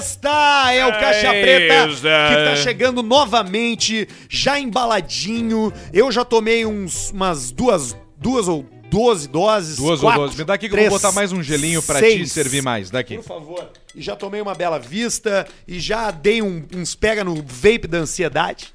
Sexta! 0.00 0.72
É 0.72 0.86
o 0.86 0.92
Caixa 0.92 1.34
Ei, 1.34 1.42
Preta 1.42 1.92
Zé. 1.92 2.28
que 2.28 2.34
tá 2.34 2.56
chegando 2.56 3.02
novamente, 3.02 4.08
já 4.28 4.58
embaladinho. 4.58 5.72
Eu 5.92 6.10
já 6.10 6.24
tomei 6.24 6.64
uns, 6.66 7.10
umas 7.10 7.50
duas, 7.50 7.96
duas 8.16 8.48
ou 8.48 8.64
doze 8.90 9.28
doses. 9.28 9.76
Duas 9.76 10.00
quatro, 10.00 10.20
ou 10.22 10.26
duas. 10.26 10.38
Me 10.38 10.44
dá 10.44 10.54
aqui 10.54 10.66
que 10.68 10.74
eu 10.74 10.76
três, 10.76 10.88
vou 10.90 10.98
botar 10.98 11.12
mais 11.12 11.32
um 11.32 11.42
gelinho 11.42 11.82
pra 11.82 11.98
seis. 12.00 12.28
te 12.28 12.34
servir 12.34 12.62
mais. 12.62 12.90
Daqui. 12.90 13.16
Por 13.16 13.24
favor. 13.24 13.70
E 13.94 14.02
já 14.02 14.16
tomei 14.16 14.40
uma 14.40 14.54
bela 14.54 14.78
vista 14.78 15.46
e 15.66 15.78
já 15.78 16.10
dei 16.10 16.42
um- 16.42 16.64
uns 16.74 16.94
pega 16.94 17.22
no 17.24 17.36
vape 17.46 17.86
da 17.88 17.98
ansiedade, 17.98 18.72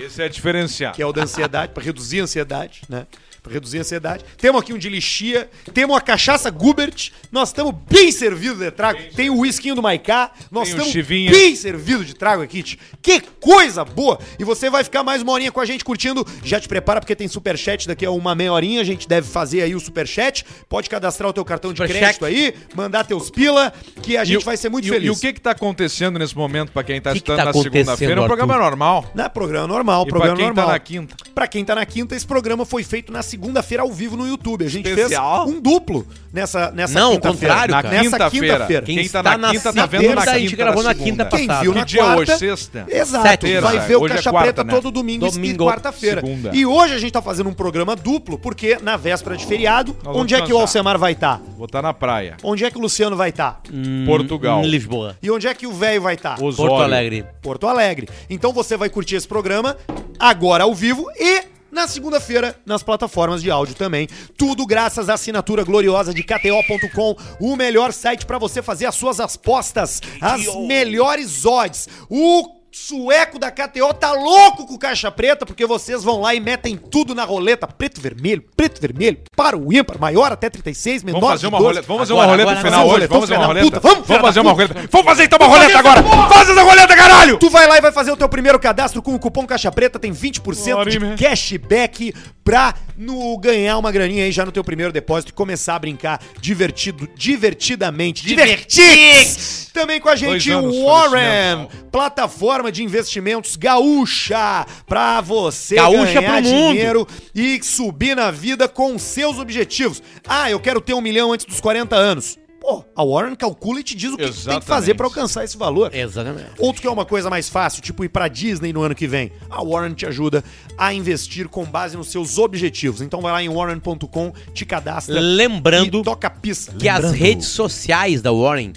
Esse 0.00 0.22
é 0.22 0.28
diferenciado. 0.28 0.96
que 0.96 1.02
é 1.02 1.06
o 1.06 1.12
da 1.12 1.22
ansiedade, 1.24 1.72
pra 1.72 1.82
reduzir 1.82 2.20
a 2.20 2.24
ansiedade, 2.24 2.82
né? 2.88 3.06
Reduzir 3.48 3.78
a 3.78 3.80
ansiedade. 3.80 4.24
Temos 4.38 4.62
aqui 4.62 4.72
um 4.72 4.78
de 4.78 4.88
lixia, 4.88 5.50
temos 5.74 5.96
a 5.96 6.00
cachaça 6.00 6.48
Gubert, 6.48 7.10
nós 7.32 7.48
estamos 7.48 7.74
bem 7.90 8.12
servidos 8.12 8.58
de 8.60 8.70
trago. 8.70 9.00
Tem 9.16 9.30
o 9.30 9.38
whiskinho 9.38 9.74
do 9.74 9.82
Maiká, 9.82 10.30
nós 10.48 10.68
Tem 10.68 10.78
o 10.78 10.82
estamos 10.86 11.08
bem 11.08 11.56
servidos 11.56 12.06
de 12.06 12.14
trago 12.14 12.40
aqui. 12.42 12.62
tch. 12.62 12.76
Que 13.02 13.20
coisa 13.40 13.84
boa! 13.84 14.18
E 14.38 14.44
você 14.44 14.70
vai 14.70 14.84
ficar 14.84 15.02
mais 15.02 15.22
uma 15.22 15.32
horinha 15.32 15.50
com 15.50 15.60
a 15.60 15.64
gente 15.64 15.84
curtindo. 15.84 16.24
Já 16.44 16.60
te 16.60 16.68
prepara 16.68 17.00
porque 17.00 17.16
tem 17.16 17.26
superchat 17.26 17.88
daqui 17.88 18.06
a 18.06 18.12
uma 18.12 18.32
meia 18.34 18.52
horinha, 18.52 18.80
a 18.80 18.84
gente 18.84 19.08
deve 19.08 19.26
fazer 19.26 19.62
aí 19.62 19.74
o 19.74 19.80
superchat. 19.80 20.44
Pode 20.68 20.88
cadastrar 20.88 21.28
o 21.28 21.32
teu 21.32 21.44
cartão 21.44 21.72
de 21.72 21.78
Superchat. 21.78 22.18
crédito 22.18 22.24
aí, 22.24 22.54
mandar 22.76 23.04
teus 23.04 23.28
pila, 23.28 23.72
que 24.02 24.16
a 24.16 24.22
gente 24.24 24.42
o- 24.42 24.44
vai 24.44 24.56
ser 24.56 24.68
muito 24.68 24.86
e, 24.86 24.90
o- 24.90 24.94
feliz. 24.94 25.08
E 25.08 25.10
o 25.10 25.16
que 25.20 25.32
que 25.32 25.40
tá 25.40 25.50
acontecendo 25.50 26.16
nesse 26.16 26.36
momento 26.36 26.70
pra 26.70 26.84
quem 26.84 27.00
tá 27.00 27.10
Que 27.10 27.14
que 27.14 27.18
estudando 27.18 27.38
tá 27.38 27.44
na 27.46 27.50
acontecendo, 27.50 27.72
segunda-feira? 27.74 28.14
É 28.14 28.20
um 28.20 28.26
programa 28.26 28.54
Arthur? 28.54 28.64
normal. 28.66 29.10
Não 29.16 29.24
é 29.24 29.28
programa 29.28 29.66
normal, 29.66 30.04
E 30.06 30.08
programa 30.10 30.36
pra 30.36 30.36
quem 30.36 30.46
normal. 30.46 30.66
tá 30.66 30.72
na 30.72 30.78
quinta? 30.78 31.16
Pra 31.34 31.48
quem 31.48 31.64
tá 31.64 31.74
na 31.74 31.84
quinta, 31.84 32.14
esse 32.14 32.26
programa 32.26 32.64
foi 32.64 32.84
feito 32.84 33.12
na 33.12 33.20
segunda-feira 33.32 33.82
ao 33.82 33.90
vivo 33.90 34.14
no 34.16 34.26
YouTube. 34.28 34.64
A 34.64 34.68
gente 34.68 34.86
Especial. 34.88 35.44
fez 35.46 35.56
um 35.56 35.60
duplo 35.60 36.06
nessa, 36.32 36.70
nessa 36.70 36.98
Não, 36.98 37.12
o 37.12 37.14
quinta-feira. 37.14 37.54
contrário, 37.54 37.74
cara. 37.74 37.88
Nessa 37.90 38.30
quinta-feira. 38.30 38.82
Quem 38.82 38.96
Quem 38.96 39.08
tá 39.08 39.20
está 39.20 39.22
na 39.22 39.36
na 39.38 39.50
quinta 39.52 39.72
tá 39.72 39.86
vendo 39.86 40.02
na 40.02 40.08
segunda, 40.08 40.30
a 40.32 40.38
gente 40.38 40.50
quinta 40.50 40.62
gravou 40.62 40.82
na 40.82 40.94
quinta 40.94 41.24
Quem 41.24 41.46
passada. 41.46 41.62
viu 41.64 41.74
na 41.74 41.80
Que 41.80 41.86
dia 41.86 42.02
quarta, 42.02 42.20
hoje? 42.20 42.38
Sexta? 42.38 42.86
Exato. 42.88 43.26
Sete, 43.28 43.52
vai 43.60 43.76
vai. 43.78 43.86
ver 43.88 43.96
o 43.96 44.06
é 44.06 44.08
Caixa 44.10 44.30
quarta, 44.30 44.52
Preta 44.52 44.64
né? 44.64 44.72
todo 44.74 44.90
domingo, 44.90 45.30
Domingo. 45.30 45.64
e 45.64 45.66
quarta-feira. 45.66 46.22
E 46.52 46.66
hoje 46.66 46.94
a 46.94 46.98
gente 46.98 47.12
tá 47.12 47.22
fazendo 47.22 47.48
um 47.48 47.54
programa 47.54 47.96
duplo, 47.96 48.38
porque 48.38 48.76
na 48.82 48.96
véspera 48.98 49.34
de 49.36 49.46
feriado, 49.46 49.96
Nós 50.04 50.14
onde 50.16 50.34
é 50.34 50.42
que 50.42 50.52
o. 50.52 50.58
Alcemar 50.58 50.98
vai 50.98 51.12
estar? 51.12 51.40
Vou 51.56 51.66
estar 51.66 51.80
na 51.82 51.92
praia. 51.94 52.36
Onde 52.42 52.64
é 52.64 52.70
que 52.70 52.76
o 52.78 52.80
Luciano 52.80 53.16
vai 53.16 53.30
estar? 53.30 53.60
Portugal. 54.06 54.62
Em 54.62 54.66
Lisboa. 54.68 55.16
E 55.22 55.30
onde 55.30 55.46
é 55.48 55.54
que 55.54 55.66
o 55.66 55.72
velho 55.72 56.02
vai 56.02 56.14
estar? 56.14 56.40
Osório. 56.42 56.70
Porto 56.72 56.82
Alegre. 56.82 57.24
Porto 57.40 57.66
Alegre. 57.66 58.08
Então 58.28 58.52
você 58.52 58.76
vai 58.76 58.88
curtir 58.90 59.16
esse 59.16 59.26
programa 59.26 59.76
agora 60.18 60.64
ao 60.64 60.74
vivo 60.74 61.06
e 61.18 61.42
na 61.72 61.88
segunda-feira 61.88 62.54
nas 62.66 62.82
plataformas 62.82 63.42
de 63.42 63.50
áudio 63.50 63.74
também. 63.74 64.06
Tudo 64.36 64.66
graças 64.66 65.08
à 65.08 65.14
assinatura 65.14 65.64
gloriosa 65.64 66.12
de 66.12 66.22
KTO.com, 66.22 67.16
o 67.40 67.56
melhor 67.56 67.92
site 67.92 68.26
para 68.26 68.38
você 68.38 68.62
fazer 68.62 68.84
as 68.84 68.94
suas 68.94 69.18
apostas, 69.18 70.02
as 70.20 70.44
melhores 70.66 71.46
odds. 71.46 71.88
O 72.10 72.61
sueco 72.72 73.38
da 73.38 73.50
KTO 73.50 73.92
tá 73.92 74.12
louco 74.12 74.66
com 74.66 74.78
caixa 74.78 75.10
preta 75.10 75.44
porque 75.44 75.66
vocês 75.66 76.02
vão 76.02 76.20
lá 76.20 76.34
e 76.34 76.40
metem 76.40 76.76
tudo 76.76 77.14
na 77.14 77.24
roleta, 77.24 77.66
preto 77.66 77.98
e 77.98 78.00
vermelho, 78.00 78.42
preto 78.56 78.78
e 78.78 78.80
vermelho, 78.80 79.18
para 79.36 79.56
o 79.56 79.72
ímpar, 79.72 80.00
maior 80.00 80.32
até 80.32 80.48
36, 80.48 81.04
menor 81.04 81.20
Vamos 81.20 81.34
fazer 81.34 81.46
uma 81.48 81.58
12. 81.58 81.68
roleta. 81.68 81.86
Vamos 81.86 82.00
fazer 82.00 82.12
Agora, 82.12 82.26
uma 82.26 82.30
roleta 82.32 82.50
agora, 82.50 82.64
no 82.64 82.70
final 82.70 82.88
hoje. 82.88 83.06
Vamos 83.06 83.28
fazer 83.28 83.36
uma 83.36 83.46
roleta. 83.46 83.66
puta, 83.66 83.80
vamos, 83.80 84.08
Vamos 84.08 84.22
fazer 84.22 84.40
uma 84.40 84.52
roleta. 84.52 84.74
Vamos 84.90 85.06
fazer 85.06 85.24
então 85.24 85.38
uma 85.38 85.48
roleta 85.48 85.78
agora. 85.78 86.02
Faz 86.02 86.48
essa 86.48 86.62
roleta, 86.62 86.96
caralho! 86.96 87.38
Tu 87.38 87.50
vai 87.50 87.66
lá 87.66 87.76
e 87.76 87.80
vai 87.80 87.92
fazer 87.92 88.10
o 88.10 88.16
teu 88.16 88.28
primeiro 88.28 88.58
cadastro 88.58 89.02
com 89.02 89.14
o 89.14 89.18
cupom 89.18 89.46
Caixa 89.46 89.70
Preta, 89.70 89.98
tem 89.98 90.12
20% 90.12 90.74
Bora, 90.74 90.90
de 90.90 90.98
cashback 91.22 92.14
pra 92.44 92.74
no, 92.96 93.36
ganhar 93.38 93.78
uma 93.78 93.90
graninha 93.90 94.24
aí 94.24 94.32
já 94.32 94.44
no 94.44 94.52
teu 94.52 94.64
primeiro 94.64 94.92
depósito 94.92 95.30
e 95.30 95.34
começar 95.34 95.76
a 95.76 95.78
brincar 95.78 96.20
divertido, 96.40 97.08
divertidamente. 97.14 98.24
Divertix! 98.26 99.70
Também 99.72 100.00
com 100.00 100.08
a 100.08 100.16
gente 100.16 100.50
anos 100.50 100.76
Warren, 100.84 101.66
plataforma 101.90 102.70
de 102.70 102.82
investimentos 102.82 103.56
gaúcha, 103.56 104.66
pra 104.86 105.20
você 105.20 105.76
Gaúcha 105.76 106.20
ganhar 106.20 106.42
pro 106.42 106.50
mundo. 106.50 106.72
dinheiro 106.72 107.08
e 107.34 107.62
subir 107.62 108.14
na 108.14 108.30
vida 108.30 108.68
com 108.68 108.98
seus 108.98 109.38
objetivos. 109.38 110.02
Ah, 110.26 110.50
eu 110.50 110.60
quero 110.60 110.80
ter 110.80 110.92
um 110.94 111.00
milhão 111.00 111.32
antes 111.32 111.46
dos 111.46 111.60
40 111.60 111.96
anos. 111.96 112.38
Pô, 112.62 112.84
a 112.94 113.04
Warren 113.04 113.34
calcula 113.34 113.80
e 113.80 113.82
te 113.82 113.96
diz 113.96 114.12
o 114.12 114.16
que, 114.16 114.30
que 114.30 114.44
tem 114.44 114.60
que 114.60 114.66
fazer 114.66 114.94
pra 114.94 115.04
alcançar 115.06 115.42
esse 115.42 115.56
valor. 115.56 115.92
Exatamente. 115.92 116.52
Outro 116.58 116.80
que 116.80 116.86
é 116.86 116.90
uma 116.90 117.04
coisa 117.04 117.28
mais 117.28 117.48
fácil, 117.48 117.82
tipo 117.82 118.04
ir 118.04 118.08
pra 118.08 118.28
Disney 118.28 118.72
no 118.72 118.82
ano 118.82 118.94
que 118.94 119.08
vem. 119.08 119.32
A 119.50 119.60
Warren 119.64 119.94
te 119.94 120.06
ajuda 120.06 120.44
a 120.78 120.94
investir 120.94 121.48
com 121.48 121.64
base 121.64 121.96
nos 121.96 122.06
seus 122.12 122.38
objetivos. 122.38 123.00
Então 123.02 123.20
vai 123.20 123.32
lá 123.32 123.42
em 123.42 123.48
warren.com, 123.48 124.32
te 124.54 124.64
cadastra 124.64 125.18
Lembrando 125.18 125.98
e 125.98 126.02
toca 126.04 126.30
pista. 126.30 126.72
que 126.78 126.88
as 126.88 126.98
Lembrando. 127.02 127.16
redes 127.18 127.48
sociais 127.48 128.22
da 128.22 128.30
Warren, 128.30 128.72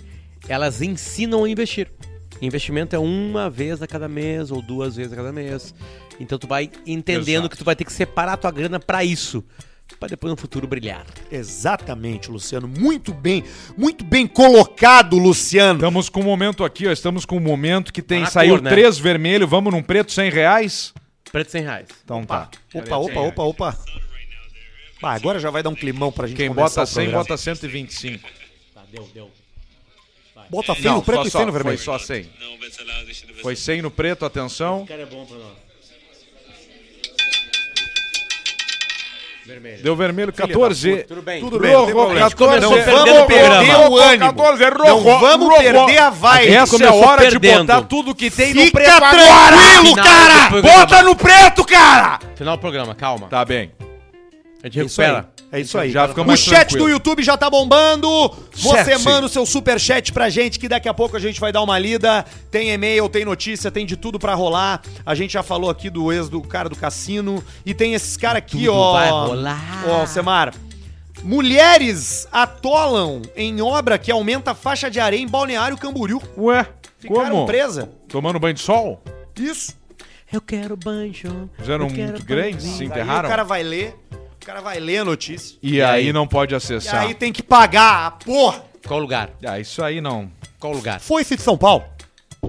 elas 0.47 0.81
ensinam 0.81 1.44
a 1.44 1.50
investir. 1.50 1.91
Investimento 2.41 2.96
é 2.96 3.00
uma 3.00 3.52
vez 3.52 3.84
a 3.84 3.88
cada 3.88 4.07
mês 4.07 4.50
ou 4.50 4.63
duas 4.63 4.96
vezes 4.96 5.13
a 5.13 5.16
cada 5.16 5.31
mês. 5.31 5.75
Então 6.19 6.40
tu 6.40 6.47
vai 6.47 6.72
entendendo 6.88 7.41
Exato. 7.41 7.50
que 7.50 7.57
tu 7.57 7.63
vai 7.63 7.75
ter 7.75 7.85
que 7.85 7.94
separar 7.94 8.34
a 8.34 8.38
tua 8.38 8.50
grana 8.52 8.79
pra 8.79 9.03
isso, 9.06 9.44
Pra 10.00 10.09
depois 10.09 10.31
no 10.31 10.38
futuro 10.38 10.68
brilhar. 10.68 11.06
Exatamente, 11.31 12.29
Luciano. 12.29 12.68
Muito 12.68 13.13
bem, 13.13 13.44
muito 13.78 14.03
bem 14.03 14.28
colocado, 14.28 15.18
Luciano. 15.18 15.79
Estamos 15.79 16.09
com 16.09 16.22
um 16.22 16.23
momento 16.23 16.63
aqui, 16.63 16.88
ó. 16.88 16.91
Estamos 16.91 17.25
com 17.25 17.38
um 17.38 17.41
momento 17.41 17.94
que 17.94 18.01
tem. 18.01 18.22
Na 18.22 18.25
Saiu 18.28 18.56
cor, 18.56 18.62
né? 18.62 18.69
três 18.72 18.97
vermelho, 18.97 19.47
vamos 19.47 19.72
num 19.72 19.81
preto 19.84 20.12
100 20.12 20.31
reais? 20.31 20.94
Preto 21.31 21.51
100 21.51 21.62
reais. 21.63 21.88
Então 22.03 22.25
tá. 22.25 22.50
Opa, 22.73 22.97
opa, 22.97 23.19
opa, 23.19 23.44
opa. 23.44 23.79
Ah, 25.03 25.13
agora 25.13 25.40
já 25.40 25.51
vai 25.51 25.62
dar 25.62 25.69
um 25.69 25.75
climão 25.75 26.12
pra 26.12 26.25
gente 26.28 26.38
Quem 26.38 26.50
bota 26.52 26.81
o 26.81 26.85
100, 26.85 26.96
programa. 26.96 27.23
bota 27.23 27.38
125. 27.38 28.28
Tá, 28.73 28.81
deu, 28.91 29.07
deu. 29.13 29.31
Bota 30.50 30.73
feio 30.75 30.96
no 30.96 31.02
preto 31.03 31.22
só, 31.22 31.28
e 31.28 31.31
feio 31.31 31.46
no 31.46 31.52
só, 31.52 31.57
vermelho. 31.57 31.78
foi 31.78 31.85
só 31.85 32.00
100. 32.00 32.29
Foi 33.41 33.56
100 33.56 33.81
no 33.84 33.91
preto, 33.91 34.25
atenção. 34.25 34.85
cara 34.85 35.03
é 35.03 35.06
bom 35.06 35.25
pra 35.25 35.38
nós. 35.38 35.65
Vermelho. 39.45 39.83
Deu 39.83 39.95
vermelho 39.95 40.33
14. 40.33 41.03
Tudo 41.07 41.22
bem. 41.22 41.39
Tudo 41.39 41.59
bem, 41.59 41.75
Rojo, 41.75 41.91
problema. 41.91 42.29
14. 42.31 42.61
Não 42.61 42.69
vamos 42.72 43.25
perder 43.28 43.75
o 43.89 43.97
ânimo. 43.97 44.33
14 44.33 44.63
é 44.63 44.72
Não 44.72 45.00
rojo, 45.00 45.19
vamos 45.19 45.47
rojo. 45.47 45.61
perder 45.61 45.97
a 46.00 46.09
vibe. 46.09 46.47
Essa 46.53 46.56
é 46.56 46.57
a 46.57 46.67
Começou 46.89 47.07
hora 47.09 47.29
de 47.29 47.39
perdendo. 47.39 47.67
botar 47.67 47.81
tudo 47.84 48.16
que 48.16 48.31
tem 48.31 48.53
no 48.55 48.61
Fica 48.61 48.79
preto 48.79 48.89
agora. 49.03 49.57
tranquilo, 49.57 49.95
cara! 49.95 50.61
Bota 50.61 51.03
no 51.03 51.16
preto, 51.16 51.63
cara! 51.63 52.19
Final 52.35 52.57
do 52.57 52.61
programa, 52.61 52.95
calma. 52.95 53.28
Tá 53.28 53.45
bem. 53.45 53.72
A 54.66 54.68
gente 54.68 54.80
É 54.80 54.86
isso 54.86 55.02
aí. 55.02 55.08
recupera. 55.08 55.30
É 55.52 55.59
isso 55.62 55.78
aí. 55.78 55.92
Já 55.92 56.08
fica 56.08 56.22
o 56.24 56.26
mais 56.26 56.40
chat 56.40 56.70
tranquilo. 56.70 56.86
do 56.86 56.90
YouTube 56.90 57.22
já 57.24 57.38
tá 57.38 57.50
bombando. 57.52 58.09
Você 58.52 58.84
Chat. 58.94 59.03
manda 59.03 59.28
o 59.28 59.30
seu 59.30 59.46
super 59.46 59.80
chat 59.80 60.12
pra 60.12 60.28
gente 60.28 60.58
que 60.59 60.68
daqui 60.68 60.90
a 60.90 60.94
pouco 60.94 61.16
a 61.16 61.20
gente 61.20 61.40
vai 61.40 61.52
dar 61.52 61.62
uma 61.62 61.78
lida. 61.78 62.26
Tem 62.50 62.72
e-mail, 62.72 63.08
tem 63.08 63.24
notícia, 63.24 63.70
tem 63.70 63.86
de 63.86 63.96
tudo 63.96 64.18
pra 64.18 64.34
rolar. 64.34 64.81
A 65.06 65.14
gente 65.14 65.34
já 65.34 65.44
falou 65.44 65.70
aqui 65.70 65.88
do 65.90 66.12
ex 66.12 66.30
do 66.30 66.42
cara 66.42 66.68
do 66.68 66.76
cassino 66.76 67.44
e 67.64 67.76
tem 67.76 67.94
esses 67.94 68.18
caras 68.18 68.40
aqui, 68.40 68.66
Tudo 68.66 68.74
ó. 68.74 68.94
vai 68.94 69.09
rolar. 69.12 69.84
Ó, 69.88 70.06
Semar. 70.08 70.52
Mulheres 71.24 72.28
atolam 72.32 73.22
em 73.36 73.62
obra 73.62 73.97
que 74.00 74.12
aumenta 74.12 74.52
a 74.52 74.56
faixa 74.56 74.90
de 74.90 75.00
areia 75.00 75.22
em 75.22 75.28
Balneário 75.28 75.78
Camboriú. 75.78 76.22
Ué, 76.38 76.66
Ficaram 76.97 77.30
como? 77.32 77.46
presa. 77.46 77.90
Tomando 78.08 78.40
banho 78.40 78.53
de 78.56 78.62
sol? 78.62 79.02
Isso. 79.40 79.74
Eu 80.34 80.42
quero 80.42 80.76
banjo. 80.76 81.50
Fizeram 81.58 81.88
grandes, 82.26 82.64
banjo. 82.66 82.78
se 82.78 82.84
Aí 82.84 82.88
enterraram? 82.88 83.28
o 83.28 83.32
cara 83.32 83.44
vai 83.44 83.64
ler, 83.64 83.96
o 84.45 84.47
cara 84.47 84.61
vai 84.61 84.79
ler 84.79 85.00
a 85.00 85.06
notícia. 85.06 85.57
E, 85.59 85.78
E 85.78 85.81
aí 85.81 86.06
aí? 86.07 86.13
não 86.13 86.28
pode 86.28 86.53
E 86.53 86.56
acessar. 86.56 87.01
aí 87.01 87.16
tem 87.16 87.33
que 87.33 87.41
pagar 87.41 88.06
a 88.06 88.11
porra. 88.11 88.63
Qual 88.88 89.00
lugar? 89.00 89.31
Ah, 89.44 89.59
isso 89.59 89.81
aí 89.83 90.00
não. 90.00 90.31
Qual 90.59 90.72
lugar? 90.72 91.00
Foi-se 91.00 91.35
de 91.35 91.41
São 91.41 91.57
Paulo. 91.57 91.83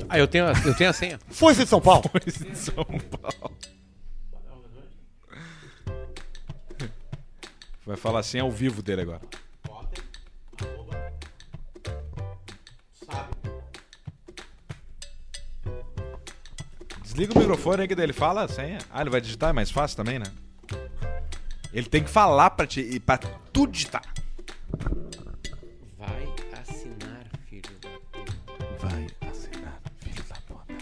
Ah, 0.06 0.18
eu 0.18 0.28
tenho, 0.28 0.44
a- 0.46 0.52
eu 0.66 0.74
tenho 0.74 0.90
a 0.90 0.92
senha. 0.92 1.18
Foi-se 1.30 1.64
de 1.64 1.70
São 1.70 1.80
Paulo. 1.80 2.02
São 2.52 2.84
Paulo. 2.84 3.56
Vai 7.86 7.96
falar 7.96 8.18
assim 8.20 8.40
ao 8.40 8.50
vivo 8.50 8.82
dele 8.82 9.00
agora. 9.00 9.22
Desliga 17.02 17.32
o 17.34 17.38
microfone 17.38 17.82
aí 17.82 17.88
que 17.88 17.94
daí 17.94 18.06
ele 18.06 18.12
fala 18.12 18.42
a 18.44 18.48
senha. 18.48 18.78
Ah, 18.90 19.00
ele 19.00 19.10
vai 19.10 19.20
digitar, 19.20 19.50
é 19.50 19.52
mais 19.52 19.70
fácil 19.70 19.96
também, 19.96 20.18
né? 20.18 20.26
Ele 21.72 21.86
tem 21.86 22.02
que 22.02 22.10
falar 22.10 22.50
pra, 22.50 22.66
te, 22.66 22.80
e 22.80 23.00
pra 23.00 23.18
tu 23.18 23.66
digitar. 23.66 24.02
Vai 25.98 26.28
assinar, 26.60 27.26
filho 27.48 27.62
da 27.80 27.88
puta. 28.10 28.36
Vai 28.80 29.06
assinar, 29.28 29.80
filho 30.00 30.24
da 30.28 30.36
puta. 30.46 30.74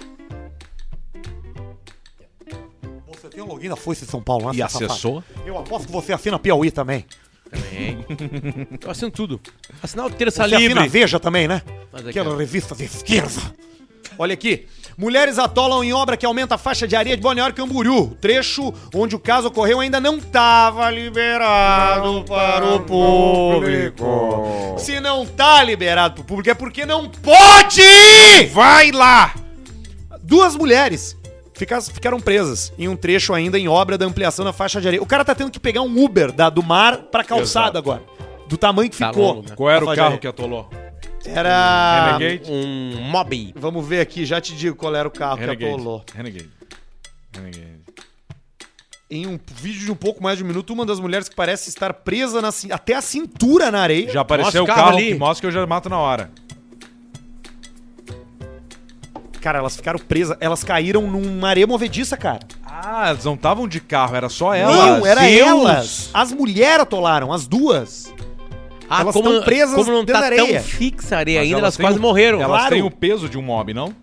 Você 3.09 3.29
tem 3.29 3.43
um 3.43 3.47
login 3.47 3.69
da 3.69 3.77
Foi-se 3.77 4.05
de 4.05 4.11
São 4.11 4.23
Paulo, 4.23 4.47
né? 4.47 4.53
E 4.53 4.57
seu 4.57 4.69
safado? 4.69 4.93
acessou? 4.93 5.25
Eu 5.45 5.59
aposto 5.59 5.87
que 5.87 5.93
você 5.93 6.13
assina 6.13 6.39
Piauí 6.39 6.71
também. 6.71 7.05
Também. 7.51 8.05
eu 8.81 8.91
assino 8.91 9.11
tudo. 9.11 9.41
Assinar 9.83 10.07
o 10.07 10.11
Terça 10.11 10.47
Você 10.49 10.55
assina 10.55 10.83
Livre. 10.83 10.89
Veja 10.89 11.19
também, 11.21 11.49
né? 11.49 11.63
Mas 11.93 12.07
Aquela 12.07 12.37
revista 12.37 12.75
de 12.75 12.85
esquerda. 12.85 13.41
Olha 14.19 14.35
aqui. 14.35 14.67
Mulheres 14.97 15.39
atolam 15.39 15.83
em 15.83 15.93
obra 15.93 16.17
que 16.17 16.25
aumenta 16.25 16.55
a 16.55 16.59
faixa 16.59 16.87
de 16.87 16.95
areia 16.95 17.17
de 17.17 17.23
Balneário 17.23 17.55
Camboriú. 17.55 17.99
O 18.03 18.15
trecho 18.15 18.73
onde 18.95 19.17
o 19.17 19.19
caso 19.19 19.49
ocorreu 19.49 19.81
ainda 19.81 19.99
não 20.01 20.19
estava 20.19 20.89
liberado 20.91 22.25
para 22.29 22.65
o 22.65 22.81
público. 22.81 24.75
Se 24.79 25.01
não 25.01 25.27
tá 25.27 25.63
liberado 25.65 26.15
para 26.15 26.23
o 26.23 26.25
público 26.25 26.51
é 26.51 26.55
porque 26.55 26.87
não 26.87 27.09
pode! 27.09 28.47
Vai 28.53 28.93
lá! 28.93 29.35
Duas 30.23 30.55
mulheres 30.57 31.17
fica- 31.55 31.81
ficaram 31.81 32.21
presas 32.21 32.73
em 32.79 32.89
um 32.89 32.97
trecho 32.97 33.35
ainda 33.35 33.59
em 33.59 33.69
obra 33.69 33.99
da 33.99 34.07
ampliação 34.07 34.45
da 34.45 34.53
faixa 34.53 34.81
de 34.81 34.87
areia. 34.89 35.03
O 35.03 35.07
cara 35.07 35.25
tá 35.25 35.35
tendo 35.35 35.51
que 35.51 35.61
pegar 35.61 35.83
um 35.83 36.05
Uber 36.05 36.33
da, 36.33 36.49
do 36.49 36.63
mar 36.63 36.99
pra 37.11 37.25
calçada 37.25 37.67
Exato. 37.67 37.79
agora. 37.79 38.03
Do 38.49 38.57
tamanho 38.57 38.91
que 38.91 38.99
Tá 38.99 39.09
ficou. 39.09 39.27
longo, 39.35 39.49
né? 39.49 39.57
Qual 39.57 39.71
era 39.71 39.85
o 39.85 39.95
carro 39.95 40.19
que 40.19 40.27
atolou? 40.27 40.69
Era. 41.27 42.17
Renegade? 42.19 42.51
Um 42.51 43.01
mob. 43.11 43.53
Vamos 43.57 43.87
ver 43.87 44.01
aqui, 44.01 44.25
já 44.27 44.41
te 44.41 44.55
digo 44.55 44.77
qual 44.77 44.95
era 44.95 45.09
o 45.09 45.11
carro 45.11 45.37
que 45.37 45.45
Renegade. 45.45 45.73
atolou. 45.75 46.05
Renegade. 46.15 46.51
Renegade. 47.35 47.75
Em 49.11 49.27
um 49.27 49.39
vídeo 49.57 49.85
de 49.85 49.93
um 49.93 49.95
pouco 49.95 50.23
mais 50.23 50.39
de 50.39 50.45
um 50.45 50.47
minuto, 50.47 50.73
uma 50.73 50.85
das 50.85 50.99
mulheres 50.99 51.29
que 51.29 51.37
parece 51.37 51.69
estar 51.69 51.93
presa 51.93 52.41
na 52.43 52.51
até 52.73 52.95
a 52.95 53.01
cintura 53.01 53.71
na 53.71 53.81
areia. 53.81 54.11
Já 54.11 54.21
apareceu 54.23 54.65
o 54.65 54.67
Mostra 54.67 54.75
o 54.75 54.77
carro, 54.77 54.89
carro 54.89 54.97
ali. 54.99 55.13
que 55.13 55.19
mostra 55.19 55.41
que 55.43 55.47
eu 55.47 55.61
já 55.61 55.67
mato 55.67 55.89
na 55.89 55.99
hora. 55.99 56.31
Cara, 59.41 59.59
elas 59.59 59.77
ficaram 59.77 59.99
presas. 59.99 60.37
Elas 60.41 60.65
caíram 60.65 61.03
numa 61.03 61.49
areia 61.51 61.67
movediça, 61.67 62.17
cara. 62.17 62.41
Ah, 62.65 63.09
elas 63.09 63.25
não 63.25 63.35
estavam 63.35 63.69
de 63.69 63.79
carro, 63.81 64.17
era 64.17 64.29
só 64.31 64.55
elas. 64.55 64.75
Não, 64.75 65.07
era 65.07 65.21
Deus! 65.21 65.47
elas. 65.49 66.11
As 66.15 66.33
mulheres 66.33 66.81
atolaram, 66.81 67.31
as 67.33 67.47
duas. 67.47 68.13
Ah, 68.89 69.01
Elas 69.01 69.15
como, 69.15 69.31
tão 69.33 69.43
presas 69.43 69.75
como 69.75 69.91
não 69.91 70.05
tá 70.05 70.21
da 70.21 70.27
areia. 70.27 70.61
tão 70.61 70.63
fixa 70.63 71.17
a 71.17 71.19
areia 71.21 71.41
Mas 71.41 71.47
ainda, 71.49 71.59
elas 71.61 71.77
têm 71.77 71.85
quase 71.87 71.99
o- 71.99 72.03
morreram. 72.03 72.41
Elas 72.41 72.59
Claro. 72.61 72.75
têm 72.75 72.83
o 72.83 72.91
peso 72.91 73.29
de 73.29 73.39
um 73.39 73.43
mob, 73.43 73.73
não? 73.75 73.95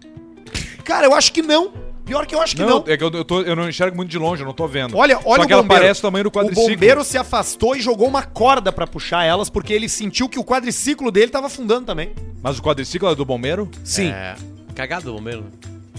Cara, 0.83 1.05
eu 1.05 1.13
acho 1.13 1.31
que 1.31 1.41
não. 1.41 1.71
Pior 2.03 2.25
que 2.25 2.33
eu 2.35 2.41
acho 2.41 2.55
que 2.55 2.61
não. 2.63 2.83
é 2.87 2.97
que 2.97 3.03
eu, 3.03 3.11
eu, 3.11 3.23
tô- 3.23 3.41
eu 3.41 3.55
não 3.55 3.69
enxergo 3.69 3.95
muito 3.95 4.09
de 4.09 4.17
longe, 4.17 4.41
eu 4.41 4.45
não 4.45 4.53
tô 4.53 4.67
vendo. 4.67 4.97
Olha, 4.97 5.19
olha 5.23 5.37
Só 5.37 5.43
o 5.43 5.47
que 5.47 5.53
ela 5.53 5.61
bombeiro. 5.61 5.83
parece 5.83 5.99
o 5.99 6.01
tamanho 6.01 6.23
do 6.23 6.27
O 6.27 6.31
quadriciclo. 6.31 6.69
bombeiro 6.69 7.03
se 7.03 7.17
afastou 7.17 7.75
e 7.75 7.79
jogou 7.79 8.07
uma 8.07 8.23
corda 8.23 8.71
pra 8.71 8.85
puxar 8.87 9.23
elas, 9.23 9.49
porque 9.49 9.71
ele 9.71 9.87
sentiu 9.87 10.27
que 10.27 10.39
o 10.39 10.43
quadriciclo 10.43 11.11
dele 11.11 11.31
tava 11.31 11.47
afundando 11.47 11.85
também. 11.85 12.11
Mas 12.41 12.57
o 12.59 12.61
quadriciclo 12.61 13.07
é 13.09 13.15
do 13.15 13.23
bombeiro? 13.23 13.69
Sim. 13.83 14.07
É, 14.09 14.35
cagado 14.75 15.11
o 15.11 15.15
bombeiro. 15.15 15.45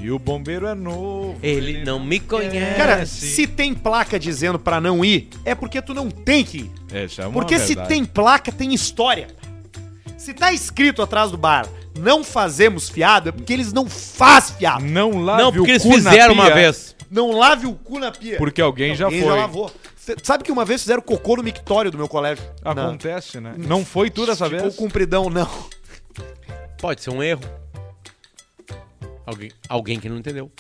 E 0.03 0.11
o 0.11 0.19
bombeiro 0.19 0.67
é 0.67 0.75
novo. 0.75 1.39
Ele 1.43 1.85
não 1.85 2.01
me 2.01 2.19
conhece. 2.19 2.77
Cara, 2.77 3.07
se 3.07 3.47
tem 3.47 3.73
placa 3.73 4.19
dizendo 4.19 4.59
pra 4.59 4.81
não 4.81 5.05
ir, 5.05 5.29
é 5.45 5.55
porque 5.55 5.81
tu 5.81 5.95
não 5.95 6.11
tem 6.11 6.45
que 6.45 6.59
ir. 6.59 6.71
Essa 6.93 7.23
é 7.23 7.27
uma 7.27 7.33
Porque 7.35 7.59
se 7.59 7.69
verdade. 7.69 7.89
tem 7.89 8.05
placa, 8.05 8.51
tem 8.51 8.75
história. 8.75 9.29
Se 10.19 10.35
tá 10.35 10.53
escrito 10.53 11.03
atrás 11.03 11.31
do 11.31 11.37
bar, 11.37 11.69
não 11.99 12.25
fazemos 12.25 12.89
fiado, 12.89 13.29
é 13.29 13.33
porque 13.33 13.53
eles 13.53 13.73
não 13.73 13.89
faz 13.89 14.51
fiado. 14.51 14.85
Não 14.85 15.21
lave 15.21 15.43
Não, 15.43 15.53
porque 15.53 15.71
o 15.71 15.73
eles 15.73 15.83
cu 15.83 15.89
na 15.91 16.11
fizeram 16.11 16.35
uma 16.35 16.47
pia, 16.47 16.55
vez. 16.55 16.97
Não 17.11 17.31
lave 17.39 17.67
o 17.67 17.75
cu 17.75 17.99
na 17.99 18.11
pia. 18.11 18.39
Porque 18.39 18.61
alguém 18.61 18.95
já 18.97 19.05
Alguém 19.05 19.23
foi. 19.23 19.37
lavou. 19.37 19.71
Cê 19.97 20.17
sabe 20.23 20.43
que 20.43 20.51
uma 20.51 20.65
vez 20.65 20.81
fizeram 20.83 21.01
cocô 21.03 21.37
no 21.37 21.45
mictório 21.45 21.91
do 21.93 21.97
meu 21.99 22.09
colégio? 22.09 22.45
Na- 22.65 22.71
Acontece, 22.73 23.39
né? 23.41 23.55
Não 23.57 23.85
foi 23.85 24.11
tudo 24.11 24.33
essa 24.33 24.47
Ficou 24.49 24.63
vez. 24.63 24.75
compridão, 24.75 25.31
não. 25.31 25.49
Pode 26.81 27.03
ser 27.03 27.11
um 27.11 27.23
erro. 27.23 27.43
Alguém, 29.27 29.51
alguém 29.69 30.01
que 30.01 30.09
não 30.09 30.17
entendeu. 30.19 30.51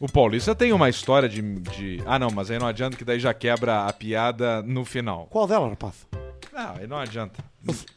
O 0.00 0.10
Paulista 0.10 0.54
tem 0.54 0.72
uma 0.72 0.88
história 0.88 1.28
de, 1.28 1.40
de- 1.40 2.02
Ah, 2.04 2.18
não, 2.18 2.28
mas 2.30 2.50
aí 2.50 2.58
não 2.58 2.66
adianta 2.66 2.96
que 2.96 3.04
daí 3.04 3.18
já 3.20 3.32
quebra 3.32 3.86
a 3.86 3.92
piada 3.92 4.60
no 4.62 4.84
final. 4.84 5.26
Qual 5.30 5.46
dela, 5.46 5.68
rapaz? 5.68 6.06
Não, 6.52 6.76
aí 6.76 6.86
não 6.86 6.98
adianta. 6.98 7.42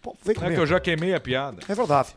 Pô, 0.02 0.16
Vem 0.24 0.36
Não 0.36 0.48
é 0.48 0.54
que 0.54 0.60
eu 0.60 0.66
já 0.68 0.80
queimei 0.80 1.14
a 1.14 1.20
piada. 1.20 1.60
É 1.68 1.76
verdade. 1.76 2.16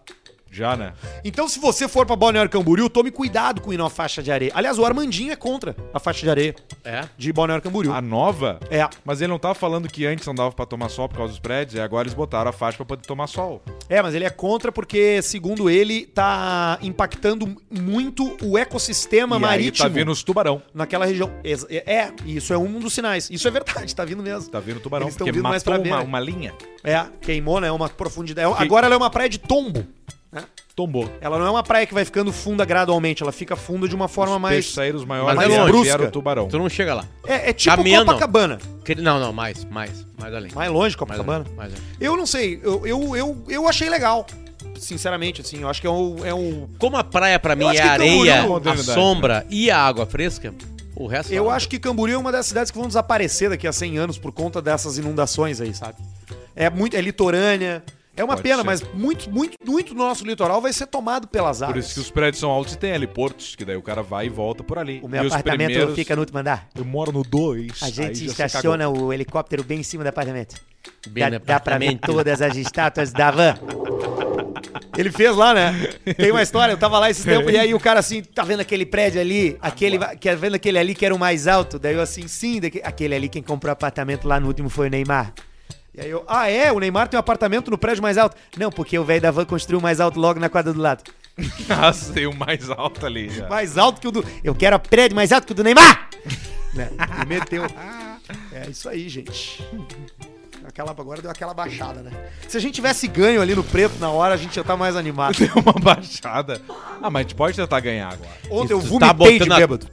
Já, 0.52 0.76
né? 0.76 0.92
Então, 1.24 1.48
se 1.48 1.60
você 1.60 1.86
for 1.86 2.04
pra 2.04 2.16
Balneário 2.16 2.50
Camboriú, 2.50 2.90
tome 2.90 3.10
cuidado 3.12 3.60
com 3.60 3.72
ir 3.72 3.76
na 3.76 3.88
faixa 3.88 4.20
de 4.20 4.32
areia. 4.32 4.50
Aliás, 4.52 4.78
o 4.80 4.84
Armandinho 4.84 5.30
é 5.32 5.36
contra 5.36 5.76
a 5.94 6.00
faixa 6.00 6.22
de 6.22 6.30
areia 6.30 6.54
É? 6.84 7.04
de 7.16 7.32
Balneário 7.32 7.62
Camboriú. 7.62 7.92
A 7.92 8.00
nova? 8.00 8.58
É. 8.68 8.88
Mas 9.04 9.20
ele 9.20 9.28
não 9.28 9.38
tava 9.38 9.54
falando 9.54 9.88
que 9.88 10.04
antes 10.06 10.26
não 10.26 10.34
dava 10.34 10.50
pra 10.50 10.66
tomar 10.66 10.88
sol 10.88 11.08
por 11.08 11.18
causa 11.18 11.30
dos 11.32 11.38
prédios, 11.38 11.76
e 11.76 11.80
agora 11.80 12.02
eles 12.08 12.14
botaram 12.14 12.50
a 12.50 12.52
faixa 12.52 12.76
pra 12.78 12.84
poder 12.84 13.06
tomar 13.06 13.28
sol. 13.28 13.62
É, 13.88 14.02
mas 14.02 14.12
ele 14.14 14.24
é 14.24 14.30
contra 14.30 14.72
porque, 14.72 15.22
segundo 15.22 15.70
ele, 15.70 16.04
tá 16.06 16.78
impactando 16.82 17.56
muito 17.70 18.36
o 18.42 18.58
ecossistema 18.58 19.36
e 19.36 19.38
marítimo 19.40 19.86
aí 19.86 19.90
tá 19.92 19.94
vindo 19.98 20.10
os 20.10 20.22
tubarão. 20.24 20.60
naquela 20.74 21.06
região. 21.06 21.30
Ex- 21.44 21.66
É, 21.70 22.10
isso 22.26 22.52
é 22.52 22.58
um 22.58 22.80
dos 22.80 22.92
sinais. 22.92 23.30
Isso 23.30 23.46
é 23.46 23.50
verdade, 23.52 23.94
tá 23.94 24.04
vindo 24.04 24.22
mesmo. 24.22 24.50
Tá 24.50 24.58
vindo 24.58 24.80
tubarão, 24.80 25.06
Eles 25.06 25.14
tão 25.16 25.26
porque 25.26 25.38
vindo 25.38 25.48
mais 25.48 25.62
matou 25.64 25.80
pra 25.82 25.92
uma, 25.94 26.02
uma 26.02 26.18
linha. 26.20 26.52
É, 26.82 27.06
queimou, 27.20 27.60
né? 27.60 27.70
Uma 27.70 27.88
profundidade. 27.88 28.52
Agora 28.58 28.86
ela 28.86 28.94
é 28.96 28.98
uma 28.98 29.10
praia 29.10 29.28
de 29.28 29.38
tombo. 29.38 29.86
Né? 30.32 30.44
Tombou. 30.76 31.10
Ela 31.20 31.38
não 31.38 31.46
é 31.46 31.50
uma 31.50 31.62
praia 31.62 31.84
que 31.86 31.92
vai 31.92 32.04
ficando 32.04 32.32
funda 32.32 32.64
gradualmente, 32.64 33.22
ela 33.22 33.32
fica 33.32 33.54
funda 33.56 33.86
de 33.88 33.94
uma 33.94 34.08
forma 34.08 34.36
Os 34.36 34.40
mais. 34.40 34.72
saíram 34.72 34.98
os 34.98 35.04
maiores 35.04 35.40
é 35.40 35.46
vieram- 35.46 35.66
longe. 35.66 35.82
vieram 35.82 35.94
o 35.94 35.98
Brusca. 35.98 36.10
tubarão. 36.12 36.48
Tu 36.48 36.58
não 36.58 36.68
chega 36.68 36.94
lá. 36.94 37.04
É, 37.26 37.50
é 37.50 37.52
tipo 37.52 37.76
Caminhando. 37.76 38.06
Copacabana. 38.06 38.58
Que- 38.84 38.94
Não, 38.94 39.18
não, 39.20 39.32
mais, 39.32 39.64
mais, 39.66 40.06
mais 40.18 40.32
além. 40.34 40.52
Mais 40.54 40.70
longe, 40.70 40.80
Mais 40.82 40.96
Copacabana. 40.96 41.44
mais 41.56 41.72
além. 41.72 41.84
Eu 42.00 42.16
não 42.16 42.24
sei, 42.26 42.60
eu, 42.62 42.86
eu, 42.86 43.16
eu, 43.16 43.44
eu 43.48 43.68
achei 43.68 43.88
legal. 43.90 44.26
Sinceramente, 44.78 45.40
assim, 45.42 45.60
eu 45.60 45.68
acho 45.68 45.80
que 45.80 45.86
é 45.86 45.90
um. 45.90 46.24
É 46.24 46.32
um 46.32 46.68
Como 46.78 46.96
a 46.96 47.04
praia 47.04 47.38
pra 47.38 47.54
mim 47.54 47.64
é 47.66 47.82
a 47.82 47.92
areia, 47.92 48.32
é 48.64 48.70
a 48.70 48.76
sombra 48.78 49.44
e 49.50 49.70
a 49.70 49.78
água 49.78 50.06
fresca, 50.06 50.54
o 50.96 51.06
resto... 51.06 51.32
eu 51.32 51.44
não. 51.44 51.50
acho 51.50 51.68
que 51.68 51.78
Camboriú 51.78 52.14
é 52.14 52.18
uma 52.18 52.32
das 52.32 52.46
cidades 52.46 52.70
que 52.70 52.78
vão 52.78 52.86
desaparecer 52.86 53.50
daqui 53.50 53.66
a 53.66 53.72
100 53.72 53.98
anos 53.98 54.18
por 54.18 54.32
conta 54.32 54.62
dessas 54.62 54.96
inundações 54.96 55.60
aí, 55.60 55.74
sabe? 55.74 55.96
É 56.56 56.70
muito, 56.70 56.96
é 56.96 57.00
litorânea. 57.00 57.82
É 58.20 58.24
uma 58.24 58.34
Pode 58.34 58.42
pena, 58.42 58.58
ser. 58.58 58.64
mas 58.64 58.82
muito, 58.92 59.30
muito, 59.30 59.56
muito 59.64 59.94
do 59.94 59.98
nosso 59.98 60.24
litoral 60.26 60.60
vai 60.60 60.72
ser 60.74 60.86
tomado 60.86 61.26
pelas 61.26 61.58
Por 61.58 61.64
águas. 61.70 61.86
isso 61.86 61.94
que 61.94 62.00
os 62.00 62.10
prédios 62.10 62.38
são 62.38 62.50
altos 62.50 62.74
e 62.74 62.78
tem 62.78 62.90
heliportos, 62.92 63.56
que 63.56 63.64
daí 63.64 63.76
o 63.76 63.82
cara 63.82 64.02
vai 64.02 64.26
e 64.26 64.28
volta 64.28 64.62
por 64.62 64.78
ali. 64.78 65.00
O 65.02 65.08
meu 65.08 65.24
e 65.24 65.26
apartamento 65.26 65.68
primeiros- 65.68 65.94
fica 65.94 66.14
no 66.14 66.20
último 66.20 66.38
andar. 66.38 66.68
Eu 66.76 66.84
moro 66.84 67.10
no 67.12 67.22
2. 67.22 67.82
A 67.82 67.88
gente 67.90 68.26
estaciona 68.26 68.88
o 68.90 69.10
helicóptero 69.12 69.64
bem 69.64 69.80
em 69.80 69.82
cima 69.82 70.04
do 70.04 70.08
apartamento. 70.08 70.54
Bem 71.08 71.24
dá, 71.24 71.30
no 71.30 71.38
dá 71.44 71.58
pra 71.60 71.78
ver 71.78 71.98
todas 71.98 72.42
as 72.42 72.56
estátuas 72.56 73.10
da 73.12 73.30
van. 73.30 73.54
Ele 74.96 75.10
fez 75.10 75.34
lá, 75.34 75.54
né? 75.54 75.72
Tem 76.16 76.30
uma 76.30 76.42
história, 76.42 76.72
eu 76.72 76.78
tava 76.78 76.98
lá 76.98 77.08
esses 77.10 77.24
tempos, 77.24 77.52
e 77.52 77.56
aí 77.56 77.72
o 77.72 77.80
cara 77.80 78.00
assim, 78.00 78.22
tá 78.22 78.42
vendo 78.42 78.60
aquele 78.60 78.84
prédio 78.84 79.20
ali? 79.20 79.56
Aquele, 79.60 79.98
quer 80.16 80.36
vendo 80.36 80.56
aquele 80.56 80.78
ali 80.78 80.94
que 80.94 81.06
era 81.06 81.14
o 81.14 81.18
mais 81.18 81.46
alto? 81.46 81.78
Daí 81.78 81.94
eu 81.94 82.02
assim, 82.02 82.28
sim, 82.28 82.60
daqui- 82.60 82.82
aquele 82.84 83.14
ali 83.14 83.28
quem 83.28 83.42
comprou 83.42 83.72
apartamento 83.72 84.28
lá 84.28 84.38
no 84.38 84.46
último 84.48 84.68
foi 84.68 84.88
o 84.88 84.90
Neymar. 84.90 85.32
E 85.94 86.00
aí 86.00 86.10
eu, 86.10 86.24
ah 86.28 86.48
é? 86.48 86.70
O 86.72 86.78
Neymar 86.78 87.08
tem 87.08 87.18
um 87.18 87.20
apartamento 87.20 87.70
no 87.70 87.76
prédio 87.78 88.02
mais 88.02 88.16
alto? 88.16 88.36
Não, 88.56 88.70
porque 88.70 88.98
o 88.98 89.04
velho 89.04 89.20
da 89.20 89.30
van 89.30 89.44
construiu 89.44 89.80
mais 89.80 90.00
alto 90.00 90.20
logo 90.20 90.38
na 90.38 90.48
quadra 90.48 90.72
do 90.72 90.80
lado. 90.80 91.02
Nossa, 91.68 92.12
tem 92.12 92.26
o 92.26 92.34
mais 92.34 92.68
alto 92.70 93.04
ali 93.06 93.28
já. 93.28 93.48
Mais 93.48 93.76
alto 93.76 94.00
que 94.00 94.06
o 94.08 94.10
do. 94.10 94.24
Eu 94.44 94.54
quero 94.54 94.76
a 94.76 94.78
prédio 94.78 95.16
mais 95.16 95.32
alto 95.32 95.46
que 95.46 95.52
o 95.52 95.54
do 95.54 95.64
Neymar! 95.64 96.08
né? 96.74 96.90
E 97.22 97.26
meteu. 97.26 97.64
É 98.52 98.70
isso 98.70 98.88
aí, 98.88 99.08
gente. 99.08 99.60
Aquela, 100.64 100.92
agora 100.92 101.20
deu 101.20 101.30
aquela 101.32 101.52
baixada, 101.52 102.00
né? 102.00 102.12
Se 102.46 102.56
a 102.56 102.60
gente 102.60 102.74
tivesse 102.74 103.08
ganho 103.08 103.42
ali 103.42 103.56
no 103.56 103.64
preto 103.64 103.98
na 103.98 104.08
hora, 104.10 104.34
a 104.34 104.36
gente 104.36 104.54
ia 104.56 104.60
estar 104.60 104.76
mais 104.76 104.94
animado. 104.94 105.36
Deu 105.36 105.50
uma 105.56 105.72
baixada. 105.72 106.62
Ah, 107.02 107.10
mas 107.10 107.20
a 107.20 107.22
gente 107.22 107.34
pode 107.34 107.56
tentar 107.56 107.80
ganhar 107.80 108.12
agora. 108.12 108.30
Ontem 108.48 108.72
eu 108.72 108.78
vomitei 108.80 109.08
tá 109.08 109.12
de 109.12 109.40
botando 109.40 109.52
a- 109.52 109.56
bêbado. 109.56 109.86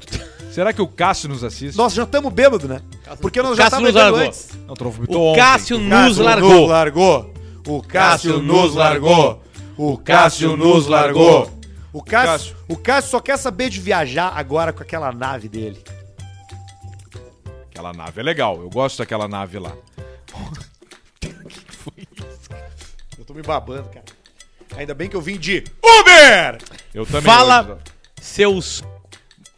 Será 0.57 0.73
que 0.73 0.81
o 0.81 0.87
Cássio 0.87 1.29
nos 1.29 1.43
assiste? 1.43 1.77
Nós 1.77 1.93
já 1.93 2.01
estamos 2.01 2.33
bêbado, 2.33 2.67
né? 2.67 2.81
Porque 3.21 3.43
nós 3.43 3.51
O 3.51 3.55
já 3.55 3.65
Cássio 3.69 3.87
estávamos 3.87 3.93
nos 3.93 3.93
bêbado 3.93 4.15
largou. 4.15 4.27
antes. 4.27 4.49
Não, 4.67 4.73
tu 4.73 4.83
não 4.85 4.91
vomitou 4.91 5.21
O 5.21 5.29
ontem. 5.29 5.39
Cássio 5.39 5.77
nos 5.79 6.17
largou. 6.17 6.49
nos 6.61 6.67
largou. 6.69 7.33
O 7.67 7.81
Cássio 7.83 8.41
nos 8.41 8.73
largou. 8.73 9.43
O 9.77 9.97
Cássio 9.99 10.57
nos 10.57 10.87
largou. 10.87 11.51
O 11.93 12.01
Cássio, 12.01 12.31
Cássio. 12.31 12.55
o 12.67 12.75
Cássio 12.75 13.11
só 13.11 13.19
quer 13.19 13.37
saber 13.37 13.69
de 13.69 13.79
viajar 13.79 14.33
agora 14.35 14.73
com 14.73 14.81
aquela 14.81 15.11
nave 15.11 15.47
dele. 15.47 15.79
Aquela 17.69 17.93
nave 17.93 18.19
é 18.19 18.23
legal. 18.23 18.59
Eu 18.59 18.69
gosto 18.71 18.97
daquela 18.97 19.27
nave 19.27 19.59
lá. 19.59 19.73
Eu 23.15 23.25
tô 23.25 23.35
me 23.35 23.43
babando, 23.43 23.89
cara. 23.89 24.05
Ainda 24.75 24.95
bem 24.95 25.07
que 25.07 25.15
eu 25.15 25.21
vim 25.21 25.37
de 25.37 25.63
Uber! 25.83 26.57
Eu 26.95 27.05
também. 27.05 27.21
Fala 27.21 27.61
hoje- 27.61 27.81
seus... 28.19 28.83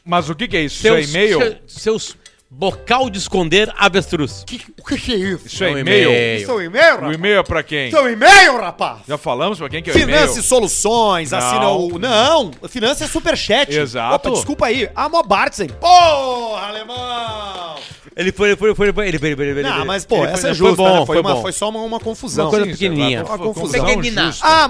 Mas 0.10 0.30
o 0.30 0.36
que, 0.36 0.48
que 0.48 0.58
é 0.58 0.62
isso? 0.62 0.82
seus 0.82 1.06
isso 1.06 1.18
é 1.18 1.22
e-mail? 1.26 1.58
se- 1.68 1.80
Seus 1.80 2.18
bocal 2.52 3.12
de 3.12 3.20
esconder 3.20 3.72
avestruz. 3.78 4.44
Que- 4.48 4.60
o 4.82 4.84
que, 4.84 4.98
que 4.98 5.14
é 5.14 5.16
isso? 5.18 5.46
Isso 5.46 5.64
é 5.64 5.70
É 5.70 5.74
um 5.74 5.78
e-mail? 5.78 6.10
e-mail. 6.10 6.42
Isso 6.42 6.50
é 6.52 6.54
um 6.56 6.62
e-mail, 6.62 6.88
O 6.94 6.96
rapaz? 6.96 7.14
e-mail 7.16 7.38
é 7.40 7.44
pra 7.44 7.62
quem? 7.64 7.88
Isso 7.90 7.98
é 7.98 8.02
um 8.02 8.10
e-mail, 8.10 8.58
rapaz? 8.58 8.98
Já 9.08 9.18
falamos 9.20 9.60
pra 9.60 9.70
quem 9.70 9.84
que 9.84 9.92
é 9.92 9.94
o 9.94 9.96
Finanças 9.96 10.30
e-mail? 10.32 10.40
e 10.40 10.44
Soluções, 10.48 11.30
Não. 11.32 11.38
assina 11.38 11.70
o... 11.70 12.00
Não, 12.00 12.52
Finanças 12.68 13.04
é 13.04 13.08
Superchat. 13.08 13.72
Exato. 13.72 14.16
Opa, 14.16 14.32
desculpa 14.32 14.66
aí. 14.66 14.90
A 14.96 15.08
Mobartzen. 15.08 15.68
Porra, 15.70 16.68
alemão! 16.70 17.76
Ele 18.18 18.32
foi, 18.32 18.50
ele 18.50 18.58
foi, 18.58 18.70
ele 18.70 18.76
foi, 18.76 18.86
ele 18.88 18.94
foi, 18.94 19.08
ele 19.08 19.20
foi, 19.20 19.28
ele 19.30 19.36
foi, 19.36 19.46
ele 19.46 19.54
foi. 19.62 19.64
Não, 19.72 19.86
mas, 19.86 20.04
pô, 20.06 20.18
Ele 20.24 20.26
essa 20.34 20.42
foi- 20.42 20.50
é 20.50 20.54
justa, 20.54 20.76
foi 20.76 20.86
bom, 20.86 20.90
né? 21.00 21.06
Foi, 21.06 21.16
foi 21.16 21.22
uma- 21.22 21.36
bom. 21.36 21.42
foi 21.42 21.52
só 21.54 21.70
uma, 21.70 21.80
uma 21.82 22.00
confusão. 22.00 22.46
Uma 22.46 22.50
coisa 22.52 22.66
Sim, 22.66 22.72
pequenininha. 22.72 23.24
Uma 23.24 23.38
confusão. 23.38 23.86
Pequenina. 23.86 24.26
justa. 24.26 24.46
Ah, 24.48 24.68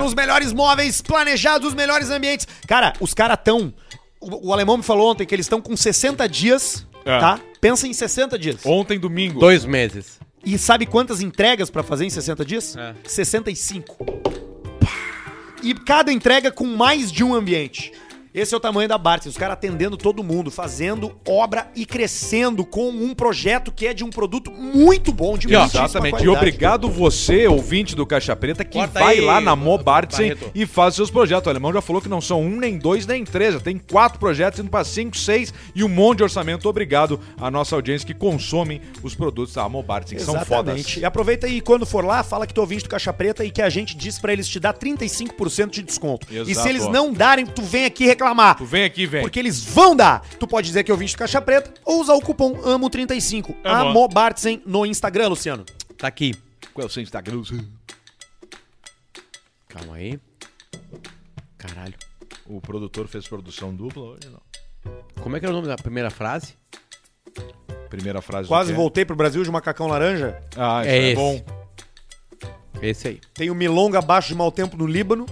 nos 0.00 0.14
melhores 0.14 0.52
móveis 0.52 1.00
planejados, 1.02 1.68
os 1.68 1.74
melhores 1.74 2.10
ambientes. 2.10 2.48
Cara, 2.66 2.94
os 2.98 3.12
caras 3.14 3.38
tão... 3.44 3.72
O, 4.22 4.48
o 4.48 4.52
alemão 4.52 4.76
me 4.76 4.82
falou 4.82 5.10
ontem 5.10 5.26
que 5.26 5.34
eles 5.34 5.46
estão 5.46 5.60
com 5.60 5.76
60 5.76 6.28
dias, 6.28 6.86
É. 7.04 7.18
tá? 7.18 7.40
Pensa 7.60 7.86
em 7.86 7.92
60 7.92 8.38
dias. 8.38 8.64
Ontem, 8.64 8.98
domingo. 8.98 9.40
Dois 9.40 9.64
meses. 9.64 10.18
E 10.44 10.56
sabe 10.58 10.86
quantas 10.86 11.20
entregas 11.20 11.70
pra 11.70 11.82
fazer 11.82 12.04
em 12.04 12.10
60 12.10 12.44
dias? 12.44 12.76
É. 12.76 12.94
65. 13.04 13.96
e 15.62 15.74
cada 15.74 16.12
entrega 16.12 16.50
com 16.50 16.64
mais 16.66 17.10
de 17.12 17.22
um 17.22 17.34
ambiente. 17.34 17.92
Esse 18.34 18.54
é 18.54 18.56
o 18.56 18.60
tamanho 18.60 18.88
da 18.88 18.96
Bartz, 18.96 19.26
os 19.26 19.36
caras 19.36 19.52
atendendo 19.52 19.94
todo 19.94 20.24
mundo, 20.24 20.50
fazendo 20.50 21.12
obra 21.28 21.70
e 21.76 21.84
crescendo 21.84 22.64
com 22.64 22.88
um 22.88 23.14
projeto 23.14 23.70
que 23.70 23.86
é 23.86 23.92
de 23.92 24.02
um 24.02 24.08
produto 24.08 24.50
muito 24.50 25.12
bom, 25.12 25.36
de 25.36 25.48
E, 25.48 25.54
muitíssima 25.54 25.84
Exatamente. 25.84 26.24
E 26.24 26.28
obrigado 26.28 26.88
você, 26.88 27.46
ouvinte 27.46 27.94
do 27.94 28.06
Caixa 28.06 28.34
Preta, 28.34 28.64
que 28.64 28.78
Corta 28.78 29.00
vai 29.00 29.18
aí, 29.18 29.20
lá 29.20 29.38
na 29.38 29.54
Mobartsen 29.54 30.30
Barreto. 30.34 30.50
e 30.54 30.64
faz 30.64 30.94
seus 30.94 31.10
projetos. 31.10 31.46
O 31.46 31.50
alemão 31.50 31.74
já 31.74 31.82
falou 31.82 32.00
que 32.00 32.08
não 32.08 32.22
são 32.22 32.40
um, 32.40 32.56
nem 32.56 32.78
dois, 32.78 33.06
nem 33.06 33.22
três. 33.22 33.52
Já 33.52 33.60
tem 33.60 33.76
quatro 33.76 34.18
projetos 34.18 34.60
indo 34.60 34.70
para 34.70 34.82
cinco, 34.82 35.14
seis 35.14 35.52
e 35.74 35.84
um 35.84 35.88
monte 35.88 36.18
de 36.18 36.22
orçamento. 36.22 36.66
Obrigado 36.66 37.20
à 37.38 37.50
nossa 37.50 37.74
audiência 37.74 38.06
que 38.06 38.14
consomem 38.14 38.80
os 39.02 39.14
produtos 39.14 39.54
da 39.54 39.68
Mobartsen, 39.68 40.16
que 40.16 40.24
são 40.24 40.36
Exatamente. 40.36 40.84
fodas. 40.84 40.96
E 40.96 41.04
aproveita 41.04 41.46
aí, 41.46 41.60
quando 41.60 41.84
for 41.84 42.02
lá, 42.02 42.22
fala 42.22 42.46
que 42.46 42.54
tu 42.54 42.60
é 42.60 42.62
ouvinte 42.62 42.84
do 42.84 42.88
Caixa 42.88 43.12
Preta 43.12 43.44
e 43.44 43.50
que 43.50 43.60
a 43.60 43.68
gente 43.68 43.94
disse 43.94 44.18
pra 44.18 44.32
eles 44.32 44.48
te 44.48 44.58
dar 44.58 44.72
35% 44.72 45.68
de 45.68 45.82
desconto. 45.82 46.26
E 46.30 46.38
Exato. 46.38 46.62
se 46.62 46.68
eles 46.70 46.86
não 46.88 47.12
darem, 47.12 47.44
tu 47.44 47.60
vem 47.60 47.84
aqui 47.84 48.06
reclamar. 48.06 48.21
Tu 48.56 48.64
vem 48.64 48.84
aqui, 48.84 49.06
vem. 49.06 49.22
Porque 49.22 49.38
eles 49.38 49.64
vão 49.64 49.94
dar. 49.96 50.20
Tu 50.38 50.46
pode 50.46 50.66
dizer 50.66 50.84
que 50.84 50.90
é 50.90 50.94
ouvinte 50.94 51.14
do 51.14 51.18
Caixa 51.18 51.40
Preta 51.40 51.72
ou 51.84 52.00
usar 52.00 52.14
o 52.14 52.20
cupom 52.20 52.54
AMO35. 52.62 53.54
Amo. 53.64 53.90
Amobartsen 53.90 54.62
no 54.66 54.84
Instagram, 54.86 55.28
Luciano. 55.28 55.64
Tá 55.98 56.06
aqui. 56.08 56.34
Qual 56.72 56.84
é 56.84 56.86
o 56.86 56.90
seu 56.90 57.02
Instagram? 57.02 57.42
Calma 59.68 59.96
aí. 59.96 60.18
Caralho. 61.58 61.94
O 62.46 62.60
produtor 62.60 63.06
fez 63.08 63.26
produção 63.28 63.74
dupla 63.74 64.02
hoje, 64.02 64.28
não. 64.30 64.40
Como 65.22 65.36
é 65.36 65.40
que 65.40 65.46
era 65.46 65.52
o 65.52 65.56
nome 65.56 65.68
da 65.68 65.76
primeira 65.76 66.10
frase? 66.10 66.54
Primeira 67.88 68.20
frase. 68.20 68.48
Quase 68.48 68.72
do 68.72 68.74
quê? 68.74 68.80
voltei 68.80 69.04
pro 69.04 69.14
Brasil 69.14 69.42
de 69.44 69.50
macacão 69.50 69.86
laranja. 69.86 70.42
Ah, 70.56 70.80
isso 70.82 70.90
É 70.90 70.96
é, 70.96 71.06
esse. 71.08 71.14
bom. 71.14 71.44
Esse 72.82 73.08
aí. 73.08 73.20
Tem 73.34 73.48
o 73.50 73.54
Milonga 73.54 73.98
abaixo 74.00 74.28
de 74.28 74.34
mau 74.34 74.50
tempo 74.50 74.76
no 74.76 74.86
Líbano. 74.86 75.26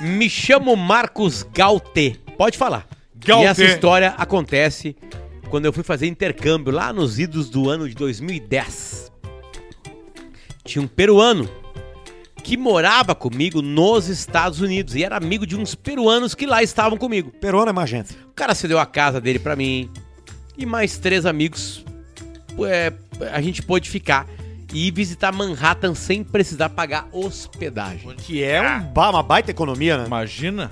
Me 0.00 0.28
chamo 0.30 0.76
Marcos 0.76 1.42
Gautê. 1.42 2.16
Pode 2.36 2.56
falar. 2.56 2.86
Gautê. 3.16 3.44
E 3.44 3.46
essa 3.46 3.64
história 3.64 4.14
acontece 4.16 4.96
quando 5.50 5.64
eu 5.64 5.72
fui 5.72 5.82
fazer 5.82 6.06
intercâmbio 6.06 6.72
lá 6.72 6.92
nos 6.92 7.18
idos 7.18 7.50
do 7.50 7.68
ano 7.68 7.88
de 7.88 7.94
2010. 7.94 9.10
Tinha 10.64 10.82
um 10.82 10.86
peruano 10.86 11.48
que 12.44 12.56
morava 12.56 13.14
comigo 13.14 13.60
nos 13.60 14.08
Estados 14.08 14.60
Unidos 14.60 14.94
e 14.94 15.02
era 15.02 15.16
amigo 15.16 15.46
de 15.46 15.56
uns 15.56 15.74
peruanos 15.74 16.34
que 16.34 16.46
lá 16.46 16.62
estavam 16.62 16.96
comigo. 16.96 17.30
Peruano 17.30 17.70
é 17.70 17.72
magenta. 17.72 18.14
O 18.26 18.32
cara 18.32 18.54
cedeu 18.54 18.78
a 18.78 18.86
casa 18.86 19.20
dele 19.20 19.38
pra 19.38 19.56
mim 19.56 19.90
e 20.56 20.64
mais 20.64 20.98
três 20.98 21.26
amigos. 21.26 21.84
é, 22.66 22.92
a 23.32 23.40
gente 23.40 23.62
pôde 23.62 23.90
ficar 23.90 24.26
e 24.72 24.88
ir 24.88 24.90
visitar 24.92 25.32
Manhattan 25.32 25.94
sem 25.94 26.22
precisar 26.22 26.68
pagar 26.70 27.08
hospedagem. 27.12 28.14
Que 28.16 28.42
é 28.42 28.60
um 28.62 28.80
ba- 28.92 29.10
uma 29.10 29.22
baita 29.22 29.50
economia, 29.50 29.96
né? 29.98 30.06
Imagina. 30.06 30.68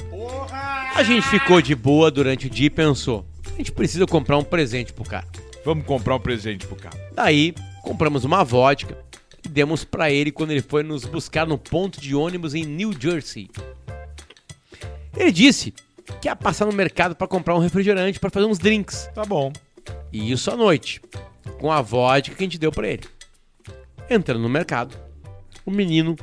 A 0.95 1.03
gente 1.03 1.27
ficou 1.29 1.61
de 1.63 1.75
boa 1.75 2.11
durante 2.11 2.47
o 2.47 2.51
dia 2.51 2.67
e 2.67 2.71
pensou: 2.71 3.27
a 3.53 3.57
gente 3.57 3.73
precisa 3.73 4.07
comprar 4.07 4.37
um 4.39 4.45
presente 4.45 4.93
pro 4.93 5.05
cara. 5.05 5.27
Vamos 5.65 5.85
comprar 5.87 6.15
um 6.17 6.21
presente 6.21 6.67
pro 6.67 6.77
cara. 6.77 6.97
Daí, 7.15 7.55
compramos 7.83 8.25
uma 8.25 8.45
vodka 8.45 8.97
e 9.45 9.49
demos 9.49 9.85
pra 9.85 10.11
ele 10.11 10.31
quando 10.31 10.51
ele 10.53 10.63
foi 10.63 10.83
nos 10.83 11.05
buscar 11.05 11.47
no 11.47 11.59
ponto 11.59 12.01
de 12.01 12.15
ônibus 12.15 12.55
em 12.55 12.65
New 12.65 12.93
Jersey. 12.99 13.51
Ele 15.17 15.33
disse 15.33 15.73
que 16.21 16.29
ia 16.29 16.37
passar 16.37 16.67
no 16.67 16.73
mercado 16.73 17.17
pra 17.17 17.27
comprar 17.27 17.55
um 17.55 17.59
refrigerante 17.59 18.21
pra 18.21 18.31
fazer 18.31 18.47
uns 18.47 18.59
drinks. 18.59 19.09
Tá 19.15 19.25
bom. 19.25 19.53
E 20.13 20.31
isso 20.31 20.51
à 20.51 20.57
noite, 20.57 21.01
com 21.59 21.73
a 21.73 21.81
vodka 21.81 22.35
que 22.37 22.43
a 22.43 22.47
gente 22.47 22.59
deu 22.59 22.71
pra 22.71 22.87
ele. 22.89 23.03
Entrando 24.09 24.41
no 24.41 24.49
mercado, 24.49 24.97
o 25.65 25.71
menino 25.71 26.17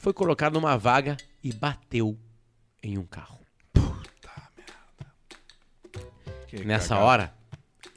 foi 0.00 0.12
colocado 0.12 0.54
numa 0.54 0.76
vaga 0.76 1.16
e 1.42 1.52
bateu 1.52 2.18
em 2.82 2.98
um 2.98 3.04
carro. 3.06 3.36
Que 6.46 6.64
Nessa 6.64 6.90
cagada. 6.90 7.06
hora, 7.06 7.34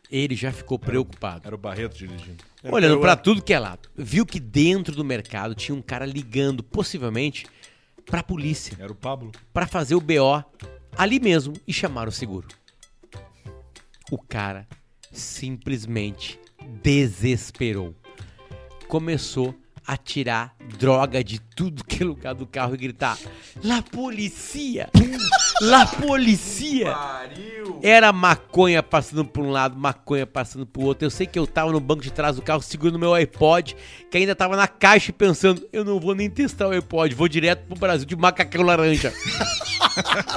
ele 0.10 0.36
já 0.36 0.52
ficou 0.52 0.80
preocupado. 0.80 1.46
Era 1.46 1.54
o 1.56 1.58
Barreto 1.58 1.98
dirigindo. 1.98 2.44
Olhando 2.64 3.00
pra 3.00 3.16
tudo 3.16 3.42
que 3.42 3.54
é 3.54 3.60
lado, 3.60 3.90
viu 3.96 4.26
que 4.26 4.40
dentro 4.40 4.96
do 4.96 5.06
mercado 5.06 5.54
tinha 5.56 5.76
um 5.76 5.82
cara 5.82 6.06
ligando, 6.06 6.64
possivelmente, 6.64 7.46
pra 8.06 8.24
polícia, 8.24 8.76
Era 8.80 8.92
o 8.92 8.96
Pablo. 8.96 9.32
pra 9.54 9.68
fazer 9.68 9.96
o 9.96 10.02
BO 10.02 10.44
ali 10.98 11.20
mesmo 11.20 11.54
e 11.68 11.72
chamar 11.72 12.08
o 12.08 12.12
seguro. 12.12 12.48
O 14.12 14.18
cara 14.18 14.68
simplesmente 15.12 16.40
desesperou. 16.82 17.96
Começou 18.90 19.54
a 19.86 19.96
tirar 19.96 20.56
droga 20.80 21.24
de 21.24 21.40
tudo 21.40 21.84
que 21.84 22.02
é 22.02 22.06
lugar 22.06 22.34
do 22.34 22.48
carro 22.48 22.74
e 22.74 22.78
gritar: 22.78 23.20
La 23.64 23.84
policia! 23.84 24.90
La 25.62 25.86
policia! 25.86 26.98
Era 27.84 28.12
maconha 28.12 28.82
passando 28.82 29.24
por 29.24 29.46
um 29.46 29.52
lado, 29.52 29.78
maconha 29.78 30.26
passando 30.26 30.66
pro 30.66 30.82
outro. 30.82 31.06
Eu 31.06 31.12
sei 31.12 31.28
que 31.28 31.38
eu 31.38 31.46
tava 31.46 31.72
no 31.72 31.80
banco 31.80 32.02
de 32.02 32.12
trás 32.12 32.36
do 32.36 32.42
carro 32.42 32.64
segurando 32.64 32.98
meu 32.98 33.14
iPod, 33.14 33.76
que 34.10 34.18
ainda 34.18 34.36
tava 34.36 34.58
na 34.58 34.68
caixa 34.68 35.12
e 35.12 35.14
pensando: 35.14 35.70
eu 35.72 35.86
não 35.86 36.00
vou 36.00 36.16
nem 36.16 36.28
testar 36.28 36.68
o 36.68 36.72
iPod, 36.72 37.14
vou 37.14 37.28
direto 37.28 37.68
pro 37.68 37.78
Brasil 37.78 38.08
de 38.08 38.16
macacão 38.16 38.64
laranja. 38.64 39.14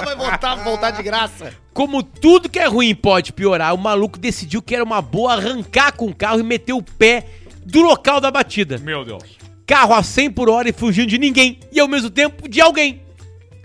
Vai 0.05 0.15
voltar, 0.15 0.55
voltar 0.57 0.91
de 0.91 1.01
graça. 1.01 1.53
Como 1.73 2.03
tudo 2.03 2.49
que 2.49 2.59
é 2.59 2.67
ruim 2.67 2.93
pode 2.93 3.33
piorar, 3.33 3.73
o 3.73 3.79
maluco 3.79 4.19
decidiu 4.19 4.61
que 4.61 4.75
era 4.75 4.83
uma 4.83 5.01
boa 5.01 5.33
arrancar 5.33 5.93
com 5.93 6.05
o 6.05 6.15
carro 6.15 6.39
e 6.39 6.43
meter 6.43 6.73
o 6.73 6.83
pé 6.83 7.25
do 7.65 7.81
local 7.81 8.19
da 8.19 8.31
batida. 8.31 8.77
Meu 8.77 9.03
Deus. 9.03 9.23
Carro 9.65 9.93
a 9.93 10.03
100 10.03 10.31
por 10.31 10.49
hora 10.49 10.69
e 10.69 10.73
fugindo 10.73 11.07
de 11.07 11.17
ninguém 11.17 11.59
e 11.71 11.79
ao 11.79 11.87
mesmo 11.87 12.09
tempo 12.09 12.47
de 12.47 12.61
alguém. 12.61 13.01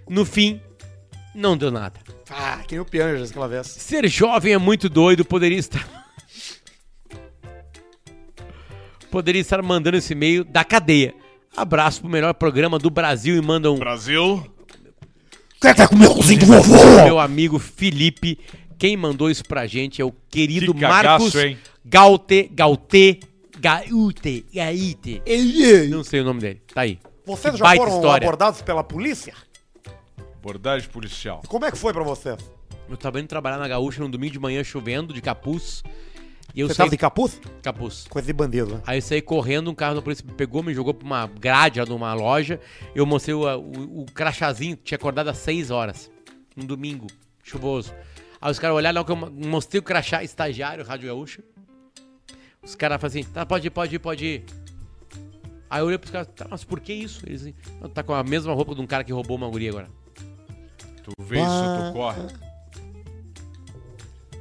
No 0.08 0.24
fim, 0.24 0.60
não 1.34 1.56
deu 1.56 1.70
nada. 1.70 2.00
Ah, 2.30 2.60
que 2.66 2.74
nem 2.74 2.80
o 2.80 2.84
Pianjas 2.84 3.30
aquela 3.30 3.48
vez. 3.48 3.66
Ser 3.66 4.06
jovem 4.08 4.52
é 4.52 4.58
muito 4.58 4.88
doido, 4.88 5.24
poderia 5.24 5.58
estar. 5.58 5.86
poderia 9.10 9.40
estar 9.40 9.62
mandando 9.62 9.96
esse 9.96 10.12
e-mail 10.12 10.44
da 10.44 10.64
cadeia. 10.64 11.14
Abraço 11.56 12.00
pro 12.00 12.10
melhor 12.10 12.34
programa 12.34 12.78
do 12.78 12.90
Brasil 12.90 13.36
e 13.36 13.40
manda 13.40 13.70
um 13.72 13.78
Brasil. 13.78 14.44
Quer 15.60 15.74
que 15.74 15.80
tá 15.80 15.88
com 15.88 15.96
o 15.96 15.98
meu 15.98 16.14
cozinho 16.14 16.38
do 16.40 16.46
vovô? 16.46 17.02
meu 17.04 17.18
amigo 17.18 17.58
Felipe. 17.58 18.38
Quem 18.78 18.96
mandou 18.96 19.28
isso 19.28 19.42
pra 19.44 19.66
gente 19.66 20.00
é 20.00 20.04
o 20.04 20.12
querido 20.30 20.72
Que 20.72 20.80
cagaço, 20.80 21.24
Marcos 21.24 21.34
hein? 21.34 21.58
Gaute, 21.84 22.48
Gaute, 22.52 23.20
Gaute, 23.60 24.46
Gaite. 24.54 25.22
Não 25.90 26.04
sei 26.04 26.20
o 26.20 26.24
nome 26.24 26.40
dele. 26.40 26.62
Tá 26.72 26.82
aí. 26.82 26.98
Vocês 27.26 27.52
Que 27.52 27.58
já 27.58 27.64
baita 27.64 27.84
foram 27.84 27.96
história. 27.96 28.26
abordados 28.26 28.62
pela 28.62 28.82
polícia? 28.84 29.34
Abordagem 30.36 30.88
policial. 30.88 31.42
Como 31.48 31.64
é 31.64 31.70
que 31.70 31.76
foi 31.76 31.92
pra 31.92 32.02
vocês? 32.02 32.38
Eu 32.88 32.96
tava 32.96 33.20
indo 33.20 33.28
trabalhar 33.28 33.58
na 33.58 33.68
Gaúcha 33.68 34.00
no 34.02 34.08
domingo 34.08 34.32
de 34.32 34.38
manhã 34.38 34.64
chovendo, 34.64 35.12
de 35.12 35.20
capuz. 35.20 35.82
E 36.54 36.60
eu 36.60 36.68
Você 36.68 36.74
saí 36.74 36.84
tava 36.86 36.90
de 36.90 36.96
capuz? 36.96 37.40
capuz. 37.62 38.06
Coisa 38.08 38.26
de 38.26 38.32
bandido, 38.32 38.76
né? 38.76 38.80
Aí 38.86 38.98
eu 38.98 39.02
saí 39.02 39.20
correndo, 39.20 39.70
um 39.70 39.74
carro 39.74 39.96
da 39.96 40.02
polícia 40.02 40.24
me 40.26 40.32
pegou, 40.32 40.62
me 40.62 40.72
jogou 40.72 40.94
pra 40.94 41.04
uma 41.04 41.26
grade 41.26 41.78
lá 41.80 41.84
numa 41.86 42.14
loja. 42.14 42.58
Eu 42.94 43.04
mostrei 43.04 43.34
o, 43.34 43.42
o, 43.58 44.00
o 44.02 44.06
crachazinho, 44.14 44.76
tinha 44.76 44.96
acordado 44.96 45.28
às 45.28 45.36
6 45.38 45.70
horas. 45.70 46.10
Um 46.56 46.64
domingo, 46.64 47.06
chuvoso. 47.44 47.92
Aí 48.40 48.50
os 48.50 48.58
caras 48.58 48.76
olharam, 48.76 48.94
na 48.94 49.00
hora 49.00 49.06
que 49.06 49.12
eu 49.12 49.48
mostrei 49.50 49.78
o 49.80 49.82
crachá, 49.82 50.22
estagiário, 50.24 50.84
Rádio 50.84 51.08
Gaúcha. 51.08 51.42
Os 52.62 52.74
caras 52.74 53.00
falaram 53.00 53.20
assim, 53.20 53.32
tá, 53.32 53.46
pode 53.46 53.66
ir, 53.66 53.70
pode 53.70 53.94
ir, 53.94 53.98
pode 53.98 54.26
ir. 54.26 54.44
Aí 55.70 55.80
eu 55.80 55.86
olhei 55.86 55.98
pros 55.98 56.10
caras, 56.10 56.28
tá, 56.34 56.46
mas 56.48 56.64
por 56.64 56.80
que 56.80 56.92
isso? 56.92 57.22
Eles 57.26 57.42
assim, 57.42 57.54
"Não, 57.80 57.88
tá 57.88 58.02
com 58.02 58.14
a 58.14 58.22
mesma 58.22 58.52
roupa 58.54 58.74
de 58.74 58.80
um 58.80 58.86
cara 58.86 59.04
que 59.04 59.12
roubou 59.12 59.36
uma 59.36 59.48
guria 59.48 59.70
agora. 59.70 59.88
Tu 61.04 61.12
vê 61.20 61.36
isso, 61.40 61.46
tu 61.46 61.92
corre. 61.92 62.22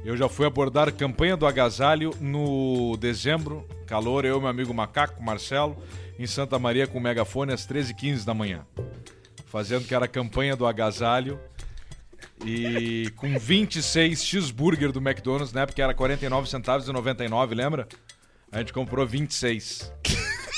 Eu 0.04 0.16
já 0.16 0.28
fui 0.28 0.46
abordar 0.46 0.92
campanha 0.92 1.36
do 1.36 1.46
agasalho 1.46 2.14
no 2.20 2.96
dezembro. 2.96 3.66
Calor, 3.86 4.24
eu 4.24 4.36
e 4.38 4.40
meu 4.40 4.48
amigo 4.48 4.72
Macaco, 4.72 5.22
Marcelo, 5.22 5.76
em 6.18 6.26
Santa 6.26 6.58
Maria 6.58 6.86
com 6.86 6.98
o 6.98 7.00
megafone 7.00 7.52
às 7.52 7.66
13h15 7.66 8.24
da 8.24 8.32
manhã. 8.32 8.66
Fazendo 9.46 9.86
que 9.86 9.94
era 9.94 10.04
a 10.04 10.08
campanha 10.08 10.54
do 10.56 10.66
agasalho. 10.66 11.38
E 12.44 13.10
com 13.16 13.38
26 13.38 14.24
cheeseburger 14.24 14.92
do 14.92 15.00
McDonald's, 15.00 15.52
né? 15.52 15.66
Porque 15.66 15.82
era 15.82 15.92
49 15.94 16.48
centavos 16.48 16.88
e 16.88 16.92
99, 16.92 17.54
lembra? 17.54 17.88
A 18.50 18.58
gente 18.58 18.72
comprou 18.72 19.06
26. 19.06 19.92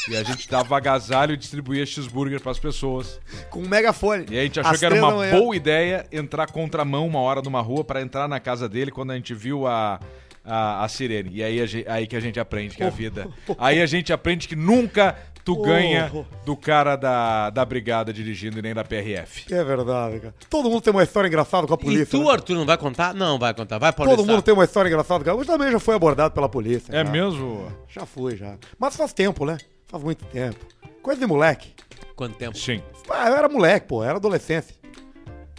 E 0.08 0.16
a 0.16 0.22
gente 0.22 0.48
dava 0.48 0.76
agasalho 0.76 1.34
e 1.34 1.36
distribuía 1.36 1.84
cheeseburger 1.84 2.40
pras 2.40 2.58
pessoas. 2.58 3.20
Com 3.50 3.62
um 3.62 3.68
megafone. 3.68 4.26
E 4.30 4.38
a 4.38 4.42
gente 4.42 4.58
achou 4.60 4.72
Às 4.72 4.78
que 4.78 4.84
era 4.86 4.94
três 4.94 5.04
uma 5.06 5.16
manhã. 5.16 5.38
boa 5.38 5.54
ideia 5.56 6.06
entrar 6.12 6.46
contramão 6.50 7.06
uma 7.06 7.20
hora 7.20 7.42
numa 7.42 7.60
rua 7.60 7.84
pra 7.84 8.00
entrar 8.00 8.26
na 8.28 8.40
casa 8.40 8.68
dele 8.68 8.90
quando 8.90 9.10
a 9.10 9.14
gente 9.16 9.34
viu 9.34 9.66
a, 9.66 10.00
a, 10.44 10.84
a 10.84 10.88
sirene. 10.88 11.30
E 11.34 11.42
aí, 11.42 11.60
a 11.60 11.66
ge- 11.66 11.84
aí 11.88 12.06
que 12.06 12.16
a 12.16 12.20
gente 12.20 12.40
aprende 12.40 12.76
que 12.76 12.82
é 12.82 12.86
a 12.86 12.90
vida. 12.90 13.28
Aí 13.58 13.80
a 13.82 13.86
gente 13.86 14.12
aprende 14.12 14.48
que 14.48 14.56
nunca 14.56 15.16
tu 15.44 15.52
Oh. 15.58 15.62
ganha 15.62 16.10
do 16.44 16.56
cara 16.56 16.96
da, 16.96 17.50
da 17.50 17.64
brigada 17.64 18.12
dirigindo 18.12 18.58
e 18.58 18.62
nem 18.62 18.74
da 18.74 18.84
PRF. 18.84 19.52
É 19.52 19.64
verdade, 19.64 20.20
cara. 20.20 20.34
Todo 20.48 20.70
mundo 20.70 20.80
tem 20.82 20.92
uma 20.92 21.02
história 21.02 21.28
engraçada 21.28 21.66
com 21.66 21.74
a 21.74 21.78
polícia. 21.78 22.02
e 22.16 22.20
tu, 22.20 22.24
né? 22.24 22.30
Arthur, 22.32 22.54
não 22.54 22.66
vai 22.66 22.78
contar? 22.78 23.14
Não, 23.14 23.38
vai 23.38 23.52
contar. 23.54 23.78
Vai, 23.78 23.92
Paulo. 23.92 24.16
Todo 24.16 24.26
mundo 24.26 24.42
tem 24.42 24.54
uma 24.54 24.64
história 24.64 24.88
engraçada. 24.88 25.24
cara. 25.24 25.36
Eu 25.36 25.44
também 25.44 25.70
já 25.72 25.78
fui 25.80 25.94
abordado 25.94 26.32
pela 26.34 26.48
polícia. 26.48 26.90
É 26.92 27.02
cara. 27.04 27.10
mesmo? 27.10 27.70
Já 27.88 28.06
fui, 28.06 28.36
já. 28.36 28.56
Mas 28.78 28.96
faz 28.96 29.12
tempo, 29.12 29.44
né? 29.44 29.58
Faz 29.86 30.02
muito 30.02 30.24
tempo. 30.26 30.58
Coisa 31.02 31.20
de 31.20 31.26
moleque. 31.26 31.74
Quanto 32.14 32.36
tempo? 32.36 32.56
Sim. 32.56 32.82
Ah, 33.08 33.28
eu 33.28 33.36
era 33.36 33.48
moleque, 33.48 33.86
pô. 33.86 34.04
Era 34.04 34.16
adolescência. 34.16 34.74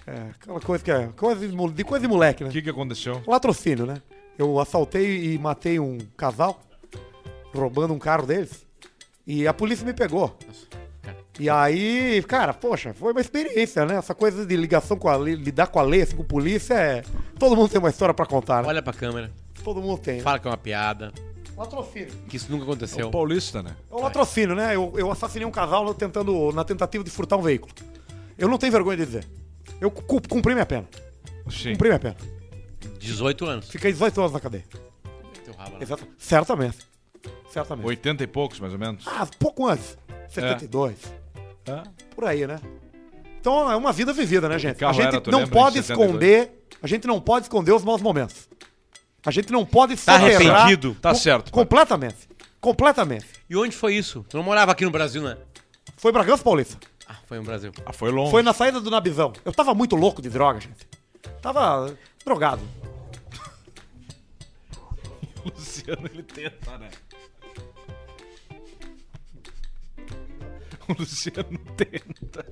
É, 0.08 0.30
aquela 0.40 0.60
coisa 0.60 0.84
que 0.84 0.92
é. 0.92 1.10
Coisa 1.16 1.48
de, 1.48 1.56
de 1.74 1.84
coisa 1.84 2.02
de 2.06 2.08
moleque, 2.12 2.44
né? 2.44 2.50
O 2.50 2.54
que, 2.54 2.62
que 2.62 2.70
aconteceu? 2.70 3.22
Latrocínio, 3.28 3.86
né? 3.86 4.02
Eu 4.38 4.60
assaltei 4.60 5.34
e 5.34 5.38
matei 5.38 5.80
um 5.80 5.98
casal, 6.18 6.60
roubando 7.54 7.94
um 7.94 8.00
carro 8.00 8.26
deles. 8.26 8.66
E 9.26 9.48
a 9.48 9.54
polícia 9.54 9.86
me 9.86 9.94
pegou. 9.94 10.38
E 11.40 11.50
aí, 11.50 12.22
cara, 12.28 12.54
poxa, 12.54 12.94
foi 12.94 13.12
uma 13.14 13.22
experiência, 13.22 13.86
né? 13.86 13.96
Essa 13.96 14.14
coisa 14.14 14.46
de 14.46 14.56
ligação 14.56 14.98
com 14.98 15.08
a 15.10 15.16
lei, 15.16 15.36
lidar 15.36 15.68
com 15.68 15.80
a 15.80 15.84
lei, 15.84 16.02
assim, 16.02 16.16
com 16.16 16.24
polícia, 16.24 16.74
é. 16.76 17.04
Todo 17.40 17.56
mundo 17.56 17.70
tem 17.70 17.80
uma 17.80 17.90
história 17.90 18.14
pra 18.14 18.26
contar, 18.26 18.62
né? 18.62 18.68
Olha 18.68 18.82
pra 18.82 18.94
câmera, 18.94 19.32
Todo 19.64 19.82
mundo 19.82 20.00
tem. 20.00 20.18
né? 20.18 20.22
fala 20.24 20.38
que 20.40 20.48
é 20.48 20.52
uma 20.52 20.58
piada, 20.58 21.12
Latrocínio. 21.58 22.10
que 22.28 22.36
isso 22.38 22.52
nunca 22.52 22.64
É 22.64 22.68
aconteceu. 22.68 23.08
o 23.08 23.12
paulista, 23.12 23.64
né? 23.64 23.76
É 23.90 23.96
um 23.96 24.02
latrocínio, 24.02 24.56
né? 24.56 24.76
Eu, 24.76 24.94
eu 24.98 25.12
assassinei 25.12 25.48
um 25.48 25.52
casal 25.52 25.92
tentando, 25.94 26.52
na 26.52 26.64
tentativa 26.64 27.04
de 27.04 27.10
furtar 27.10 27.38
um 27.38 27.42
veículo. 27.42 27.74
Eu 28.38 28.48
não 28.48 28.58
tenho 28.58 28.72
vergonha 28.72 28.98
de 28.98 29.06
dizer. 29.06 29.26
Eu 29.80 29.90
cu- 29.90 30.22
cumpri 30.28 30.54
minha 30.54 30.66
pena. 30.66 30.88
Sim. 31.50 31.72
Cumpri 31.72 31.90
minha 31.90 32.00
pena. 32.00 32.18
18 33.00 33.46
anos. 33.46 33.70
Fiquei 33.70 33.92
18 33.92 34.20
anos 34.20 34.32
na 34.34 34.40
cadeia. 34.40 34.64
Teu 35.46 35.54
rabo 35.56 35.74
lá. 35.78 35.82
Exato. 35.82 36.08
Certamente. 36.18 36.78
Certamente. 37.52 37.86
80 37.86 38.24
e 38.24 38.28
poucos, 38.28 38.60
mais 38.60 38.74
ou 38.74 38.80
menos. 38.80 39.06
Ah, 39.08 39.28
pouco 39.40 39.68
antes. 39.68 39.98
72. 40.30 40.96
É. 41.66 41.84
Por 42.16 42.26
aí, 42.26 42.48
né? 42.48 42.60
Então 43.40 43.70
é 43.72 43.76
uma 43.76 43.92
vida 43.92 44.14
vivida, 44.14 44.48
né, 44.48 44.58
gente? 44.58 44.84
A 44.86 44.94
gente 44.94 45.08
era, 45.08 45.22
não 45.32 45.40
lembra, 45.40 45.54
pode 45.54 45.80
em 45.80 45.82
72? 45.82 46.10
esconder. 46.10 46.66
A 46.82 46.88
gente 46.88 47.08
não 47.08 47.20
pode 47.20 47.46
esconder 47.46 47.74
os 47.74 47.84
maus 47.84 48.02
momentos. 48.02 48.48
A 49.26 49.32
gente 49.32 49.52
não 49.52 49.66
pode 49.66 49.96
Tá 49.98 50.20
soterrar 50.20 50.56
arrependido? 50.56 50.96
Tá 50.96 51.14
certo. 51.14 51.52
Completamente. 51.52 52.30
Completamente. 52.60 53.26
E 53.50 53.56
onde 53.56 53.76
foi 53.76 53.96
isso? 53.96 54.26
Tu 54.30 54.38
não 54.38 54.44
morava 54.44 54.72
aqui 54.72 54.86
no 54.86 54.92
Brasil, 54.92 55.22
né? 55.22 55.38
Foi 55.98 56.12
Bragança 56.12 56.44
Paulista. 56.44 56.78
Ah, 57.08 57.16
foi 57.28 57.38
no 57.38 57.44
Brasil. 57.44 57.72
Ah, 57.86 57.92
foi 57.94 58.12
longe. 58.12 58.32
Foi 58.32 58.42
na 58.42 58.54
saída 58.54 58.80
do 58.80 58.90
Nabizão. 58.90 59.34
Eu 59.44 59.52
tava 59.52 59.74
muito 59.74 59.96
louco 59.96 60.22
de 60.22 60.30
droga, 60.30 60.60
gente. 60.60 60.88
Tava 61.42 61.94
drogado. 62.26 62.62
O 65.44 65.50
Luciano, 65.50 66.08
ele 66.14 66.22
tenta, 66.22 66.78
né? 66.78 66.90
O 70.88 70.94
Luciano 71.00 71.58
tenta. 71.78 72.46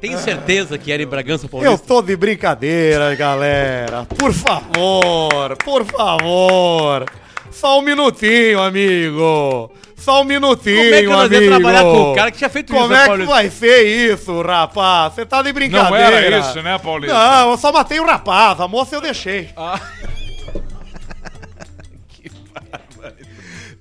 Tenho 0.00 0.18
certeza 0.18 0.76
que 0.76 0.90
era 0.90 1.00
em 1.02 1.06
Bragança 1.06 1.46
Eu 1.46 1.48
Paulista. 1.48 1.86
tô 1.86 2.02
de 2.02 2.16
brincadeira, 2.16 3.14
galera. 3.14 4.04
Por 4.04 4.32
favor, 4.32 5.56
por 5.64 5.84
favor. 5.84 7.04
Só 7.52 7.78
um 7.78 7.82
minutinho, 7.82 8.60
amigo. 8.60 9.70
Só 9.96 10.22
um 10.22 10.24
minutinho, 10.24 10.76
Como 10.82 10.94
é 10.94 11.00
que 11.02 11.06
nós 11.08 11.32
amigo. 11.32 11.46
trabalhar 11.54 11.82
com 11.82 12.10
o 12.10 12.14
cara 12.16 12.30
que 12.32 12.38
tinha 12.38 12.50
feito 12.50 12.72
Como 12.72 12.86
isso, 12.86 12.92
é 12.94 12.96
né, 12.96 13.02
que 13.02 13.08
Paulista? 13.10 13.32
vai 13.32 13.50
ser 13.50 13.82
isso, 14.12 14.42
rapaz? 14.42 15.14
Você 15.14 15.24
tá 15.24 15.40
de 15.42 15.52
brincadeira. 15.52 16.10
Não 16.10 16.16
era 16.16 16.38
isso, 16.40 16.60
né, 16.62 16.76
Paulista? 16.78 17.14
Não, 17.16 17.50
eu 17.52 17.56
só 17.56 17.70
matei 17.70 18.00
o 18.00 18.04
rapaz. 18.04 18.60
A 18.60 18.66
moça 18.66 18.96
eu 18.96 19.00
deixei. 19.00 19.50
Ah. 19.56 19.78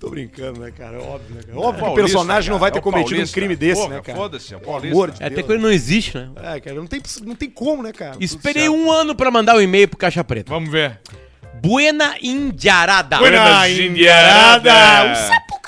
Tô 0.01 0.09
brincando, 0.09 0.59
né, 0.59 0.71
cara? 0.75 0.99
Óbvio, 0.99 1.35
né, 1.35 1.43
cara? 1.43 1.59
Óbvio 1.59 1.73
que 1.73 1.79
o 1.79 1.85
Paulista, 1.85 2.01
personagem 2.01 2.49
não 2.49 2.57
cara, 2.57 2.61
vai 2.61 2.71
ter 2.71 2.77
é 2.77 2.81
o 2.81 2.83
cometido 2.83 3.09
um 3.11 3.17
paulista. 3.17 3.33
crime 3.39 3.55
desse, 3.55 3.81
Porra, 3.81 3.95
né, 3.95 4.01
cara? 4.01 4.17
foda-se, 4.17 4.51
é 4.51 4.57
o 4.57 4.59
paulista. 4.59 4.87
amor 4.95 5.11
de 5.11 5.23
É, 5.23 5.27
até 5.27 5.43
que 5.43 5.51
ele 5.51 5.61
não 5.61 5.69
existe, 5.71 6.17
né? 6.17 6.29
É, 6.37 6.59
cara, 6.59 6.75
não 6.75 6.87
tem, 6.87 7.01
não 7.23 7.35
tem 7.35 7.49
como, 7.51 7.83
né, 7.83 7.91
cara? 7.93 8.17
Esperei 8.19 8.67
um 8.67 8.91
ano 8.91 9.13
pra 9.13 9.29
mandar 9.29 9.55
um 9.55 9.61
e-mail 9.61 9.87
pro 9.87 9.97
Caixa 9.99 10.23
Preta. 10.23 10.51
Vamos 10.51 10.71
ver. 10.71 10.99
Buena 11.61 12.15
Indiarada. 12.19 13.19
Buena 13.19 13.69
Indiarada. 13.69 15.13
O 15.13 15.15
sapo 15.15 15.61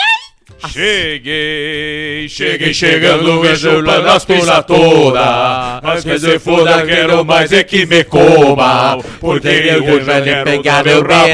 Cheguei, 0.68 2.28
cheguei 2.30 2.74
chegando, 2.74 3.44
chegando, 3.44 3.58
chupando 3.58 4.10
as 4.10 4.26
pila 4.26 4.64
toda. 4.64 5.82
Mas 5.84 6.04
que 6.04 6.18
se 6.18 6.40
foda, 6.40 6.86
quero 6.86 7.26
mais 7.26 7.52
é 7.52 7.64
que 7.64 7.86
me 7.86 8.04
coma. 8.04 8.98
Porque 9.20 9.48
eu 9.48 10.04
já 10.04 10.22
quero 10.22 10.44
pegar 10.46 10.84
meu 10.86 11.04
rabo, 11.04 11.28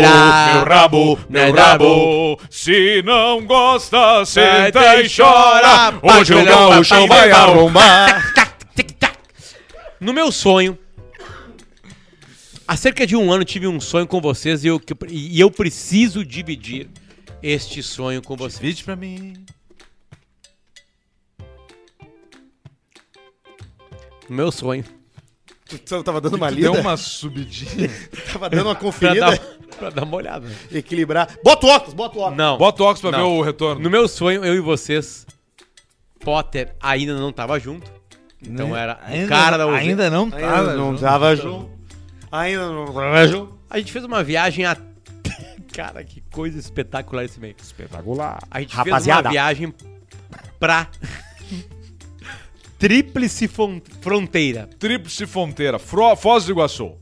meu 0.53 0.63
rabo, 0.65 1.19
meu 1.29 1.53
rabo. 1.53 2.39
Se 2.49 3.03
não 3.03 3.45
gosta, 3.45 4.25
senta 4.25 5.01
e 5.01 5.09
chora. 5.09 5.93
Hoje 6.01 6.33
o 6.33 6.43
gaúcho 6.43 7.07
vai 7.07 7.31
arrumar. 7.31 8.33
No 9.99 10.13
meu 10.13 10.31
sonho, 10.31 10.77
há 12.65 12.77
cerca 12.77 13.05
de 13.05 13.17
um 13.17 13.33
ano 13.33 13.43
tive 13.43 13.67
um 13.67 13.81
sonho 13.81 14.07
com 14.07 14.21
vocês 14.21 14.63
e 14.63 14.67
eu, 14.67 14.81
e 15.09 15.37
eu 15.37 15.51
preciso 15.51 16.23
dividir 16.23 16.87
este 17.41 17.81
sonho 17.83 18.21
com 18.21 18.35
vocês. 18.35 18.59
Vídeo 18.59 18.85
pra 18.85 18.95
mim. 18.95 19.33
No 24.29 24.35
meu 24.35 24.51
sonho. 24.51 24.83
Tu 25.65 26.03
tava 26.03 26.19
dando 26.19 26.35
uma 26.35 26.47
Tu 26.49 26.55
lida, 26.55 26.71
deu 26.71 26.81
uma 26.81 26.97
subidinha. 26.97 27.89
tava 28.33 28.49
dando 28.49 28.63
uma 28.67 28.75
Pra 28.75 28.81
conferida, 28.83 29.19
dar, 29.31 29.39
pra 29.77 29.89
dar 29.91 30.03
uma 30.03 30.17
olhada. 30.17 30.47
equilibrar. 30.71 31.37
Bota 31.43 31.65
o 31.67 31.69
óculos, 31.69 31.93
bota 31.93 32.17
o 32.17 32.21
óculos. 32.21 32.37
Não. 32.37 32.57
Bota 32.57 32.81
o 32.83 32.85
óculos 32.85 33.01
pra 33.01 33.11
Não. 33.11 33.17
ver 33.17 33.39
o 33.39 33.41
retorno. 33.41 33.81
No 33.81 33.89
meu 33.89 34.07
sonho, 34.07 34.43
eu 34.43 34.55
e 34.55 34.59
vocês, 34.59 35.27
Potter 36.19 36.75
ainda 36.81 37.13
não 37.15 37.31
tava 37.31 37.59
junto. 37.59 37.89
Então 38.41 38.75
era 38.75 38.99
o 39.25 39.27
cara 39.27 39.57
da. 39.57 39.65
Ainda 39.71 40.09
não 40.09 40.23
Ainda 40.33 40.75
não 40.75 40.95
tava 40.95 41.35
junto. 41.35 41.69
Ainda 42.31 42.67
não 42.71 42.85
tava 42.85 43.27
junto. 43.27 43.59
A 43.69 43.77
gente 43.77 43.91
fez 43.91 44.03
uma 44.03 44.23
viagem 44.23 44.65
a... 44.65 44.75
Cara, 45.79 46.03
que 46.03 46.19
coisa 46.31 46.59
espetacular 46.59 47.23
esse 47.23 47.39
meio. 47.39 47.55
Espetacular. 47.61 48.37
A 48.51 48.59
gente 48.59 48.75
Rapaziada. 48.75 49.01
fez 49.21 49.25
uma 49.25 49.31
viagem 49.31 49.73
pra 50.59 50.89
Tríplice 52.77 53.47
Fronteira. 53.47 54.69
Tríplice 54.77 55.25
Fronteira, 55.25 55.79
Fro- 55.79 56.15
Foz 56.17 56.45
do 56.45 56.51
Iguaçu. 56.51 56.95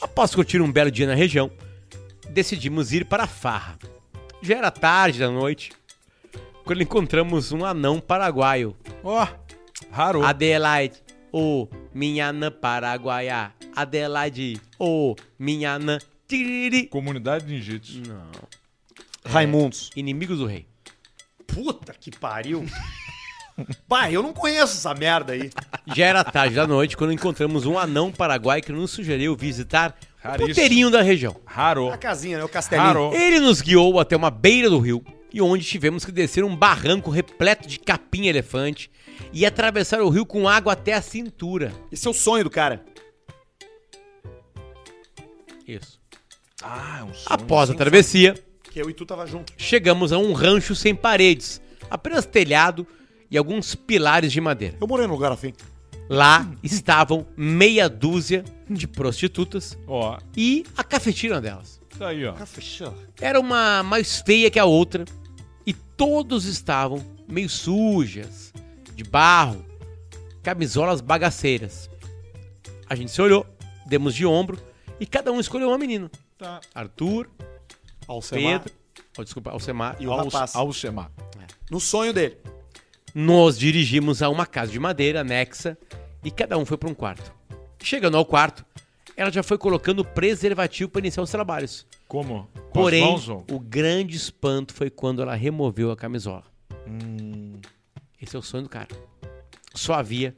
Após 0.00 0.34
curtir 0.34 0.60
um 0.60 0.70
belo 0.70 0.90
dia 0.90 1.06
na 1.06 1.14
região, 1.14 1.50
decidimos 2.30 2.92
ir 2.92 3.04
para 3.06 3.24
a 3.24 3.26
Farra. 3.26 3.78
Já 4.42 4.56
era 4.56 4.70
tarde 4.70 5.18
da 5.18 5.30
noite, 5.30 5.72
quando 6.64 6.82
encontramos 6.82 7.50
um 7.50 7.64
anão 7.64 7.98
paraguaio. 8.00 8.76
Ó, 9.02 9.26
raro. 9.90 10.22
Adelaide, 10.24 10.96
ô, 11.32 11.66
minha 11.94 12.28
anã 12.28 12.50
paraguaia. 12.50 13.52
Adelaide, 13.74 14.60
ô, 14.78 15.14
minha 15.38 15.72
anã. 15.74 15.98
Tiriri. 16.36 16.86
Comunidade 16.86 17.44
de 17.44 17.52
ninjitsu. 17.52 18.02
Não. 18.06 18.30
Raimundos. 19.24 19.90
Inimigos 19.94 20.38
do 20.38 20.46
rei. 20.46 20.66
Puta 21.46 21.92
que 21.92 22.10
pariu. 22.10 22.64
Pai, 23.86 24.16
eu 24.16 24.22
não 24.22 24.32
conheço 24.32 24.78
essa 24.78 24.94
merda 24.94 25.34
aí. 25.34 25.50
Já 25.94 26.06
era 26.06 26.24
tarde 26.24 26.54
da 26.54 26.66
noite 26.66 26.96
quando 26.96 27.12
encontramos 27.12 27.66
um 27.66 27.78
anão 27.78 28.10
paraguaio 28.10 28.62
que 28.62 28.72
nos 28.72 28.90
sugeriu 28.90 29.36
visitar 29.36 29.94
o 30.24 30.28
Raríssimo. 30.28 30.48
puteirinho 30.48 30.90
da 30.90 31.02
região. 31.02 31.36
Raro. 31.44 31.92
A 31.92 31.98
casinha, 31.98 32.38
né? 32.38 32.44
O 32.44 32.48
castelinho. 32.48 32.86
Raro. 32.86 33.14
Ele 33.14 33.38
nos 33.38 33.60
guiou 33.60 34.00
até 34.00 34.16
uma 34.16 34.30
beira 34.30 34.70
do 34.70 34.78
rio 34.78 35.04
e 35.30 35.42
onde 35.42 35.66
tivemos 35.66 36.02
que 36.02 36.10
descer 36.12 36.42
um 36.44 36.56
barranco 36.56 37.10
repleto 37.10 37.68
de 37.68 37.78
capim-elefante 37.78 38.90
e 39.34 39.44
atravessar 39.44 40.00
o 40.00 40.08
rio 40.08 40.24
com 40.24 40.48
água 40.48 40.72
até 40.72 40.94
a 40.94 41.02
cintura. 41.02 41.74
Esse 41.92 42.08
é 42.08 42.10
o 42.10 42.14
sonho 42.14 42.44
do 42.44 42.50
cara. 42.50 42.82
Isso. 45.68 46.01
Ah, 46.62 46.98
é 47.00 47.04
um 47.04 47.12
sonho. 47.14 47.26
Após 47.26 47.70
a 47.70 47.74
travessia, 47.74 48.34
Que 48.62 48.80
eu 48.80 48.88
e 48.88 48.94
tu 48.94 49.04
tava 49.04 49.26
junto. 49.26 49.52
chegamos 49.56 50.12
a 50.12 50.18
um 50.18 50.32
rancho 50.32 50.74
sem 50.74 50.94
paredes, 50.94 51.60
apenas 51.90 52.24
telhado 52.26 52.86
e 53.30 53.36
alguns 53.36 53.74
pilares 53.74 54.32
de 54.32 54.40
madeira. 54.40 54.76
Eu 54.80 54.86
morei 54.86 55.06
num 55.06 55.14
lugar 55.14 55.32
assim. 55.32 55.52
Lá 56.08 56.46
estavam 56.62 57.26
meia 57.36 57.88
dúzia 57.88 58.44
de 58.68 58.86
prostitutas 58.86 59.78
Ó, 59.86 60.18
e 60.36 60.64
a 60.76 60.84
cafetina 60.84 61.40
delas. 61.40 61.80
tá 61.98 62.08
aí, 62.08 62.24
ó. 62.26 62.34
Era 63.20 63.38
uma 63.40 63.82
mais 63.82 64.20
feia 64.20 64.50
que 64.50 64.58
a 64.58 64.64
outra 64.64 65.04
e 65.66 65.72
todos 65.72 66.44
estavam 66.44 67.02
meio 67.28 67.48
sujas, 67.48 68.52
de 68.94 69.04
barro, 69.04 69.64
camisolas 70.42 71.00
bagaceiras. 71.00 71.88
A 72.88 72.94
gente 72.94 73.10
se 73.10 73.22
olhou, 73.22 73.46
demos 73.86 74.14
de 74.14 74.26
ombro 74.26 74.58
e 75.00 75.06
cada 75.06 75.32
um 75.32 75.40
escolheu 75.40 75.68
uma 75.68 75.78
menina. 75.78 76.10
Tá. 76.42 76.60
Arthur, 76.74 77.30
Alcemar. 78.08 78.62
Pedro, 78.62 78.74
oh, 79.16 79.22
desculpa, 79.22 79.50
Alcemar. 79.52 79.96
E 80.00 80.08
o 80.08 80.16
rapaz. 80.16 80.56
Alcemar. 80.56 81.08
No 81.70 81.78
sonho 81.78 82.12
dele. 82.12 82.36
Nós 83.14 83.56
dirigimos 83.56 84.22
a 84.22 84.28
uma 84.28 84.44
casa 84.44 84.72
de 84.72 84.80
madeira 84.80 85.20
anexa 85.20 85.78
e 86.24 86.32
cada 86.32 86.58
um 86.58 86.66
foi 86.66 86.76
para 86.76 86.88
um 86.88 86.94
quarto. 86.94 87.32
Chegando 87.80 88.16
ao 88.16 88.24
quarto, 88.24 88.66
ela 89.16 89.30
já 89.30 89.44
foi 89.44 89.56
colocando 89.56 90.04
preservativo 90.04 90.90
para 90.90 90.98
iniciar 91.02 91.22
os 91.22 91.30
trabalhos. 91.30 91.86
Como? 92.08 92.48
Com 92.54 92.58
as 92.58 92.72
Porém, 92.72 93.04
mãos, 93.04 93.28
o 93.28 93.60
grande 93.60 94.16
espanto 94.16 94.74
foi 94.74 94.90
quando 94.90 95.22
ela 95.22 95.36
removeu 95.36 95.92
a 95.92 95.96
camisola. 95.96 96.42
Esse 98.20 98.34
é 98.34 98.38
o 98.38 98.42
sonho 98.42 98.64
do 98.64 98.68
cara. 98.68 98.88
Só 99.74 99.94
havia 99.94 100.36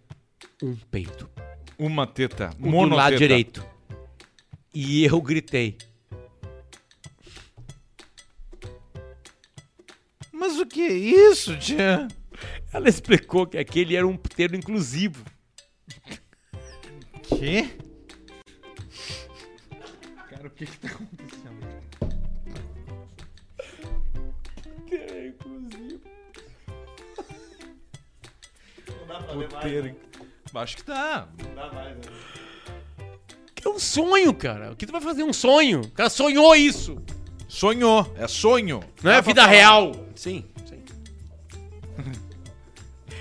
um 0.62 0.76
peito. 0.90 1.30
Uma 1.78 2.06
teta. 2.06 2.50
O 2.60 2.88
do 2.88 2.94
lado 2.94 3.16
direito. 3.16 3.64
E 4.74 5.04
eu 5.06 5.18
gritei. 5.22 5.78
Mas 10.34 10.58
o 10.58 10.66
que 10.66 10.82
é 10.82 10.92
isso, 10.92 11.56
tia? 11.56 12.08
Ela 12.72 12.88
explicou 12.88 13.46
que 13.46 13.56
aquele 13.56 13.94
era 13.94 14.06
um 14.06 14.16
puteiro 14.16 14.56
inclusivo. 14.56 15.24
Quê? 17.22 17.70
Cara, 20.28 20.48
o 20.48 20.50
que 20.50 20.66
que 20.66 20.78
tá 20.78 20.88
acontecendo? 20.88 21.64
Puteiro. 29.48 29.96
Acho 30.54 30.76
que 30.76 30.84
tá. 30.84 31.28
É 33.64 33.68
um 33.68 33.78
sonho, 33.78 34.34
cara. 34.34 34.72
O 34.72 34.76
que 34.76 34.84
tu 34.84 34.92
vai 34.92 35.00
fazer? 35.00 35.22
Um 35.22 35.32
sonho. 35.32 35.82
O 35.82 35.90
cara 35.92 36.10
sonhou 36.10 36.54
isso. 36.54 36.96
Sonhou. 37.54 38.12
É 38.18 38.26
sonho. 38.26 38.82
Não 39.00 39.12
é 39.12 39.22
vida 39.22 39.42
falar. 39.42 39.52
real. 39.52 39.92
Sim, 40.16 40.44
sim. 40.66 40.82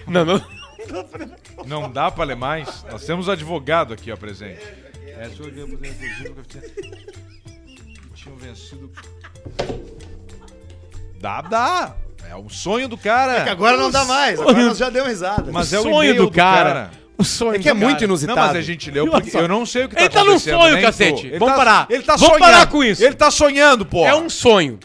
Não, 0.08 0.26
não. 0.26 0.42
Não 1.66 1.90
dá 1.90 2.12
pra 2.12 2.26
ler 2.26 2.36
mais. 2.36 2.84
Nós 2.92 3.06
temos 3.06 3.30
advogado 3.30 3.94
aqui, 3.94 4.12
ó, 4.12 4.18
presente. 4.18 4.60
É, 5.08 5.30
sua 5.30 5.50
Tinham 8.16 8.36
vencido. 8.38 8.92
Dá, 11.22 11.42
dá. 11.42 11.96
É 12.28 12.36
o 12.36 12.50
sonho 12.50 12.90
do 12.90 12.98
cara. 12.98 13.38
É 13.38 13.44
que 13.44 13.50
agora 13.50 13.78
não 13.78 13.92
dá 13.92 14.04
mais. 14.04 14.42
Agora 14.42 14.66
nós 14.66 14.78
já 14.78 14.90
deu 14.90 15.06
risada. 15.06 15.52
Mas 15.52 15.72
é 15.72 15.80
o 15.80 15.84
sonho 15.84 16.04
e-mail 16.04 16.26
do 16.26 16.32
cara. 16.32 16.92
O 17.18 17.24
sonho 17.24 17.56
É 17.56 17.60
que 17.60 17.70
é 17.70 17.74
do 17.74 17.80
muito 17.80 17.94
cara. 17.94 18.06
inusitado. 18.06 18.40
Não, 18.40 18.48
mas 18.48 18.56
a 18.58 18.62
gente 18.62 18.90
leu 18.92 19.08
porque 19.10 19.36
eu 19.38 19.48
não 19.48 19.66
sei 19.66 19.86
o 19.86 19.90
que 19.90 19.96
tá 19.96 20.02
Ele 20.02 20.10
tá 20.10 20.24
num 20.24 20.32
acontecendo. 20.32 20.60
sonho, 20.60 20.82
cacete. 20.82 21.28
Ele 21.28 21.40
Vamos 21.40 21.54
tá- 21.54 21.58
parar. 21.58 21.88
Ele 21.90 22.04
tá 22.04 22.16
Vamos 22.16 22.28
sonhando. 22.28 22.40
parar 22.52 22.68
com 22.68 22.84
isso. 22.84 23.04
Ele 23.04 23.16
tá 23.16 23.30
sonhando, 23.32 23.86
pô. 23.86 24.06
É 24.06 24.16
um 24.16 24.30
sonho. 24.30 24.80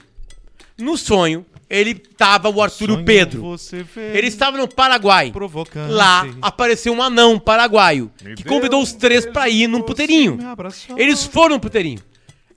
No 0.76 0.96
sonho, 0.98 1.44
ele 1.70 1.94
tava 1.94 2.48
o 2.50 2.62
Arthur 2.62 2.90
e 2.90 2.92
o 2.92 3.04
Pedro. 3.04 3.56
Ele 4.14 4.26
estava 4.26 4.56
no 4.58 4.68
Paraguai. 4.68 5.30
provocando. 5.32 5.90
Lá 5.90 6.26
apareceu 6.42 6.92
um 6.92 7.02
anão 7.02 7.38
paraguaio 7.38 8.10
Me 8.22 8.34
que 8.34 8.44
convidou 8.44 8.82
os 8.82 8.92
três 8.92 9.24
pra 9.26 9.48
ir 9.48 9.66
num 9.66 9.80
puteirinho. 9.82 10.38
Eles 10.96 11.24
foram 11.24 11.56
no 11.56 11.60
puteirinho. 11.60 12.00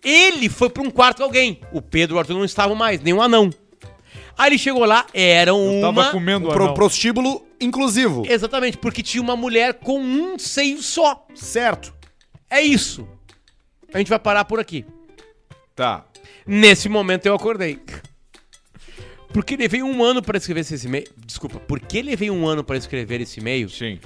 Ele 0.04 0.50
foi 0.50 0.70
pra 0.70 0.84
um 0.84 0.90
quarto 0.90 1.18
com 1.18 1.24
alguém. 1.24 1.62
O 1.72 1.82
Pedro 1.82 2.16
e 2.16 2.18
o 2.18 2.20
Arthur 2.20 2.34
não 2.34 2.44
estavam 2.46 2.76
mais, 2.76 3.02
nem 3.02 3.14
um 3.14 3.22
anão. 3.22 3.50
Aí 4.38 4.50
ele 4.50 4.58
chegou 4.58 4.86
lá, 4.86 5.06
era 5.14 5.54
uma. 5.54 5.94
Tava 5.94 6.12
comendo 6.12 6.48
o 6.48 6.52
Pro, 6.52 6.64
anão. 6.64 6.74
prostíbulo 6.74 7.46
inclusivo. 7.60 8.24
Exatamente, 8.28 8.78
porque 8.78 9.04
tinha 9.04 9.22
uma 9.22 9.36
mulher 9.36 9.76
com 9.76 10.00
um 10.00 10.40
seio 10.40 10.82
só. 10.82 11.26
Certo. 11.36 11.94
É 12.50 12.62
isso. 12.62 13.08
A 13.94 13.98
gente 13.98 14.10
vai 14.10 14.20
parar 14.20 14.46
por 14.46 14.60
aqui. 14.60 14.86
Tá. 15.76 16.06
Nesse 16.46 16.90
momento 16.90 17.26
eu 17.26 17.36
acordei. 17.36 17.80
Porque 19.34 19.56
levei 19.56 19.82
um 19.82 20.04
ano 20.04 20.22
pra 20.22 20.38
escrever 20.38 20.62
esse 20.62 20.86
e-mail. 20.86 21.08
Desculpa, 21.18 21.60
porque 21.60 22.02
levei 22.02 22.30
um 22.30 22.48
ano 22.48 22.64
pra 22.64 22.78
escrever 22.78 23.22
esse 23.22 23.40
e-mail? 23.40 23.70
Sim. 23.70 24.00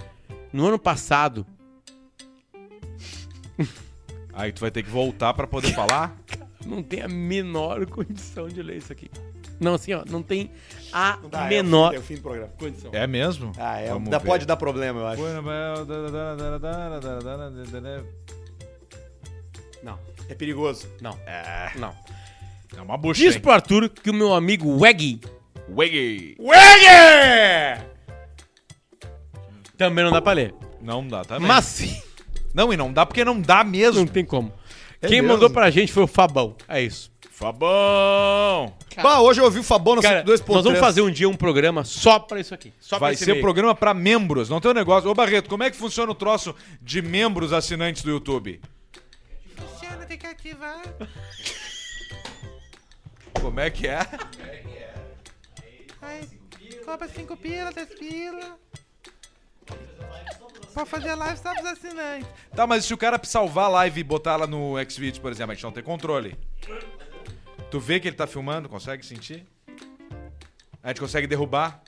No 0.54 0.68
ano 0.68 0.78
passado, 0.78 1.46
Aí 4.36 4.52
tu 4.52 4.60
vai 4.60 4.70
ter 4.70 4.84
que 4.84 4.90
voltar 4.90 5.34
pra 5.34 5.48
poder 5.48 5.74
falar? 5.74 6.16
não 6.66 6.84
tem 6.84 7.02
a 7.02 7.08
menor 7.08 7.86
condição 7.86 8.50
de 8.50 8.62
ler 8.62 8.78
isso 8.78 8.92
aqui. 8.92 9.10
Não, 9.60 9.74
assim, 9.76 9.94
ó, 9.94 10.04
não 10.10 10.22
tem 10.22 10.52
a 10.92 11.18
Dá, 11.32 11.46
menor 11.46 11.94
É 11.94 11.98
o, 11.98 12.02
fim, 12.02 12.14
é 12.14 12.16
o 12.16 12.16
fim 12.16 12.16
do 12.16 12.22
programa. 12.22 12.52
condição. 12.60 12.92
É 12.94 13.08
mesmo? 13.08 13.52
Ah, 13.58 13.80
é. 13.80 13.90
Vamos 13.90 14.10
dá- 14.10 14.18
ver. 14.18 14.26
pode 14.28 14.46
dar 14.46 14.58
problema, 14.58 15.00
eu 15.00 15.08
acho. 15.08 15.22
Não, 19.84 20.00
É 20.30 20.34
perigoso. 20.36 20.88
não, 21.02 21.18
É, 21.26 21.72
não. 21.76 21.94
é 22.76 22.82
uma 22.82 22.98
bucha, 22.98 23.22
Diz 23.22 23.36
hein? 23.36 23.42
pro 23.42 23.52
Arthur 23.52 23.90
que 23.90 24.10
o 24.10 24.14
meu 24.14 24.34
amigo 24.34 24.80
Weggy 24.82 25.20
Wiggy. 25.70 26.36
Wege! 26.40 27.86
também 29.78 30.04
não 30.06 30.12
dá 30.12 30.22
pra 30.22 30.34
ler. 30.34 30.54
Não 30.82 31.06
dá, 31.08 31.24
tá. 31.26 31.40
Mas 31.40 31.66
sim, 31.66 32.00
Não, 32.54 32.72
e 32.72 32.78
não 32.78 32.94
dá 32.94 33.06
porque 33.06 33.26
não 33.26 33.42
dá 33.42 33.64
mesmo. 33.64 34.00
não 34.02 34.08
tem 34.08 34.24
como. 34.24 34.54
É 35.02 35.08
Quem 35.08 35.22
mesmo? 35.22 35.34
mandou 35.34 35.50
pra 35.50 35.70
gente 35.72 35.92
foi 35.92 36.04
o 36.04 36.08
Fabão. 36.08 36.56
É 36.68 36.82
isso. 36.82 37.12
Fabão. 37.36 38.74
Bah, 39.04 39.20
hoje 39.20 39.42
eu 39.42 39.44
ouvi 39.44 39.60
o 39.60 39.64
Fabão 39.64 39.96
no 39.96 40.02
Cara, 40.02 40.24
102.3. 40.24 40.54
nós 40.54 40.64
vamos 40.64 40.80
fazer 40.80 41.02
um 41.02 41.12
dia 41.12 41.28
um 41.28 41.36
programa 41.36 41.84
só 41.84 42.18
pra 42.18 42.40
isso 42.40 42.54
aqui. 42.54 42.72
Só 42.80 42.98
Vai 42.98 43.14
ser 43.14 43.26
e-mail. 43.26 43.42
programa 43.42 43.76
pra 43.76 43.94
membros, 43.94 44.48
não 44.48 44.62
tem 44.62 44.72
um 44.72 44.74
negócio. 44.74 45.10
Ô 45.10 45.14
Barreto, 45.14 45.50
como 45.50 45.62
é 45.62 45.70
que 45.70 45.76
funciona 45.76 46.10
o 46.10 46.16
troço 46.16 46.56
de 46.82 47.02
membros 47.02 47.52
assinantes 47.52 48.04
do 48.04 48.10
YouTube? 48.10 48.62
Funciona, 49.54 50.06
tem 50.06 50.18
que 50.18 50.26
ativar. 50.26 50.82
Como 53.42 53.60
é 53.60 53.70
que 53.70 53.86
é? 53.86 54.00
Aí, 56.02 56.22
cobra 56.86 57.06
5 57.10 57.36
pila, 57.36 57.70
10 57.74 57.90
pila. 58.00 58.58
Pra 60.74 60.86
fazer 60.86 61.16
live 61.16 61.38
só 61.38 61.54
pros 61.54 61.66
assinantes. 61.66 62.28
Tá, 62.56 62.66
mas 62.66 62.86
se 62.86 62.94
o 62.94 62.98
cara 62.98 63.20
salvar 63.24 63.66
a 63.66 63.70
live 63.70 64.00
e 64.00 64.04
botar 64.06 64.34
ela 64.34 64.48
no 64.48 64.76
Xvideos, 64.90 65.20
por 65.20 65.34
exemplo, 65.34 65.52
a 65.52 65.56
gente 65.56 65.64
não 65.66 65.72
tem 65.74 65.84
controle. 65.84 66.38
Tu 67.76 67.80
vê 67.82 68.00
que 68.00 68.08
ele 68.08 68.16
tá 68.16 68.26
filmando, 68.26 68.70
consegue 68.70 69.06
sentir? 69.06 69.46
A 70.82 70.88
gente 70.88 71.02
consegue 71.02 71.28
derrubar 71.28 71.82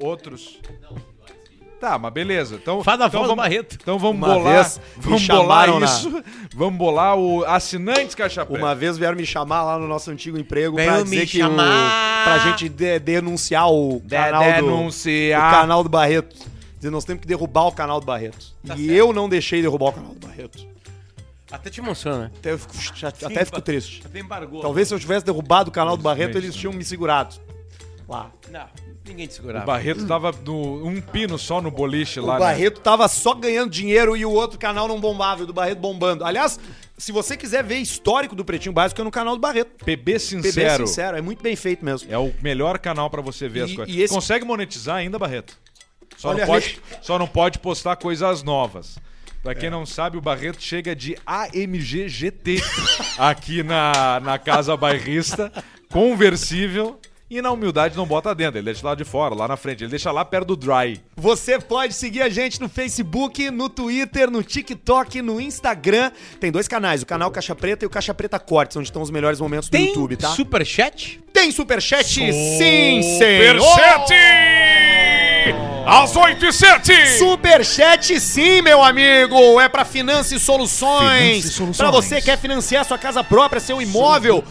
outros. 0.00 0.58
Tá, 1.78 1.96
mas 2.00 2.12
beleza. 2.12 2.56
Então, 2.56 2.82
Faz 2.82 3.00
a 3.00 3.06
então 3.06 3.20
voz 3.20 3.30
do 3.30 3.36
vamos, 3.36 3.44
Barreto. 3.44 3.78
Então 3.80 3.96
vamos 3.96 4.16
Uma 4.16 4.34
bolar, 4.34 4.54
vez 4.54 4.80
vamos 4.96 5.24
bolar 5.28 5.78
na- 5.78 5.86
isso. 5.86 6.24
Vamos 6.56 6.76
bolar 6.78 7.16
o 7.16 7.44
assinantes 7.44 8.16
Caixa 8.16 8.44
Preta. 8.44 8.60
Uma 8.60 8.74
vez 8.74 8.98
vieram 8.98 9.16
me 9.16 9.24
chamar 9.24 9.62
lá 9.62 9.78
no 9.78 9.86
nosso 9.86 10.10
antigo 10.10 10.36
emprego 10.36 10.74
Veio 10.74 10.88
pra 10.90 10.98
me 11.04 11.10
dizer 11.10 11.26
que 11.28 11.38
chamar. 11.38 12.20
o, 12.22 12.24
pra 12.24 12.38
gente 12.50 12.68
de- 12.68 12.98
denunciar 12.98 13.70
o 13.72 14.00
De- 14.04 14.08
canal 14.16 14.42
do 14.42 14.50
denunciar. 14.66 15.48
o 15.48 15.56
canal 15.60 15.82
do 15.84 15.88
Barreto. 15.88 16.36
Dizer, 16.76 16.90
nós 16.90 17.04
temos 17.04 17.20
que 17.20 17.28
derrubar 17.28 17.68
o 17.68 17.72
canal 17.72 18.00
do 18.00 18.06
Barreto. 18.06 18.52
Tá 18.66 18.74
e 18.76 18.90
eu 18.92 19.12
não 19.12 19.28
deixei 19.28 19.62
derrubar 19.62 19.90
o 19.90 19.92
canal 19.92 20.12
do 20.12 20.26
Barreto. 20.26 20.71
Até 21.52 21.70
te 21.70 21.80
emociona, 21.80 22.18
né? 22.24 22.30
Até, 22.38 22.52
eu 22.52 22.58
fico, 22.58 22.74
chate- 22.76 23.24
até 23.24 23.44
fico 23.44 23.60
triste. 23.60 24.02
Até 24.04 24.18
embargou. 24.20 24.62
Talvez 24.62 24.88
se 24.88 24.94
eu 24.94 24.98
tivesse 24.98 25.24
derrubado 25.24 25.68
o 25.70 25.72
canal 25.72 25.96
do 25.96 26.02
Barreto, 26.02 26.36
eles 26.38 26.54
tinham 26.54 26.72
me 26.72 26.82
segurado. 26.84 27.36
Lá. 28.08 28.30
Não, 28.50 28.66
ninguém 29.06 29.26
te 29.26 29.30
O 29.32 29.34
segurava. 29.36 29.64
Barreto 29.66 30.06
tava 30.06 30.32
no, 30.44 30.84
um 30.86 31.00
pino 31.00 31.38
só 31.38 31.60
no 31.62 31.70
boliche 31.70 32.20
lá, 32.20 32.32
o 32.36 32.38
né? 32.38 32.38
Barreto 32.40 32.80
tava 32.80 33.06
só 33.08 33.32
ganhando 33.34 33.70
dinheiro 33.70 34.16
e 34.16 34.24
o 34.24 34.30
outro 34.30 34.58
canal 34.58 34.88
não 34.88 35.00
bombava, 35.00 35.40
e 35.40 35.44
o 35.44 35.46
do 35.46 35.52
Barreto 35.52 35.78
bombando. 35.78 36.24
Aliás, 36.24 36.58
se 36.98 37.12
você 37.12 37.36
quiser 37.36 37.62
ver 37.64 37.76
histórico 37.78 38.34
do 38.34 38.44
Pretinho 38.44 38.72
Básico, 38.72 39.00
é 39.00 39.04
no 39.04 39.10
canal 39.10 39.34
do 39.36 39.40
Barreto. 39.40 39.84
PB 39.84 39.96
PB 39.96 40.18
Sincero. 40.18 40.86
sincero, 40.86 41.16
é 41.16 41.20
muito 41.22 41.42
bem 41.42 41.54
feito 41.56 41.84
mesmo. 41.84 42.12
É 42.12 42.18
o 42.18 42.32
melhor 42.42 42.78
canal 42.78 43.08
pra 43.08 43.22
você 43.22 43.48
ver 43.48 43.62
as 43.64 43.70
E- 43.70 43.76
coisas. 43.76 43.94
e 43.94 44.02
esse- 44.02 44.12
Consegue 44.14 44.44
monetizar 44.44 44.96
ainda, 44.96 45.18
Barreto? 45.18 45.56
Só 46.16 46.28
Olha 46.30 46.40
não, 46.40 46.46
pode, 46.46 46.80
só 47.00 47.18
não 47.18 47.26
pode 47.26 47.58
postar 47.60 47.96
coisas 47.96 48.42
novas. 48.42 48.98
Pra 49.42 49.54
quem 49.56 49.68
não 49.68 49.84
sabe, 49.84 50.16
o 50.16 50.20
Barreto 50.20 50.62
chega 50.62 50.94
de 50.94 51.16
AMG 51.26 52.08
GT 52.08 52.62
aqui 53.18 53.62
na, 53.64 54.20
na 54.20 54.38
casa 54.38 54.76
bairrista, 54.76 55.52
conversível. 55.90 56.98
E 57.28 57.40
na 57.40 57.50
humildade 57.50 57.96
não 57.96 58.06
bota 58.06 58.34
dentro, 58.34 58.58
ele 58.58 58.66
deixa 58.66 58.86
lá 58.86 58.94
de 58.94 59.04
fora, 59.04 59.34
lá 59.34 59.48
na 59.48 59.56
frente. 59.56 59.82
Ele 59.82 59.90
deixa 59.90 60.12
lá 60.12 60.22
perto 60.22 60.48
do 60.48 60.56
dry. 60.56 61.00
Você 61.16 61.58
pode 61.58 61.94
seguir 61.94 62.20
a 62.20 62.28
gente 62.28 62.60
no 62.60 62.68
Facebook, 62.68 63.50
no 63.50 63.70
Twitter, 63.70 64.30
no 64.30 64.42
TikTok, 64.42 65.22
no 65.22 65.40
Instagram. 65.40 66.12
Tem 66.38 66.52
dois 66.52 66.68
canais, 66.68 67.00
o 67.00 67.06
canal 67.06 67.30
Caixa 67.30 67.54
Preta 67.54 67.86
e 67.86 67.88
o 67.88 67.90
Caixa 67.90 68.12
Preta 68.12 68.38
Cortes, 68.38 68.76
onde 68.76 68.88
estão 68.88 69.00
os 69.00 69.10
melhores 69.10 69.40
momentos 69.40 69.70
do 69.70 69.72
Tem 69.72 69.86
YouTube, 69.86 70.16
tá? 70.18 70.28
superchat? 70.28 71.20
Tem 71.32 71.50
superchat? 71.50 72.04
Sim, 72.06 73.02
senhor! 73.02 73.56
Às 75.86 76.14
8 76.14 76.46
e 76.46 76.52
7! 76.52 77.18
Superchat 77.18 78.20
sim, 78.20 78.62
meu 78.62 78.82
amigo! 78.82 79.60
É 79.60 79.68
pra 79.68 79.84
Finance 79.84 80.38
Soluções. 80.38 81.38
Finance 81.38 81.50
Soluções. 81.50 81.76
Pra 81.76 81.90
você 81.90 82.16
que 82.16 82.26
quer 82.26 82.38
financiar 82.38 82.84
sua 82.84 82.96
casa 82.96 83.24
própria, 83.24 83.60
seu 83.60 83.82
imóvel, 83.82 84.44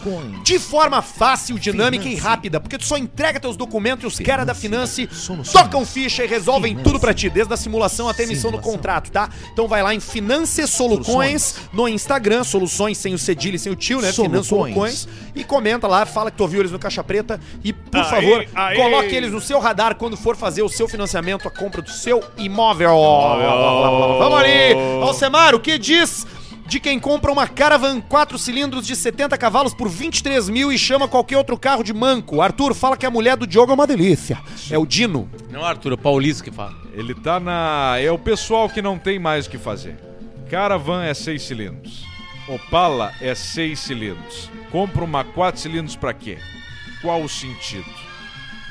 de 0.44 0.58
forma 0.58 1.00
fácil, 1.00 1.58
dinâmica 1.58 2.06
e 2.06 2.14
rápida, 2.14 2.60
porque 2.60 2.76
tu 2.76 2.84
só 2.84 2.98
entrega 2.98 3.40
teus 3.40 3.56
documentos 3.56 4.04
e 4.04 4.06
os 4.06 4.18
caras 4.18 4.46
da 4.46 4.54
Finance 4.54 5.08
tocam 5.52 5.86
ficha 5.86 6.22
e 6.24 6.26
resolvem 6.26 6.76
tudo 6.76 7.00
pra 7.00 7.14
ti, 7.14 7.30
desde 7.30 7.52
a 7.54 7.56
simulação 7.56 8.08
até 8.08 8.24
a 8.24 8.26
emissão 8.26 8.50
do 8.50 8.58
contrato, 8.58 9.10
tá? 9.10 9.30
Então 9.52 9.66
vai 9.66 9.82
lá 9.82 9.94
em 9.94 10.00
Finance 10.00 10.66
Soluções 10.68 11.56
no 11.72 11.88
Instagram, 11.88 12.44
soluções 12.44 12.98
sem 12.98 13.14
o 13.14 13.18
cedilho 13.18 13.56
e 13.56 13.58
sem 13.58 13.72
o 13.72 13.76
tio, 13.76 14.00
né? 14.02 14.12
Finance 14.12 14.48
Soluções. 14.48 15.08
E 15.34 15.42
comenta 15.42 15.86
lá, 15.86 16.04
fala 16.04 16.30
que 16.30 16.36
tu 16.36 16.42
ouviu 16.42 16.60
eles 16.60 16.72
no 16.72 16.78
Caixa 16.78 17.02
Preta 17.02 17.40
e, 17.64 17.72
por 17.72 18.04
favor, 18.04 18.46
aí. 18.54 18.76
coloque 18.76 19.14
eles 19.14 19.32
no 19.32 19.40
seu 19.40 19.58
radar 19.58 19.94
quando 19.94 20.16
for 20.16 20.36
fazer 20.36 20.62
o 20.62 20.68
seu 20.68 20.86
financiamento, 20.86 21.21
a 21.30 21.50
compra 21.50 21.80
do 21.80 21.90
seu 21.90 22.22
imóvel. 22.36 22.90
Vamos 24.18 24.38
ali! 24.38 24.74
Alcemar, 25.02 25.54
o 25.54 25.60
que 25.60 25.78
diz 25.78 26.26
de 26.66 26.80
quem 26.80 26.98
compra 26.98 27.30
uma 27.30 27.46
Caravan 27.46 28.00
4 28.00 28.38
cilindros 28.38 28.86
de 28.86 28.96
70 28.96 29.36
cavalos 29.36 29.74
por 29.74 29.88
23 29.88 30.48
mil 30.48 30.72
e 30.72 30.78
chama 30.78 31.06
qualquer 31.06 31.36
outro 31.36 31.58
carro 31.58 31.82
de 31.84 31.92
manco? 31.92 32.40
Arthur, 32.40 32.74
fala 32.74 32.96
que 32.96 33.06
a 33.06 33.10
mulher 33.10 33.36
do 33.36 33.46
Diogo 33.46 33.70
é 33.70 33.74
uma 33.74 33.86
delícia. 33.86 34.40
É 34.70 34.78
o 34.78 34.86
Dino. 34.86 35.28
Não, 35.50 35.64
Arthur, 35.64 35.92
é 35.92 35.94
o 35.94 35.98
Paulista 35.98 36.42
que 36.42 36.50
fala. 36.50 36.74
Ele 36.94 37.14
tá 37.14 37.38
na. 37.38 37.96
É 37.98 38.10
o 38.10 38.18
pessoal 38.18 38.68
que 38.68 38.82
não 38.82 38.98
tem 38.98 39.18
mais 39.18 39.46
o 39.46 39.50
que 39.50 39.58
fazer. 39.58 39.96
Caravan 40.50 41.02
é 41.04 41.14
6 41.14 41.42
cilindros. 41.42 42.04
Opala 42.48 43.12
é 43.20 43.34
6 43.34 43.78
cilindros. 43.78 44.50
Compra 44.70 45.04
uma 45.04 45.24
4 45.24 45.60
cilindros 45.60 45.96
pra 45.96 46.12
quê? 46.12 46.38
Qual 47.00 47.22
o 47.22 47.28
sentido? 47.28 47.84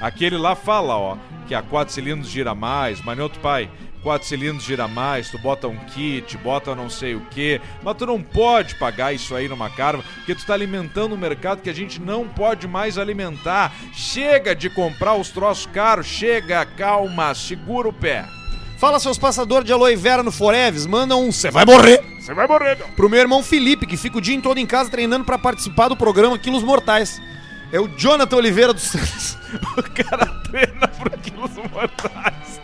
Aquele 0.02 0.38
lá 0.38 0.56
fala, 0.56 0.98
ó, 0.98 1.18
que 1.48 1.54
a 1.54 1.62
4 1.62 1.94
cilindros 1.94 2.30
gira 2.30 2.56
mais, 2.56 3.02
mas 3.02 3.20
outro 3.20 3.40
pai, 3.40 3.70
quatro 4.02 4.28
cilindros 4.28 4.64
gira 4.64 4.88
mais, 4.88 5.30
tu 5.30 5.38
bota 5.38 5.68
um 5.68 5.78
kit, 5.78 6.38
bota 6.38 6.76
não 6.76 6.90
sei 6.90 7.16
o 7.16 7.22
que, 7.30 7.62
mas 7.84 7.96
tu 7.96 8.06
não 8.06 8.22
pode 8.22 8.76
pagar 8.76 9.14
isso 9.14 9.36
aí 9.36 9.48
numa 9.48 9.70
carva, 9.70 10.04
porque 10.16 10.36
tu 10.36 10.46
tá 10.46 10.54
alimentando 10.54 11.14
um 11.14 11.18
mercado 11.18 11.62
que 11.62 11.70
a 11.70 11.74
gente 11.74 12.02
não 12.02 12.28
pode 12.28 12.68
mais 12.68 12.98
alimentar. 12.98 13.74
Chega 13.94 14.56
de 14.56 14.70
comprar 14.70 15.16
os 15.16 15.30
troços 15.30 15.66
caros, 15.68 16.08
chega, 16.08 16.66
calma, 16.66 17.34
segura 17.36 17.88
o 17.88 17.94
pé. 17.94 18.26
Fala 18.78 19.00
seus 19.00 19.20
passadores 19.20 19.66
de 19.66 19.72
aloe 19.72 19.96
vera 19.96 20.24
no 20.24 20.32
Foreves, 20.32 20.88
manda 20.88 21.16
um 21.16 21.32
Você 21.32 21.52
vai 21.52 21.66
morrer! 21.66 22.04
Você 22.20 22.34
vai 22.34 22.48
morrer, 22.48 22.78
meu. 22.78 22.88
Pro 22.90 23.10
meu 23.10 23.20
irmão 23.20 23.44
Felipe, 23.44 23.86
que 23.86 23.98
fica 23.98 24.18
o 24.18 24.22
dia 24.22 24.40
todo 24.42 24.58
em 24.58 24.66
casa 24.66 24.90
treinando 24.90 25.26
pra 25.26 25.38
participar 25.38 25.88
do 25.88 25.96
programa 25.96 26.38
Quilos 26.38 26.64
Mortais. 26.64 27.22
É 27.72 27.80
o 27.80 27.88
Jonathan 27.88 28.36
Oliveira 28.36 28.74
dos 28.74 28.84
Santos. 28.84 29.38
O 29.76 29.84
cara 29.84 30.28
treina 30.50 30.88
por 30.88 31.10
quilos 31.20 31.52
mortais. 31.56 32.62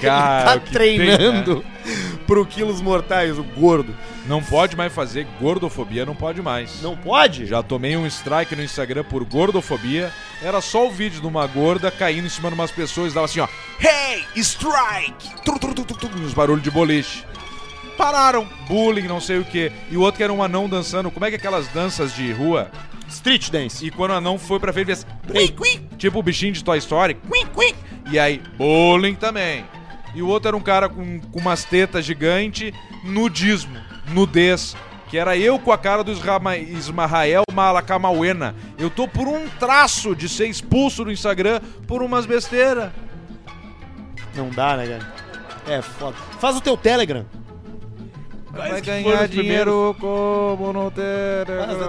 tá 0.00 0.54
o 0.56 0.60
que 0.60 0.70
tem, 0.70 0.96
treinando 0.96 1.56
né? 1.56 2.18
pro 2.26 2.46
Quilos 2.46 2.80
Mortais, 2.80 3.38
o 3.38 3.44
gordo. 3.44 3.94
Não 4.26 4.42
pode 4.42 4.76
mais 4.76 4.92
fazer 4.92 5.26
gordofobia, 5.38 6.06
não 6.06 6.14
pode 6.14 6.40
mais. 6.40 6.80
Não 6.80 6.96
pode? 6.96 7.44
Já 7.44 7.62
tomei 7.62 7.96
um 7.96 8.06
strike 8.06 8.56
no 8.56 8.62
Instagram 8.62 9.04
por 9.04 9.24
gordofobia. 9.24 10.10
Era 10.42 10.60
só 10.62 10.86
o 10.86 10.90
vídeo 10.90 11.20
de 11.20 11.26
uma 11.26 11.46
gorda 11.46 11.90
caindo 11.90 12.26
em 12.26 12.30
cima 12.30 12.48
de 12.48 12.54
umas 12.54 12.70
pessoas 12.70 13.12
e 13.12 13.14
dava 13.14 13.26
assim, 13.26 13.40
ó. 13.40 13.48
Hey, 13.78 14.24
strike! 14.36 15.42
Tru, 15.44 15.58
tru, 15.58 15.74
tru, 15.74 15.84
tru, 15.84 16.10
uns 16.18 16.32
barulhos 16.32 16.62
de 16.62 16.70
boliche. 16.70 17.24
Pararam. 17.96 18.48
Bullying, 18.66 19.06
não 19.06 19.20
sei 19.20 19.38
o 19.38 19.44
que. 19.44 19.70
E 19.90 19.96
o 19.96 20.00
outro 20.00 20.16
que 20.16 20.24
era 20.24 20.32
um 20.32 20.42
anão 20.42 20.68
dançando. 20.68 21.10
Como 21.10 21.24
é 21.26 21.28
que 21.28 21.36
é 21.36 21.38
aquelas 21.38 21.68
danças 21.68 22.14
de 22.14 22.32
rua? 22.32 22.70
Street 23.08 23.50
Dance. 23.50 23.86
E 23.86 23.90
quando 23.90 24.10
o 24.12 24.14
anão 24.14 24.38
foi 24.38 24.58
pra 24.58 24.72
frente, 24.72 24.86
fez... 24.86 25.06
"Quim, 25.30 25.48
quim", 25.48 25.88
Tipo 25.96 26.18
o 26.18 26.22
bichinho 26.22 26.52
de 26.52 26.62
Toy 26.64 26.78
Story. 26.78 27.14
"Quim, 27.14 27.46
quim". 27.46 27.74
E 28.10 28.18
aí, 28.18 28.42
bullying 28.56 29.14
também. 29.14 29.64
E 30.14 30.22
o 30.22 30.28
outro 30.28 30.48
era 30.48 30.56
um 30.56 30.60
cara 30.60 30.88
com, 30.88 31.20
com 31.20 31.38
umas 31.40 31.64
tetas 31.64 32.04
gigante, 32.04 32.72
nudismo, 33.02 33.76
nudez. 34.08 34.76
Que 35.10 35.18
era 35.18 35.36
eu 35.36 35.58
com 35.58 35.70
a 35.70 35.78
cara 35.78 36.02
do 36.02 36.10
Ismael 36.10 37.42
Malakamauena. 37.52 38.54
Eu 38.78 38.90
tô 38.90 39.06
por 39.06 39.28
um 39.28 39.48
traço 39.60 40.14
de 40.14 40.28
ser 40.28 40.46
expulso 40.48 41.04
do 41.04 41.12
Instagram 41.12 41.60
por 41.86 42.02
umas 42.02 42.26
besteiras. 42.26 42.90
Não 44.34 44.50
dá, 44.50 44.76
né, 44.76 44.86
cara? 44.86 45.14
É 45.66 45.82
foda. 45.82 46.16
Faz 46.40 46.56
o 46.56 46.60
teu 46.60 46.76
Telegram. 46.76 47.24
Vai 48.56 48.80
que 48.80 48.90
foram 48.90 49.02
ganhar 49.02 49.28
dinheiro 49.28 49.96
como 50.00 50.72
não 50.72 50.90
ter. 50.90 51.46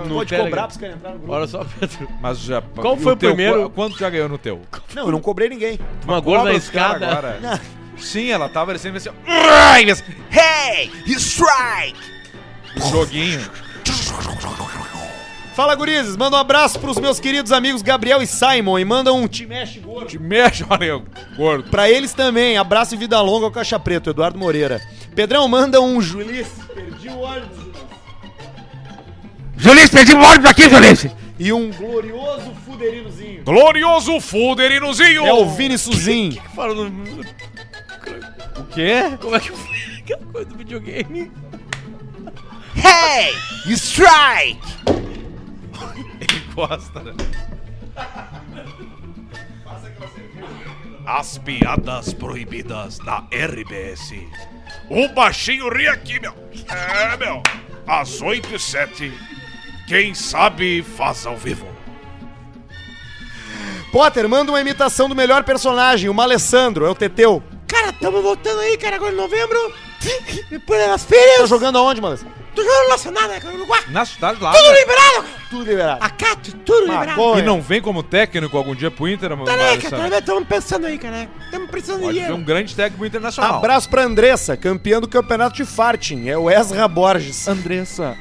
No 0.08 0.16
pode 0.16 0.30
Telegram. 0.30 0.44
cobrar 0.46 0.64
pros 0.68 0.78
caras 0.78 0.96
entrarem 0.96 1.18
no 1.20 1.24
grupo. 1.24 1.34
Olha 1.38 1.48
só, 1.48 1.66
Pedro. 1.80 2.08
Mas 2.22 2.40
já. 2.40 2.62
Qual 2.62 2.98
foi 2.98 3.14
o 3.14 3.16
teu, 3.16 3.30
primeiro? 3.36 3.70
qu- 3.70 3.76
Quanto 3.76 3.98
já 3.98 4.10
ganhou 4.10 4.30
no 4.30 4.38
teu? 4.38 4.62
Não, 4.94 5.06
eu 5.06 5.12
não 5.12 5.22
cobrei 5.22 5.48
ninguém. 5.50 5.80
Uma 6.06 6.20
gorda 6.20 6.46
na 6.46 6.54
escada. 6.56 7.08
agora. 7.10 7.62
Sim, 7.98 8.30
ela 8.30 8.50
tava 8.50 8.74
descendo 8.74 8.98
assim, 8.98 9.10
mas- 9.26 10.04
Hey! 10.32 10.92
Strike! 11.08 11.98
Um 12.78 12.90
joguinho. 12.92 13.40
Fala, 15.54 15.74
gurizes. 15.76 16.18
Manda 16.18 16.36
um 16.36 16.40
abraço 16.40 16.78
pros 16.80 16.98
meus 16.98 17.18
queridos 17.20 17.54
amigos 17.54 17.82
Gabriel 17.82 18.22
e 18.22 18.28
Simon. 18.28 18.78
E 18.78 18.84
manda 18.84 19.14
um 19.14 19.26
te 19.28 19.46
mexe 19.46 19.80
gordo. 19.80 20.08
Te 20.08 20.20
mexe, 20.20 20.66
olha, 20.70 21.02
gordo. 21.38 21.70
Pra 21.70 21.90
eles 21.90 22.14
também. 22.14 22.58
Abraço 22.58 22.94
e 22.94 22.98
vida 22.98 23.22
longa 23.22 23.46
ao 23.46 23.52
Caixa 23.52 23.80
Preto, 23.80 24.10
Eduardo 24.10 24.38
Moreira. 24.38 24.82
Pedrão, 25.16 25.48
manda 25.48 25.80
um 25.82 26.02
Juliz. 26.02 26.48
Perdi 26.74 27.10
o 27.10 27.20
ônibus. 27.20 27.66
Juliz, 29.56 29.90
perdi 29.90 30.14
o 30.14 30.20
ônibus 30.20 30.50
aqui, 30.50 30.70
Juliz. 30.70 31.08
E 31.40 31.54
um 31.54 31.72
glorioso 31.72 32.54
fuderinozinho. 32.66 33.44
Glorioso 33.44 34.20
Fuderinozinho! 34.20 35.26
É 35.26 35.34
o 35.34 35.50
Vini 35.50 35.78
Suzin. 35.78 36.40
Fala 36.54 36.74
no... 36.74 37.22
O 38.60 38.64
quê? 38.74 39.18
Como 39.20 39.36
é 39.36 39.40
que 39.40 39.52
foi 39.52 39.78
aquela 40.00 40.26
coisa 40.32 40.50
do 40.50 40.58
videogame? 40.58 41.32
Hey! 42.76 43.34
Strike! 43.76 44.60
Ele 46.20 46.42
gosta, 46.54 47.02
né? 47.02 47.14
As 51.06 51.38
piadas 51.38 52.14
proibidas 52.14 53.00
na 53.00 53.28
RBS. 53.32 54.14
O 54.90 55.08
baixinho 55.10 55.70
ri 55.70 55.88
aqui, 55.88 56.20
meu. 56.20 56.34
É, 56.70 57.18
meu. 57.18 57.42
Às 57.88 58.22
8 58.22 58.56
e 58.56 58.60
7. 58.60 59.14
Quem 59.88 60.14
sabe 60.14 60.84
faz 60.84 61.26
ao 61.26 61.38
vivo. 61.38 61.68
Potter, 63.92 64.28
manda 64.28 64.52
uma 64.52 64.60
imitação 64.60 65.08
do 65.08 65.16
melhor 65.16 65.44
personagem, 65.44 66.10
o 66.10 66.14
Malessandro. 66.14 66.86
É 66.86 66.90
o 66.90 66.96
Teteu. 66.96 67.42
Cara, 67.68 67.94
tamo 67.94 68.22
voltando 68.22 68.60
aí, 68.60 68.78
cara, 68.78 68.98
agora 68.98 69.14
em 69.14 69.18
novembro. 69.18 69.74
Depois 70.50 70.80
das 70.86 71.06
férias. 71.06 71.42
Tá 71.42 71.46
jogando 71.46 71.78
aonde, 71.78 72.02
Malessandro? 72.02 72.45
Tô 72.56 72.64
jogando 72.64 72.90
nacional, 72.90 73.28
né, 73.28 73.40
cara, 73.40 73.54
Uruguai. 73.54 73.84
Na 73.90 74.06
cidade 74.06 74.42
lá. 74.42 74.54
Tudo 74.54 74.74
liberado, 74.74 75.24
cara. 75.24 75.46
Tudo 75.50 75.66
liberado. 75.66 76.04
A 76.04 76.10
Cátia, 76.10 76.54
tudo 76.66 76.92
liberado. 76.92 77.40
E 77.40 77.42
não 77.42 77.62
vem 77.62 77.82
como 77.82 78.02
técnico 78.02 78.58
algum 78.58 78.74
dia 78.74 78.90
pro 78.90 79.08
Inter, 79.08 79.32
mano? 79.32 79.46
Tá 79.46 79.56
né, 79.56 79.78
cara, 79.78 80.22
tamo 80.22 80.46
pensando 80.46 80.88
aí, 80.88 80.98
cara. 80.98 81.30
Tamo 81.52 81.68
precisando 81.68 82.00
de 82.00 82.06
Pode 82.06 82.14
ser 82.16 82.22
dinheiro. 82.22 82.42
um 82.42 82.44
grande 82.44 82.76
técnico 82.76 83.06
internacional. 83.06 83.58
Abraço 83.58 83.90
pra 83.90 84.04
Andressa, 84.04 84.56
campeã 84.56 85.00
do 85.02 85.08
campeonato 85.08 85.56
de 85.56 85.66
farting. 85.66 86.30
É 86.30 86.38
o 86.38 86.50
Ezra 86.50 86.88
Borges. 86.88 87.48
Andressa. 87.48 88.18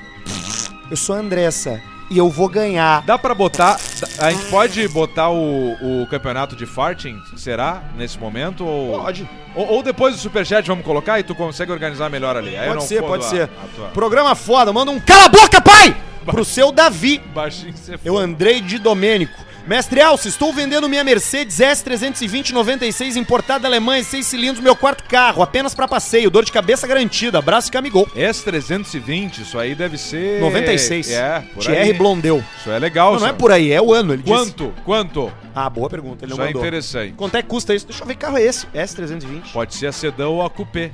Eu 0.91 0.97
sou 0.97 1.15
a 1.15 1.19
Andressa 1.19 1.81
e 2.11 2.19
eu 2.19 2.29
vou 2.29 2.49
ganhar. 2.49 3.03
Dá 3.03 3.19
pra 3.19 3.35
botar. 3.35 3.79
A 4.19 4.31
gente 4.31 4.45
pode 4.47 4.87
botar 4.89 5.31
o, 5.31 6.03
o 6.03 6.07
campeonato 6.09 6.55
de 6.57 6.67
farting? 6.67 7.19
Será? 7.37 7.83
Nesse 7.97 8.19
momento? 8.19 8.65
Ou, 8.65 9.01
Pode. 9.01 9.29
ou, 9.55 9.67
ou 9.67 9.83
depois 9.83 10.15
do 10.15 10.21
superchat 10.21 10.67
vamos 10.69 10.85
colocar 10.85 11.19
e 11.19 11.23
tu 11.23 11.35
consegue 11.35 11.73
organizar 11.73 12.09
melhor 12.11 12.37
ali. 12.37 12.57
Aí 12.57 12.67
Pode 12.69 12.81
não 12.81 12.87
ser, 12.87 13.03
pode 13.03 13.25
a- 13.25 13.29
ser. 13.29 13.43
a 13.45 13.67
tua- 13.75 13.89
Programa 13.89 14.35
foda. 14.35 14.73
Manda 14.73 14.91
um 14.91 15.01
cala 15.01 15.27
a 15.27 15.29
boca, 15.29 15.61
pai! 15.61 15.97
Pro 16.25 16.45
seu 16.45 16.73
Davi. 16.73 17.19
Baixinho 17.35 17.75
você 17.77 17.99
Eu 18.05 18.17
Andrei 18.17 18.61
de 18.61 18.79
Domênico. 18.79 19.45
Mestre 19.67 20.03
Alce, 20.03 20.29
estou 20.29 20.53
vendendo 20.53 20.87
minha 20.91 21.03
Mercedes 21.03 21.57
S320 21.57 22.51
96 22.51 23.17
importada 23.17 23.61
da 23.61 23.69
Alemanha, 23.69 24.05
6 24.05 24.27
cilindros, 24.27 24.63
meu 24.63 24.77
quarto 24.77 25.05
carro, 25.05 25.43
apenas 25.43 25.75
pra 25.75 25.89
passeio, 25.89 26.31
dor 26.31 26.45
de 26.45 26.53
cabeça 26.53 26.87
garantida. 26.87 27.39
Abraço 27.39 27.69
e 27.69 27.73
camigol. 27.73 28.07
S320, 28.09 29.39
isso 29.39 29.59
aí 29.59 29.75
deve 29.75 29.97
ser. 29.97 30.39
96. 30.39 31.11
É, 31.11 31.41
por 31.55 31.63
Thierry 31.63 31.81
aí. 31.81 31.93
Blondeu. 31.95 32.45
Isso 32.59 32.71
é 32.71 32.79
legal, 32.79 33.15
Não, 33.15 33.21
não 33.21 33.29
é 33.29 33.33
por 33.33 33.51
aí, 33.51 33.73
é 33.73 33.81
o 33.81 33.95
ano, 33.95 34.13
ele 34.13 34.23
disse. 34.23 34.37
Quanto? 34.37 34.75
Quanto? 34.85 35.33
Ah, 35.55 35.71
boa 35.71 35.89
pergunta, 35.89 36.27
ele 36.27 36.35
não 36.35 36.45
Isso 36.45 36.57
é 36.57 36.59
interessante. 36.61 37.15
Quanto 37.15 37.35
é 37.37 37.43
que 37.43 37.49
custa 37.49 37.75
isso? 37.75 37.87
Deixa 37.87 38.03
eu 38.03 38.07
ver 38.07 38.15
que 38.17 38.21
carro 38.21 38.37
é 38.37 38.43
esse. 38.43 38.67
S320. 38.67 39.51
Pode 39.51 39.75
ser 39.75 39.87
a 39.87 39.93
sedã 39.93 40.29
ou 40.29 40.45
a 40.45 40.51
coupé. 40.51 40.91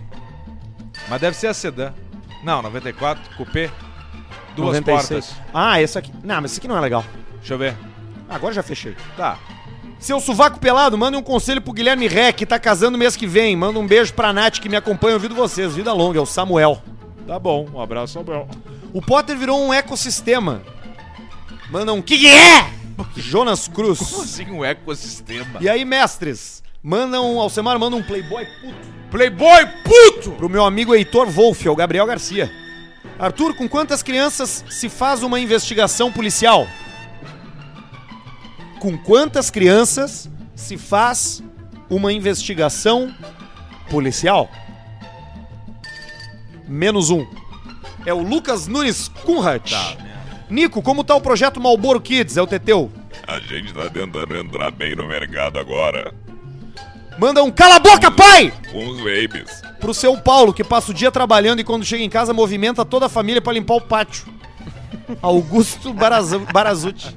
Mas 1.08 1.20
deve 1.20 1.36
ser 1.36 1.48
a 1.48 1.54
sedã. 1.54 1.92
Não, 2.44 2.62
94, 2.62 3.36
coupé. 3.36 3.68
Duas 4.54 4.78
96. 4.78 5.26
portas. 5.26 5.36
Ah, 5.52 5.82
esse 5.82 5.98
aqui. 5.98 6.12
Não, 6.22 6.40
mas 6.40 6.52
esse 6.52 6.60
aqui 6.60 6.68
não 6.68 6.78
é 6.78 6.80
legal. 6.80 7.04
Deixa 7.40 7.54
eu 7.54 7.58
ver. 7.58 7.89
Agora 8.30 8.54
já 8.54 8.62
fechei. 8.62 8.96
Tá. 9.16 9.38
Seu 9.98 10.20
sovaco 10.20 10.58
pelado, 10.58 10.96
manda 10.96 11.18
um 11.18 11.22
conselho 11.22 11.60
pro 11.60 11.72
Guilherme 11.72 12.08
Ré, 12.08 12.32
que 12.32 12.46
tá 12.46 12.58
casando 12.58 12.96
mês 12.96 13.16
que 13.16 13.26
vem. 13.26 13.54
Manda 13.56 13.78
um 13.78 13.86
beijo 13.86 14.14
pra 14.14 14.32
Nath, 14.32 14.60
que 14.60 14.68
me 14.68 14.76
acompanha 14.76 15.14
ouvindo 15.14 15.34
vocês. 15.34 15.74
Vida 15.74 15.92
longa, 15.92 16.18
é 16.18 16.22
o 16.22 16.26
Samuel. 16.26 16.80
Tá 17.26 17.38
bom. 17.38 17.68
Um 17.74 17.80
abraço, 17.80 18.14
Samuel. 18.14 18.48
O 18.94 19.02
Potter 19.02 19.36
virou 19.36 19.60
um 19.60 19.74
ecossistema. 19.74 20.62
Manda 21.70 21.92
um 21.92 22.00
que 22.00 22.18
que 22.18 22.28
é? 22.28 22.70
Jonas 23.16 23.68
Cruz. 23.68 23.98
Como 23.98 24.22
assim 24.22 24.50
um 24.50 24.64
ecossistema? 24.64 25.58
E 25.60 25.68
aí, 25.68 25.84
mestres? 25.84 26.62
Manda 26.82 27.20
um. 27.20 27.38
Alcemar 27.38 27.78
manda 27.78 27.96
um 27.96 28.02
Playboy 28.02 28.46
puto 28.60 29.00
Playboy 29.10 29.66
puto! 29.82 30.30
pro 30.32 30.48
meu 30.48 30.64
amigo 30.64 30.94
Heitor 30.94 31.28
Wolff, 31.28 31.66
é 31.66 31.70
o 31.70 31.74
Gabriel 31.74 32.06
Garcia. 32.06 32.50
Arthur, 33.18 33.54
com 33.54 33.68
quantas 33.68 34.02
crianças 34.02 34.64
se 34.70 34.88
faz 34.88 35.22
uma 35.22 35.40
investigação 35.40 36.12
policial? 36.12 36.66
Com 38.80 38.96
quantas 38.98 39.50
crianças 39.50 40.28
se 40.56 40.76
faz 40.76 41.40
uma 41.88 42.12
investigação 42.12 43.14
policial? 43.90 44.48
Menos 46.66 47.10
um. 47.10 47.26
É 48.06 48.14
o 48.14 48.22
Lucas 48.22 48.66
Nunes 48.66 49.08
Kunrat. 49.24 49.72
Nico, 50.48 50.82
como 50.82 51.04
tá 51.04 51.14
o 51.14 51.20
projeto 51.20 51.60
Malboro 51.60 52.00
Kids? 52.00 52.36
É 52.36 52.42
o 52.42 52.46
Teteu. 52.46 52.90
A 53.26 53.38
gente 53.38 53.72
tá 53.72 53.88
tentando 53.90 54.36
entrar 54.36 54.70
bem 54.70 54.96
no 54.96 55.06
mercado 55.06 55.58
agora. 55.58 56.12
Manda 57.18 57.42
um 57.42 57.50
cala 57.50 57.76
a 57.76 57.80
boca, 57.80 58.10
pai! 58.10 58.52
Com 58.72 58.86
os 58.88 58.96
babies. 58.98 59.60
Pro 59.78 59.92
seu 59.92 60.16
Paulo, 60.18 60.54
que 60.54 60.64
passa 60.64 60.90
o 60.90 60.94
dia 60.94 61.10
trabalhando 61.12 61.60
e 61.60 61.64
quando 61.64 61.84
chega 61.84 62.02
em 62.02 62.08
casa 62.08 62.32
movimenta 62.32 62.84
toda 62.84 63.06
a 63.06 63.10
família 63.10 63.42
pra 63.42 63.52
limpar 63.52 63.74
o 63.74 63.80
pátio. 63.80 64.24
Augusto 65.20 65.92
Barazu- 65.92 66.46
Barazuti. 66.52 67.14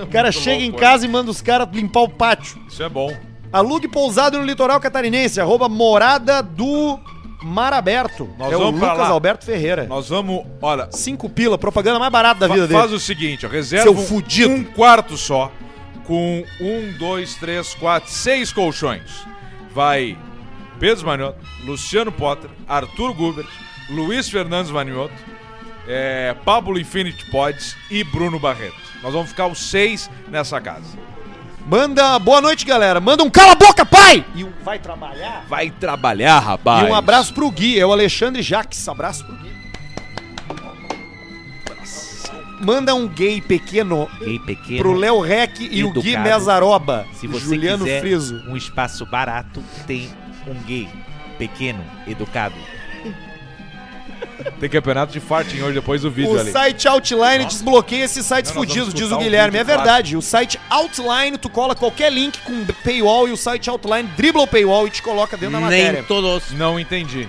O 0.00 0.06
cara 0.06 0.32
chega 0.32 0.62
em 0.62 0.72
casa 0.72 1.04
e 1.04 1.08
manda 1.08 1.30
os 1.30 1.40
caras 1.42 1.68
limpar 1.72 2.00
o 2.02 2.08
pátio. 2.08 2.58
Isso 2.68 2.82
é 2.82 2.88
bom. 2.88 3.14
Alugue 3.52 3.88
pousado 3.88 4.38
no 4.38 4.44
litoral 4.44 4.80
catarinense, 4.80 5.40
arroba 5.40 5.68
morada 5.68 6.42
do 6.42 6.98
Mar 7.42 7.72
Aberto. 7.72 8.30
Nós 8.38 8.52
é 8.52 8.56
o 8.56 8.70
Lucas 8.70 8.98
lá. 8.98 9.08
Alberto 9.08 9.44
Ferreira. 9.44 9.86
Nós 9.86 10.08
vamos. 10.08 10.44
Olha, 10.60 10.88
Cinco 10.90 11.28
pila, 11.28 11.58
propaganda 11.58 11.98
mais 11.98 12.10
barata 12.12 12.40
da 12.40 12.54
vida 12.54 12.68
faz 12.68 12.84
dele. 12.84 12.96
o 12.96 13.00
seguinte: 13.00 13.44
ó, 13.44 13.48
reserva 13.48 13.84
Seu 13.84 13.92
um, 13.92 14.06
fudido. 14.06 14.50
um 14.52 14.64
quarto 14.64 15.16
só. 15.16 15.50
Com 16.04 16.44
um, 16.60 16.92
dois, 16.98 17.34
três, 17.36 17.74
quatro, 17.74 18.10
seis 18.10 18.52
colchões. 18.52 19.26
Vai 19.74 20.16
Pedro 20.78 21.06
Manioto, 21.06 21.38
Luciano 21.64 22.10
Potter, 22.10 22.50
Arthur 22.66 23.12
Gubert, 23.14 23.46
Luiz 23.88 24.28
Fernandes 24.28 24.70
Manioto, 24.70 25.14
é, 25.86 26.34
Pablo 26.44 26.78
Infinity 26.78 27.24
Pods 27.30 27.76
e 27.90 28.04
Bruno 28.04 28.38
Barreto. 28.38 28.76
Nós 29.02 29.12
vamos 29.12 29.30
ficar 29.30 29.46
os 29.46 29.58
seis 29.70 30.10
nessa 30.28 30.60
casa. 30.60 30.98
Manda 31.66 32.18
boa 32.18 32.40
noite, 32.40 32.64
galera. 32.64 33.00
Manda 33.00 33.22
um 33.22 33.30
cala 33.30 33.52
a 33.52 33.56
boca, 33.56 33.84
pai! 33.86 34.24
E 34.34 34.42
um 34.44 34.52
vai 34.64 34.78
trabalhar. 34.78 35.44
Vai 35.48 35.70
trabalhar, 35.70 36.38
rapaz. 36.40 36.86
E 36.86 36.90
um 36.90 36.94
abraço 36.94 37.32
pro 37.32 37.50
Gui, 37.50 37.78
é 37.78 37.86
o 37.86 37.92
Alexandre 37.92 38.42
Jaques. 38.42 38.88
Abraço 38.88 39.24
pro 39.24 39.36
Gui. 39.36 39.52
Manda 42.60 42.94
um 42.94 43.08
gay 43.08 43.40
pequeno 43.40 44.08
Gay 44.20 44.38
pequeno. 44.38 44.78
pro 44.78 44.92
Léo 44.92 45.20
Rec 45.20 45.58
e 45.60 45.82
o 45.82 45.92
Gui 45.92 46.10
educado. 46.14 46.28
Mesaroba. 46.28 47.06
Se 47.14 47.26
você 47.26 47.44
Juliano 47.44 47.84
quiser 47.84 48.00
Friso. 48.00 48.36
um 48.48 48.56
espaço 48.56 49.04
barato, 49.06 49.62
tem 49.86 50.08
um 50.46 50.54
gay 50.62 50.88
pequeno, 51.38 51.84
educado. 52.06 52.54
Tem 54.60 54.68
campeonato 54.70 55.12
de 55.12 55.20
farting 55.20 55.60
hoje 55.60 55.74
depois 55.74 56.02
do 56.02 56.10
vídeo 56.10 56.34
O 56.34 56.38
ali. 56.40 56.50
site 56.50 56.86
Outline 56.88 57.44
desbloqueia 57.46 58.04
esses 58.04 58.24
sites 58.24 58.52
Não, 58.54 58.60
fudidos, 58.62 58.92
diz 58.94 59.10
o 59.10 59.16
o 59.16 59.18
Guilherme. 59.18 59.56
É 59.58 59.64
vídeo 59.64 59.76
verdade. 59.76 60.16
O 60.16 60.22
site 60.22 60.58
Outline, 60.70 61.36
tu 61.38 61.48
cola 61.48 61.74
qualquer 61.74 62.12
link 62.12 62.38
com 62.42 62.64
paywall 62.84 63.28
e 63.28 63.32
o 63.32 63.36
site 63.36 63.68
Outline 63.70 64.08
dribla 64.16 64.42
o 64.42 64.46
paywall 64.46 64.86
e 64.86 64.90
te 64.90 65.02
coloca 65.02 65.36
dentro 65.36 65.54
da 65.54 65.60
matéria. 65.60 65.92
Nem 65.92 66.02
todos. 66.04 66.50
Não 66.52 66.78
entendi. 66.78 67.28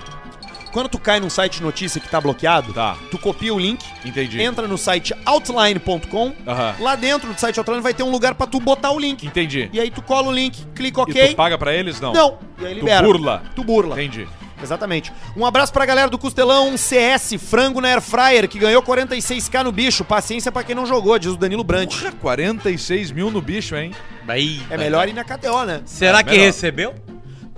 Quando 0.72 0.88
tu 0.88 0.98
cai 0.98 1.20
num 1.20 1.30
site 1.30 1.58
de 1.58 1.62
notícia 1.62 2.00
que 2.00 2.08
tá 2.08 2.20
bloqueado, 2.20 2.72
Tá. 2.72 2.96
tu 3.08 3.16
copia 3.16 3.54
o 3.54 3.58
link, 3.60 3.84
Entendi. 4.04 4.42
entra 4.42 4.66
no 4.66 4.76
site 4.76 5.14
outline.com. 5.24 6.32
Aham. 6.46 6.74
Lá 6.80 6.96
dentro 6.96 7.32
do 7.32 7.38
site 7.38 7.58
Outline 7.58 7.80
vai 7.80 7.94
ter 7.94 8.02
um 8.02 8.10
lugar 8.10 8.34
pra 8.34 8.44
tu 8.46 8.58
botar 8.58 8.90
o 8.90 8.98
link. 8.98 9.24
Entendi. 9.24 9.70
E 9.72 9.78
aí 9.78 9.88
tu 9.90 10.02
cola 10.02 10.28
o 10.28 10.32
link, 10.32 10.64
clica 10.74 11.00
E 11.00 11.02
OK. 11.04 11.28
tu 11.28 11.36
paga 11.36 11.56
pra 11.56 11.72
eles? 11.72 12.00
Não. 12.00 12.12
Não. 12.12 12.38
E 12.58 12.66
aí 12.66 12.74
libera. 12.74 13.06
burla. 13.06 13.42
Tu 13.54 13.62
burla. 13.62 13.94
Entendi. 13.94 14.26
Exatamente. 14.64 15.12
Um 15.36 15.46
abraço 15.46 15.72
pra 15.72 15.86
galera 15.86 16.08
do 16.10 16.18
Costelão 16.18 16.76
CS, 16.76 17.34
frango 17.38 17.80
na 17.80 17.88
Air 17.88 18.00
Fryer, 18.00 18.48
que 18.48 18.58
ganhou 18.58 18.82
46k 18.82 19.62
no 19.62 19.70
bicho. 19.72 20.04
Paciência 20.04 20.50
pra 20.50 20.64
quem 20.64 20.74
não 20.74 20.86
jogou, 20.86 21.18
diz 21.18 21.32
o 21.32 21.36
Danilo 21.36 21.62
Brant. 21.62 21.96
Porra, 21.98 22.12
46 22.12 23.10
mil 23.12 23.30
no 23.30 23.40
bicho, 23.40 23.76
hein? 23.76 23.92
Aí, 24.26 24.60
É 24.70 24.76
melhor 24.76 25.06
ir 25.08 25.12
na 25.12 25.22
KTO, 25.24 25.64
né? 25.64 25.82
Será 25.84 26.18
É, 26.20 26.22
que 26.24 26.30
melhor. 26.30 26.44
recebeu? 26.46 26.94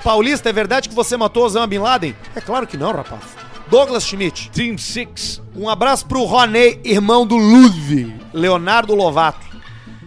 Paulista, 0.03 0.51
é 0.51 0.53
verdade 0.53 0.88
que 0.88 0.95
você 0.95 1.16
matou 1.16 1.45
Osama 1.45 1.66
Bin 1.66 1.79
Laden? 1.79 2.14
É 2.35 2.40
claro 2.40 2.66
que 2.66 2.77
não, 2.77 2.92
rapaz. 2.92 3.23
Douglas 3.69 4.05
Schmidt. 4.05 4.51
Team 4.51 4.77
Six. 4.79 5.40
Um 5.57 5.69
abraço 5.69 6.07
pro 6.07 6.23
Roney, 6.25 6.81
irmão 6.85 7.27
do 7.27 7.37
Ludwig, 7.37 8.14
Leonardo 8.33 8.95
Lovato. 8.95 9.47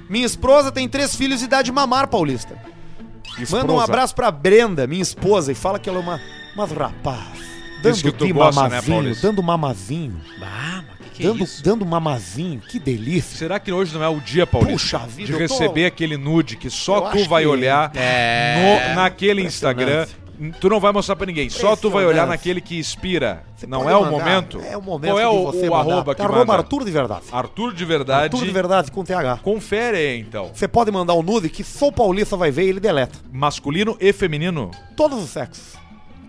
Minha 0.09 0.25
esposa 0.25 0.71
tem 0.71 0.87
três 0.87 1.15
filhos 1.15 1.41
e 1.41 1.47
dá 1.47 1.61
de 1.61 1.71
mamar, 1.71 2.07
Paulista. 2.07 2.55
Manda 3.51 3.71
um 3.71 3.79
abraço 3.79 4.13
pra 4.15 4.31
Brenda, 4.31 4.85
minha 4.87 5.01
esposa, 5.01 5.51
e 5.51 5.55
fala 5.55 5.79
que 5.79 5.87
ela 5.89 5.99
é 5.99 6.01
uma, 6.01 6.19
uma 6.63 6.85
rapaz. 6.85 7.49
Dando 7.81 8.11
tu 8.11 8.25
de 8.25 8.33
gosta, 8.33 8.61
né, 8.63 8.67
mamazinho, 8.69 8.95
Paulista? 8.97 9.27
dando 9.27 9.41
mamazinho, 9.43 10.21
Ah, 10.41 10.83
mas 10.89 10.97
que 11.11 11.15
que 11.15 11.23
é 11.23 11.27
dando, 11.27 11.43
isso? 11.43 11.63
dando 11.63 11.85
mamazinho, 11.85 12.59
que 12.59 12.77
delícia. 12.77 13.37
Será 13.37 13.57
que 13.59 13.71
hoje 13.71 13.93
não 13.93 14.03
é 14.03 14.09
o 14.09 14.19
dia, 14.19 14.45
Paulista? 14.45 14.73
Puxa 14.73 14.97
vida, 15.07 15.27
de 15.27 15.31
eu 15.41 15.47
tô- 15.47 15.53
receber 15.57 15.85
aquele 15.85 16.17
nude 16.17 16.57
que 16.57 16.67
Eu 16.67 16.71
só 16.71 16.99
tu 17.01 17.17
acho 17.19 17.29
vai 17.29 17.43
que- 17.43 17.47
olhar 17.47 17.91
É. 17.95 18.89
no- 18.89 18.95
naquele 18.95 19.41
Instagram. 19.43 20.05
Tu 20.61 20.69
não 20.69 20.79
vai 20.79 20.93
mostrar 20.93 21.17
pra 21.17 21.25
ninguém, 21.25 21.49
só 21.49 21.75
tu 21.75 21.89
vai 21.89 22.05
olhar 22.05 22.25
naquele 22.25 22.61
que 22.61 22.77
inspira. 22.79 23.43
Você 23.57 23.67
não 23.67 23.79
pode 23.79 23.91
é 23.91 23.95
o 23.97 24.05
mandar, 24.05 24.11
momento? 24.11 24.61
É 24.61 24.77
o 24.77 24.81
momento 24.81 25.11
Qual 25.11 25.19
é 25.19 25.23
de 25.23 25.27
o, 25.35 25.43
você 25.51 25.67
o 25.67 25.71
mandar. 25.71 25.91
arroba 25.93 26.15
que 26.15 26.21
Arroba 26.21 26.39
manda? 26.39 26.53
Arthur 26.53 26.85
de 26.85 26.91
Verdade. 26.91 27.23
Arthur 27.31 27.73
de 27.73 27.85
verdade. 27.85 28.23
Arthur 28.23 28.45
de 28.45 28.51
Verdade 28.51 28.91
com 28.91 29.03
TH. 29.03 29.37
Confere 29.43 29.97
aí, 29.97 30.19
então. 30.21 30.49
Você 30.53 30.65
pode 30.65 30.91
mandar 30.91 31.13
o 31.13 31.21
nude 31.21 31.49
que 31.49 31.61
só 31.61 31.87
o 31.87 31.91
Paulista 31.91 32.37
vai 32.37 32.51
ver 32.51 32.63
e 32.65 32.69
ele 32.69 32.79
deleta. 32.79 33.19
Masculino 33.31 33.97
e 33.99 34.13
feminino. 34.13 34.71
Todos 34.95 35.21
os 35.21 35.29
sexos. 35.29 35.73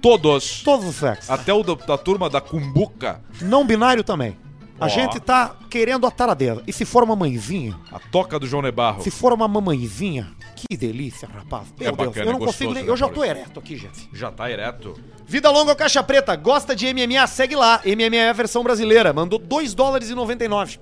Todos. 0.01 0.63
Todos 0.63 0.87
os 0.87 0.97
sexos. 0.97 1.29
Até 1.31 1.53
o 1.53 1.63
da, 1.63 1.75
da 1.75 1.99
turma 1.99 2.29
da 2.31 2.41
Cumbuca. 2.41 3.21
Não 3.43 3.67
binário 3.67 4.03
também. 4.03 4.37
A 4.79 4.87
Ó. 4.87 4.89
gente 4.89 5.21
tá 5.21 5.55
querendo 5.69 6.07
a 6.07 6.11
taradeira. 6.11 6.63
E 6.67 6.73
se 6.73 6.87
for 6.87 7.03
uma 7.05 7.15
mãezinha? 7.15 7.79
A 7.93 7.99
toca 7.99 8.39
do 8.39 8.47
João 8.47 8.63
Nebarro. 8.63 9.03
Se 9.03 9.11
for 9.11 9.31
uma 9.33 9.47
mamãezinha? 9.47 10.29
Que 10.57 10.75
delícia, 10.75 11.29
rapaz. 11.29 11.67
Meu 11.79 11.89
É 11.91 11.93
Deus, 11.93 12.09
bacana, 12.09 12.27
eu 12.31 12.33
não 12.33 12.43
é 12.43 12.47
consigo 12.47 12.71
gostoso, 12.71 12.75
nem. 12.75 12.85
né, 12.85 12.91
Eu 12.91 12.97
já 12.97 13.07
tô 13.09 13.17
Maurício? 13.21 13.37
ereto 13.39 13.61
aqui, 13.61 13.77
gente. 13.77 14.09
Já 14.13 14.31
tá 14.31 14.51
ereto. 14.51 14.95
Vida 15.27 15.51
longa 15.51 15.71
ou 15.73 15.77
caixa 15.77 16.03
preta? 16.03 16.35
Gosta 16.35 16.75
de 16.75 16.87
MMA? 16.95 17.27
Segue 17.27 17.55
lá. 17.57 17.83
MMA 17.85 18.17
é 18.17 18.31
a 18.31 18.33
versão 18.33 18.63
brasileira. 18.63 19.13
Mandou 19.13 19.39
2 19.39 19.75
dólares 19.75 20.09
e 20.09 20.15
99. 20.15 20.79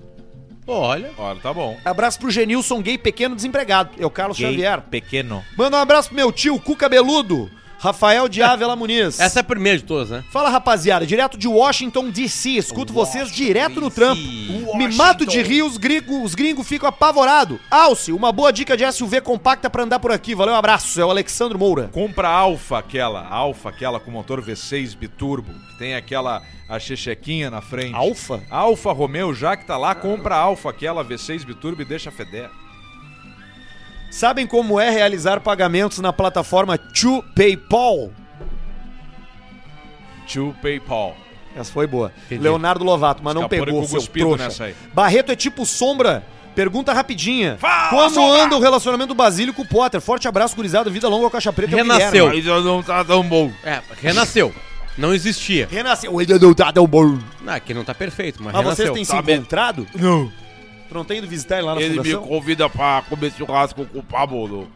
Olha. 0.65 1.11
Olha, 1.17 1.39
tá 1.39 1.53
bom. 1.53 1.77
Abraço 1.83 2.19
pro 2.19 2.29
Genilson, 2.31 2.81
gay 2.81 2.97
pequeno 2.97 3.35
desempregado. 3.35 3.89
É 3.97 4.05
o 4.05 4.09
Carlos 4.09 4.37
Gay 4.37 4.47
Xavier. 4.51 4.81
pequeno. 4.81 5.43
Manda 5.57 5.77
um 5.77 5.81
abraço 5.81 6.09
pro 6.09 6.15
meu 6.15 6.31
tio, 6.31 6.59
Cu 6.59 6.75
Cabeludo. 6.75 7.49
Rafael 7.79 8.27
de 8.27 8.43
Ávila 8.43 8.75
Muniz. 8.75 9.19
Essa 9.19 9.39
é 9.39 9.41
a 9.41 9.43
primeira 9.43 9.77
de 9.77 9.85
todas, 9.85 10.09
né? 10.09 10.23
Fala, 10.31 10.49
rapaziada, 10.49 11.05
direto 11.05 11.37
de 11.37 11.47
Washington, 11.47 12.09
D.C. 12.09 12.51
Escuto 12.51 12.91
vocês 12.91 13.31
direto 13.31 13.79
no 13.79 13.89
trampo. 13.89 14.21
Me 14.75 14.93
mato 14.95 15.25
de 15.25 15.41
rir, 15.41 15.63
os 15.63 15.77
gringos 15.77 16.23
os 16.23 16.35
gringos 16.35 16.67
ficam 16.67 16.87
apavorados. 16.89 17.59
Alce, 17.71 18.11
uma 18.11 18.31
boa 18.31 18.51
dica 18.51 18.75
de 18.75 18.89
SUV 18.91 19.21
compacta 19.21 19.69
pra 19.69 19.83
andar 19.83 19.99
por 19.99 20.11
aqui. 20.11 20.35
Valeu, 20.35 20.55
abraço. 20.55 20.99
É 20.99 21.05
o 21.05 21.09
Alexandre 21.09 21.57
Moura. 21.57 21.89
Compra 21.91 22.27
a 22.27 22.33
Alfa, 22.33 22.79
aquela. 22.79 23.27
Alfa, 23.27 23.69
aquela 23.69 23.99
com 23.99 24.11
motor 24.11 24.41
V6 24.41 24.95
biturbo. 24.97 25.53
Que 25.53 25.77
tem 25.77 25.95
aquela 25.95 26.43
a 26.67 26.79
chechequinha 26.79 27.49
na 27.49 27.61
frente. 27.61 27.95
Alfa? 27.95 28.43
Alfa 28.49 28.91
Romeo, 28.91 29.33
já 29.33 29.57
que 29.57 29.65
tá 29.65 29.77
lá, 29.77 29.95
compra 29.95 30.35
a 30.35 30.39
Alfa, 30.39 30.69
aquela 30.69 31.03
V6 31.03 31.45
biturbo 31.45 31.81
e 31.81 31.85
deixa 31.85 32.11
feder. 32.11 32.49
Sabem 34.09 34.47
como 34.47 34.79
é 34.79 34.89
realizar 34.89 35.39
pagamentos 35.39 35.99
na 35.99 36.11
plataforma 36.11 36.77
To 36.77 37.23
PayPal? 37.35 38.11
To 40.33 40.55
PayPal. 40.61 41.15
Essa 41.55 41.71
foi 41.71 41.87
boa. 41.87 42.11
Entendi. 42.25 42.41
Leonardo 42.43 42.83
Lovato, 42.83 43.21
mas 43.23 43.33
não 43.33 43.43
Escapou 43.43 43.65
pegou, 43.65 43.83
seu 43.85 44.01
trouxa. 44.07 44.43
nessa 44.43 44.63
aí. 44.65 44.75
Barreto 44.93 45.31
é 45.31 45.35
tipo 45.35 45.65
sombra? 45.65 46.23
Pergunta 46.55 46.93
rapidinha. 46.93 47.57
Fala, 47.59 47.89
Como 47.89 48.09
sombra! 48.09 48.43
anda 48.43 48.55
o 48.55 48.59
relacionamento 48.59 49.09
do 49.09 49.15
Basílio 49.15 49.53
com 49.53 49.61
o 49.61 49.67
Potter? 49.67 50.01
Forte 50.01 50.27
abraço, 50.27 50.55
gurizada. 50.55 50.89
Vida 50.89 51.07
longa 51.07 51.25
ao 51.25 51.31
Caixa 51.31 51.53
Preta. 51.53 51.71
é 51.71 51.75
o 51.75 51.77
Renasceu. 51.77 52.29
Guilherme. 52.29 52.49
Mas 52.51 52.65
não 52.65 52.83
tá 52.83 53.03
tão 53.05 53.23
bom. 53.23 53.51
É, 53.63 53.81
renasceu. 54.01 54.53
Não 54.97 55.13
existia. 55.13 55.67
Renasceu. 55.71 56.17
Ainda 56.19 56.37
não 56.37 56.53
tá 56.53 56.71
tão 56.73 56.85
bom. 56.85 57.17
Ah, 57.47 57.59
que 57.59 57.73
não 57.73 57.83
tá 57.85 57.93
perfeito, 57.95 58.43
mas 58.43 58.53
Mas 58.53 58.63
vocês 58.63 58.77
renasceu. 58.89 58.93
têm 58.93 59.05
se 59.05 59.11
Tá 59.11 59.21
bem. 59.21 59.35
encontrado? 59.37 59.87
Não. 59.95 60.31
Tu 60.89 60.93
não 60.95 61.05
tem 61.05 61.19
ido 61.19 61.27
visitar 61.27 61.57
ele 61.57 61.67
lá 61.67 61.75
na 61.75 61.81
Ele 61.81 61.89
me 61.91 61.95
fundação? 61.97 62.23
convida 62.27 62.67
pra 62.69 63.03
comer 63.07 63.31
churrasco 63.31 63.85
com 63.85 63.99
o 63.99 64.03
Pablo. 64.03 64.67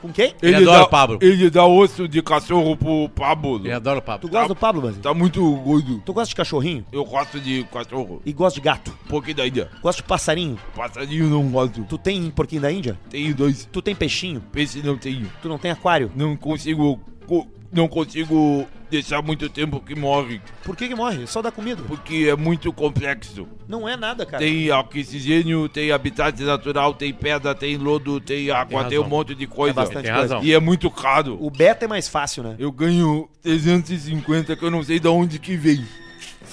Com 0.00 0.12
quem? 0.12 0.32
Ele 0.40 0.54
adora 0.54 0.84
o 0.84 0.88
Pablo. 0.88 1.18
Ele 1.20 1.50
dá 1.50 1.66
osso 1.66 2.06
de 2.06 2.22
cachorro 2.22 2.76
pro 2.76 3.08
Pablo. 3.10 3.56
Ele 3.58 3.72
adora 3.72 3.98
o 3.98 4.02
papo. 4.02 4.26
Tu 4.28 4.30
gosta 4.30 4.46
do 4.48 4.54
Pablo, 4.54 4.80
Basílio? 4.80 5.02
Tá 5.02 5.12
muito 5.12 5.42
gordo. 5.56 6.00
Tu 6.06 6.12
gosta 6.12 6.28
de 6.28 6.36
cachorrinho? 6.36 6.84
Eu 6.92 7.04
gosto 7.04 7.40
de 7.40 7.64
cachorro. 7.64 8.22
E 8.24 8.32
gosta 8.32 8.60
de 8.60 8.64
gato? 8.64 8.96
Um 9.06 9.08
pouquinho 9.08 9.36
da 9.36 9.46
Índia. 9.48 9.68
Gosta 9.82 10.00
de 10.00 10.06
passarinho? 10.08 10.56
Passarinho 10.76 11.26
não 11.28 11.48
gosto. 11.50 11.82
Tu 11.82 11.98
tem 11.98 12.30
porquinho 12.30 12.62
da 12.62 12.70
Índia? 12.70 12.96
Tenho 13.10 13.34
dois. 13.34 13.68
Tu 13.72 13.82
tem 13.82 13.92
peixinho? 13.94 14.40
Peixe 14.52 14.80
não 14.84 14.96
tenho. 14.96 15.28
Tu 15.42 15.48
não 15.48 15.58
tem 15.58 15.72
aquário? 15.72 16.12
Não 16.14 16.36
consigo. 16.36 17.00
co- 17.26 17.46
Não 17.70 17.86
consigo 17.86 18.66
deixar 18.90 19.20
muito 19.20 19.48
tempo 19.50 19.78
que 19.80 19.94
morre. 19.94 20.40
Por 20.64 20.74
que 20.74 20.88
que 20.88 20.94
morre? 20.94 21.26
Só 21.26 21.42
dá 21.42 21.50
comida. 21.50 21.82
Porque 21.86 22.26
é 22.30 22.34
muito 22.34 22.72
complexo. 22.72 23.46
Não 23.68 23.86
é 23.86 23.94
nada, 23.96 24.24
cara. 24.24 24.42
Tem 24.42 24.70
oxigênio, 24.70 25.68
tem 25.68 25.92
habitat 25.92 26.42
natural, 26.42 26.94
tem 26.94 27.12
pedra, 27.12 27.54
tem 27.54 27.76
lodo, 27.76 28.20
tem 28.20 28.50
água, 28.50 28.80
Tem 28.82 28.90
tem, 28.90 28.98
um 28.98 29.06
monte 29.08 29.34
de 29.34 29.46
coisa. 29.46 29.72
É 29.72 29.74
bastante 29.84 30.04
Tem 30.04 30.14
coisa. 30.14 30.34
razão. 30.36 30.42
E 30.48 30.54
é 30.54 30.58
muito 30.58 30.90
caro. 30.90 31.36
O 31.40 31.50
beta 31.50 31.84
é 31.84 31.88
mais 31.88 32.08
fácil, 32.08 32.42
né? 32.42 32.56
Eu 32.58 32.72
ganho 32.72 33.28
350 33.42 34.56
que 34.56 34.64
eu 34.64 34.70
não 34.70 34.82
sei 34.82 34.98
de 34.98 35.08
onde 35.08 35.38
que 35.38 35.54
vem. 35.56 35.84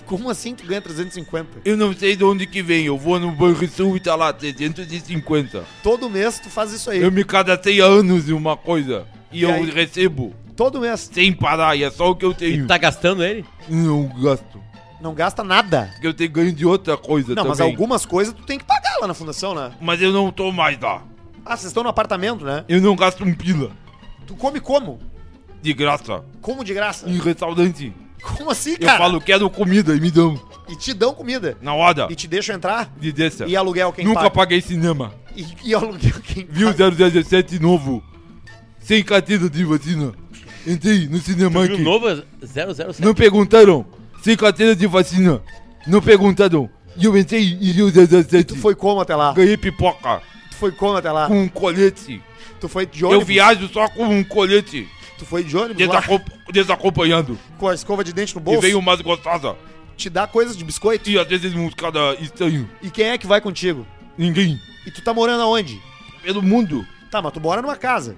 Como 0.05 0.29
assim 0.29 0.53
tu 0.53 0.65
ganha 0.67 0.81
350? 0.81 1.61
Eu 1.63 1.77
não 1.77 1.93
sei 1.93 2.15
de 2.15 2.23
onde 2.25 2.45
que 2.45 2.61
vem. 2.61 2.85
Eu 2.85 2.97
vou 2.97 3.17
no 3.19 3.31
Banrisul 3.31 3.95
e 3.95 3.99
tá 3.99 4.15
lá 4.15 4.31
350. 4.33 5.63
Todo 5.81 6.09
mês 6.09 6.39
tu 6.39 6.49
faz 6.49 6.71
isso 6.73 6.89
aí. 6.91 7.01
Eu 7.01 7.11
me 7.11 7.23
cadastrei 7.23 7.81
há 7.81 7.85
anos 7.85 8.29
em 8.29 8.33
uma 8.33 8.55
coisa. 8.57 9.07
E, 9.31 9.39
E 9.39 9.43
eu 9.43 9.51
aí? 9.51 9.69
recebo 9.69 10.33
Todo 10.55 10.79
mês. 10.79 11.09
sem 11.11 11.33
parar. 11.33 11.75
E 11.75 11.83
é 11.83 11.89
só 11.91 12.11
o 12.11 12.15
que 12.15 12.25
eu 12.25 12.31
E 12.31 12.35
tenho. 12.35 12.67
tá 12.67 12.77
gastando 12.77 13.23
ele? 13.23 13.45
Não 13.69 14.07
gasto. 14.21 14.61
Não 15.01 15.13
gasta 15.13 15.43
nada. 15.43 15.89
Porque 15.93 16.07
eu 16.07 16.13
tenho 16.13 16.31
ganho 16.31 16.53
de 16.53 16.65
outra 16.65 16.95
coisa 16.97 17.29
Não, 17.29 17.35
também. 17.43 17.49
mas 17.49 17.59
algumas 17.61 18.05
coisas 18.05 18.33
tu 18.33 18.43
tem 18.43 18.57
que 18.57 18.63
pagar 18.65 18.97
lá 19.01 19.07
na 19.07 19.13
fundação, 19.13 19.53
né? 19.53 19.71
Mas 19.81 20.01
eu 20.01 20.11
não 20.11 20.31
tô 20.31 20.51
mais 20.51 20.79
lá. 20.79 21.03
Ah, 21.45 21.55
vocês 21.55 21.67
estão 21.67 21.83
no 21.83 21.89
apartamento, 21.89 22.43
né? 22.45 22.63
Eu 22.67 22.81
não 22.81 22.95
gasto 22.95 23.23
um 23.23 23.33
pila. 23.33 23.71
Tu 24.25 24.35
come 24.35 24.59
como? 24.59 24.99
De 25.61 25.73
graça. 25.73 26.23
Como 26.41 26.63
de 26.63 26.73
graça? 26.73 27.07
Em 27.09 27.19
restaurante. 27.19 27.93
Como 28.37 28.49
assim, 28.49 28.71
Eu 28.71 28.79
cara? 28.87 28.97
falo, 28.97 29.21
quero 29.21 29.47
comida 29.49 29.93
e 29.95 29.99
me 29.99 30.09
dão. 30.09 30.39
E 30.67 30.75
te 30.75 30.93
dão 30.93 31.13
comida. 31.13 31.55
Na 31.61 31.75
hora. 31.75 32.07
E 32.09 32.15
te 32.15 32.27
deixam 32.27 32.55
entrar. 32.55 32.91
De 32.97 33.11
dessa. 33.11 33.45
E 33.45 33.55
aluguel 33.55 33.91
quem 33.93 34.03
Nunca 34.05 34.21
paga? 34.21 34.31
paguei 34.31 34.61
cinema. 34.61 35.13
E, 35.35 35.45
e 35.65 35.75
aluguel 35.75 36.19
quem 36.23 36.47
Viu 36.49 36.73
paga? 36.73 36.89
017 36.89 37.59
novo. 37.59 38.01
Sem 38.79 39.03
carteira 39.03 39.47
de 39.49 39.63
vacina. 39.63 40.13
Entrei 40.65 41.07
no 41.07 41.19
cinema 41.19 41.63
Viu 41.63 41.73
aqui. 41.75 41.83
novo 41.83 42.07
007. 42.43 43.01
Não 43.01 43.13
perguntaram. 43.13 43.85
Sem 44.23 44.35
carteira 44.35 44.75
de 44.75 44.87
vacina. 44.87 45.41
Não 45.85 46.01
perguntaram. 46.01 46.69
E 46.97 47.05
eu 47.05 47.15
entrei 47.17 47.57
e 47.61 47.71
vi 47.73 47.83
o 47.83 47.91
017. 47.91 48.43
Tu 48.45 48.55
foi 48.55 48.73
como 48.73 49.01
até 49.01 49.15
lá? 49.15 49.33
Ganhei 49.33 49.57
pipoca. 49.57 50.21
Tu 50.49 50.55
foi 50.55 50.71
como 50.71 50.97
até 50.97 51.11
lá? 51.11 51.27
Com 51.27 51.43
um 51.43 51.47
colete. 51.47 52.21
Tu 52.59 52.67
foi 52.69 52.85
de 52.85 53.03
Eu 53.03 53.09
ônibus? 53.09 53.27
viajo 53.27 53.67
só 53.71 53.87
com 53.89 54.05
um 54.05 54.23
colete. 54.23 54.87
Tu 55.19 55.25
foi 55.25 55.43
de 55.43 55.55
ônibus 55.55 55.85
roupa. 56.05 56.31
desacompanhando. 56.51 57.37
Com 57.57 57.67
a 57.67 57.75
escova 57.75 58.03
de 58.03 58.11
dente 58.13 58.33
no 58.35 58.41
E 58.41 58.43
bolso? 58.43 58.61
vem 58.61 58.73
umas 58.75 59.01
gostosas. 59.01 59.55
Te 59.95 60.09
dá 60.09 60.25
coisas 60.25 60.57
de 60.57 60.63
biscoito? 60.63 61.09
E 61.09 61.19
às 61.19 61.27
vezes 61.27 61.53
cada 61.75 62.15
estranho. 62.15 62.69
E 62.81 62.89
quem 62.89 63.05
é 63.09 63.17
que 63.17 63.27
vai 63.27 63.39
contigo? 63.39 63.85
Ninguém. 64.17 64.59
E 64.85 64.91
tu 64.91 65.01
tá 65.01 65.13
morando 65.13 65.41
aonde? 65.43 65.79
Pelo 66.23 66.41
mundo. 66.41 66.85
Tá, 67.11 67.21
mas 67.21 67.31
tu 67.31 67.39
mora 67.39 67.61
numa 67.61 67.75
casa. 67.75 68.15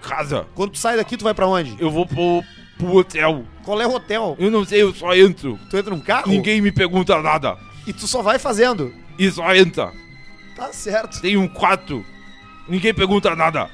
Casa. 0.00 0.46
Quando 0.54 0.72
tu 0.72 0.78
sai 0.78 0.96
daqui, 0.96 1.16
tu 1.16 1.24
vai 1.24 1.34
pra 1.34 1.46
onde? 1.46 1.76
Eu 1.78 1.90
vou 1.90 2.06
pro, 2.06 2.42
pro 2.76 2.96
hotel. 2.96 3.44
Qual 3.64 3.80
é 3.80 3.86
o 3.86 3.94
hotel? 3.94 4.36
Eu 4.38 4.50
não 4.50 4.64
sei, 4.64 4.82
eu 4.82 4.94
só 4.94 5.14
entro. 5.14 5.58
Tu 5.70 5.76
entra 5.76 5.94
num 5.94 6.00
carro? 6.00 6.30
Ninguém 6.30 6.60
me 6.60 6.72
pergunta 6.72 7.20
nada. 7.20 7.56
E 7.86 7.92
tu 7.92 8.06
só 8.06 8.22
vai 8.22 8.38
fazendo. 8.38 8.92
E 9.18 9.30
só 9.30 9.54
entra. 9.54 9.92
Tá 10.56 10.72
certo. 10.72 11.20
Tem 11.20 11.36
um 11.36 11.48
quarto. 11.48 12.04
Ninguém 12.68 12.92
pergunta 12.92 13.34
nada. 13.34 13.70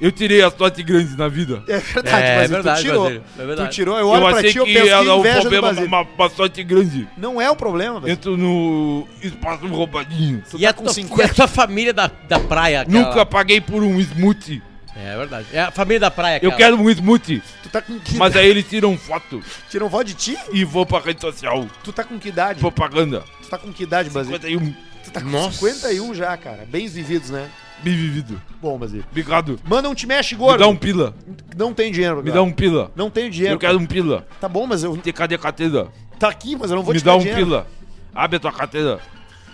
Eu 0.00 0.12
tirei 0.12 0.42
a 0.42 0.50
sorte 0.50 0.82
grande 0.82 1.16
na 1.16 1.26
vida. 1.28 1.62
É 1.68 1.78
verdade, 1.78 2.08
É, 2.26 2.36
mas 2.38 2.50
verdade, 2.50 2.80
tu 2.80 2.84
tirou. 2.84 3.02
Basílio, 3.04 3.24
é 3.38 3.46
verdade. 3.46 3.68
Tu 3.70 3.72
tirou, 3.74 3.98
eu 3.98 4.08
olho 4.08 4.22
eu 4.24 4.28
pra 4.28 4.38
achei 4.38 4.52
ti, 4.52 4.58
eu 4.58 4.64
que 4.64 4.72
penso 4.74 4.84
que 4.84 4.90
era 4.90 5.14
um 5.14 5.18
inveja 5.20 5.34
do 5.36 5.40
problema, 5.42 5.66
Basílio. 5.68 5.88
uma, 5.88 6.00
uma 6.02 6.28
sorte 6.30 6.62
grande. 6.64 7.08
Não 7.16 7.40
é 7.40 7.50
o 7.50 7.56
problema, 7.56 7.94
Basílio. 7.94 8.12
Entro 8.12 8.36
no 8.36 9.08
espaço 9.22 9.66
roubadinho. 9.66 10.42
Tu 10.50 10.58
E 10.58 10.62
tá 10.62 10.68
a, 10.70 10.72
com 10.72 10.84
tua, 10.84 10.92
50. 10.92 11.22
e 11.22 11.24
a 11.30 11.34
tua 11.34 11.48
família 11.48 11.92
da, 11.94 12.10
da 12.28 12.38
praia? 12.40 12.82
aquela- 12.82 12.98
Nunca 13.06 13.24
paguei 13.26 13.60
por 13.60 13.82
um 13.82 13.98
smoothie. 14.00 14.62
É 14.98 15.14
verdade. 15.16 15.46
É 15.52 15.60
a 15.60 15.70
família 15.70 16.00
da 16.00 16.10
praia. 16.10 16.36
Eu 16.42 16.50
aquela. 16.50 16.56
quero 16.56 16.76
um 16.82 16.88
smoothie. 16.90 17.42
Tu 17.62 17.68
tá 17.68 17.82
com 17.82 17.98
que 17.98 18.16
Mas 18.16 18.34
aí 18.34 18.48
eles 18.48 18.66
tiram 18.66 18.96
foto 18.96 19.42
Tiram 19.70 19.88
voto 19.90 20.04
de 20.04 20.14
ti? 20.14 20.38
e 20.52 20.64
vou 20.64 20.86
pra 20.86 21.00
rede 21.00 21.20
social. 21.20 21.66
Tu 21.84 21.92
tá 21.92 22.02
com 22.02 22.18
que 22.18 22.28
idade? 22.28 22.60
Propaganda. 22.60 23.22
Tu 23.42 23.48
tá 23.48 23.58
com 23.58 23.70
que 23.72 23.82
idade, 23.82 24.08
Basílio? 24.08 24.38
51. 24.40 24.74
Tu 25.04 25.10
tá 25.10 25.20
com 25.20 25.28
Nossa. 25.28 25.52
51 25.58 26.14
já, 26.14 26.34
cara. 26.38 26.66
Bens 26.66 26.94
vividos, 26.94 27.28
né? 27.30 27.46
Bem 27.82 27.94
vivido. 27.94 28.40
Bom, 28.60 28.78
Basílio. 28.78 29.04
Obrigado. 29.10 29.60
Manda 29.64 29.88
um 29.88 29.94
te 29.94 30.06
mexe, 30.06 30.34
Me 30.34 30.40
gordo. 30.40 30.58
dá 30.58 30.66
um 30.68 30.76
pila. 30.76 31.14
Não 31.56 31.72
tem 31.72 31.92
dinheiro, 31.92 32.16
Me 32.16 32.22
cara. 32.24 32.34
dá 32.34 32.42
um 32.42 32.50
pila. 32.52 32.90
Não 32.96 33.10
tenho 33.10 33.30
dinheiro. 33.30 33.54
Eu 33.54 33.58
quero 33.58 33.78
um 33.78 33.86
pila. 33.86 34.26
Tá 34.40 34.48
bom, 34.48 34.66
mas 34.66 34.82
eu... 34.82 34.98
Cadê 35.14 35.34
a 35.34 35.38
carteira? 35.38 35.88
Tá 36.18 36.28
aqui, 36.28 36.56
mas 36.56 36.70
eu 36.70 36.76
não 36.76 36.82
vou 36.82 36.94
Me 36.94 36.98
te 37.00 37.04
dá 37.04 37.12
dar 37.12 37.16
um 37.18 37.20
dinheiro. 37.20 37.44
pila. 37.44 37.66
Abre 38.14 38.36
a 38.38 38.40
tua 38.40 38.52
carteira. 38.52 38.98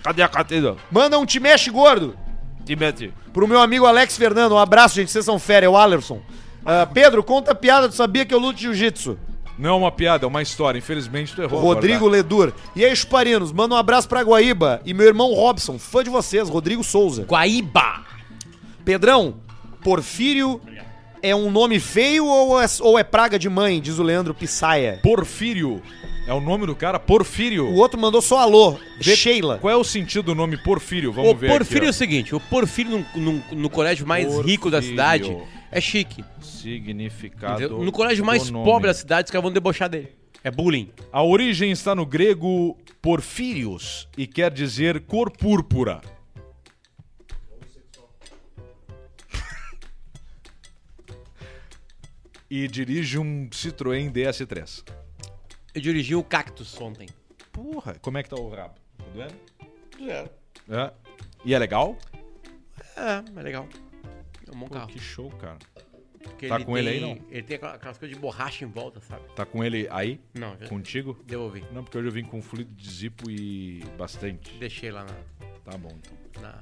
Cadê 0.02 0.22
a 0.22 0.28
carteira? 0.28 0.76
Manda 0.90 1.18
um 1.18 1.26
te 1.26 1.40
mexe, 1.40 1.68
gordo. 1.70 2.16
Te 2.64 2.76
mete. 2.76 3.12
Pro 3.32 3.48
meu 3.48 3.60
amigo 3.60 3.86
Alex 3.86 4.16
Fernando. 4.16 4.52
Um 4.52 4.58
abraço, 4.58 4.94
gente. 4.94 5.10
Vocês 5.10 5.24
são 5.24 5.38
férias. 5.38 5.66
É 5.68 5.74
o 5.74 5.76
Alerson. 5.76 6.20
Ah, 6.64 6.86
Pedro, 6.86 7.22
conta 7.24 7.50
a 7.50 7.54
piada. 7.56 7.88
Tu 7.88 7.94
sabia 7.96 8.24
que 8.24 8.32
eu 8.32 8.38
luto 8.38 8.60
jiu-jitsu? 8.60 9.18
Não 9.58 9.70
é 9.70 9.72
uma 9.72 9.92
piada, 9.92 10.24
é 10.24 10.28
uma 10.28 10.42
história. 10.42 10.78
Infelizmente 10.78 11.34
tu 11.34 11.42
errou. 11.42 11.60
Rodrigo 11.60 11.96
agora, 12.06 12.12
Ledur. 12.12 12.52
E 12.74 12.84
aí, 12.84 12.94
Chuparinos, 12.96 13.52
manda 13.52 13.74
um 13.74 13.78
abraço 13.78 14.08
pra 14.08 14.22
Guaíba 14.22 14.80
e 14.84 14.92
meu 14.94 15.06
irmão 15.06 15.32
Robson, 15.34 15.78
fã 15.78 16.02
de 16.02 16.10
vocês, 16.10 16.48
Rodrigo 16.48 16.82
Souza. 16.82 17.24
Guaíba. 17.24 18.02
Pedrão, 18.84 19.34
Porfírio 19.82 20.60
é 21.22 21.34
um 21.36 21.50
nome 21.50 21.78
feio 21.78 22.26
ou 22.26 22.60
é, 22.60 22.66
ou 22.80 22.98
é 22.98 23.04
praga 23.04 23.38
de 23.38 23.48
mãe, 23.48 23.80
diz 23.80 23.98
o 23.98 24.02
Leandro 24.02 24.34
Pissaia. 24.34 24.98
Porfírio. 25.02 25.80
É 26.26 26.32
o 26.32 26.40
nome 26.40 26.66
do 26.66 26.74
cara? 26.74 26.98
Porfírio. 27.00 27.66
O 27.66 27.74
outro 27.76 28.00
mandou 28.00 28.22
só 28.22 28.38
alô, 28.38 28.76
Vê- 29.00 29.16
Sheila. 29.16 29.58
Qual 29.60 29.72
é 29.72 29.76
o 29.76 29.82
sentido 29.84 30.26
do 30.26 30.34
nome 30.36 30.56
Porfírio? 30.56 31.12
Vamos 31.12 31.32
O 31.32 31.34
ver 31.34 31.48
Porfírio 31.50 31.84
é 31.84 31.86
o 31.86 31.90
aqui. 31.90 31.98
seguinte: 31.98 32.34
o 32.34 32.38
Porfírio 32.40 33.04
no, 33.14 33.20
no- 33.32 33.42
no 33.52 33.68
colégio 33.70 34.06
mais 34.06 34.26
Porfírio. 34.26 34.46
rico 34.48 34.70
da 34.70 34.80
cidade 34.80 35.36
é 35.72 35.80
chique. 35.80 36.22
Significado. 36.40 37.64
entendeu? 37.64 37.82
No 37.82 37.90
colégio 37.90 38.24
mais 38.24 38.50
nome. 38.50 38.64
pobre 38.64 38.88
da 38.88 38.94
cidade, 38.94 39.26
os 39.26 39.30
caras 39.30 39.42
vão 39.42 39.52
debochar 39.52 39.88
dele. 39.88 40.14
É 40.44 40.50
bullying. 40.50 40.92
A 41.10 41.22
origem 41.22 41.70
está 41.70 41.94
no 41.94 42.04
grego 42.04 42.76
porfírios 43.00 44.06
e 44.16 44.26
quer 44.26 44.52
dizer 44.52 45.00
cor 45.06 45.30
púrpura. 45.30 46.02
e 52.50 52.68
dirige 52.68 53.18
um 53.18 53.48
Citroën 53.48 54.12
DS3. 54.12 54.84
Eu 55.74 55.80
dirigi 55.80 56.14
o 56.14 56.22
Cactus 56.22 56.78
ontem. 56.78 57.08
Porra, 57.50 57.94
como 58.02 58.18
é 58.18 58.22
que 58.22 58.28
tá 58.28 58.36
o 58.36 58.50
rabo? 58.50 58.74
Tá 58.98 59.04
doendo? 59.14 59.34
É. 60.68 60.92
E 61.46 61.54
é 61.54 61.58
legal? 61.58 61.96
É, 62.94 63.40
é 63.40 63.42
legal. 63.42 63.66
É 64.52 64.56
um 64.56 64.58
bom 64.60 64.66
Pô, 64.68 64.74
carro. 64.74 64.86
que 64.88 64.98
show, 64.98 65.30
cara. 65.30 65.56
Porque 66.22 66.46
tá 66.46 66.60
com 66.60 66.78
ele 66.78 66.88
aí, 66.88 67.00
tem- 67.00 67.14
não? 67.16 67.24
Ele 67.30 67.42
tem 67.42 67.56
aquela- 67.56 67.74
aquelas 67.74 67.98
coisas 67.98 68.14
de 68.16 68.20
borracha 68.20 68.64
em 68.64 68.68
volta, 68.68 69.00
sabe? 69.00 69.22
Tá 69.34 69.44
com 69.44 69.64
ele 69.64 69.88
aí? 69.90 70.20
Não, 70.34 70.56
já 70.60 70.68
Contigo? 70.68 71.18
devolvi. 71.26 71.64
Não, 71.72 71.82
porque 71.82 71.98
hoje 71.98 72.06
eu 72.06 72.12
vim 72.12 72.22
com 72.24 72.40
fluido 72.40 72.72
de 72.74 72.88
zipo 72.90 73.28
e 73.28 73.84
bastante. 73.98 74.56
Deixei 74.58 74.92
lá 74.92 75.04
na. 75.04 75.14
Tá 75.64 75.76
bom, 75.76 75.90
então. 75.98 76.42
na 76.42 76.54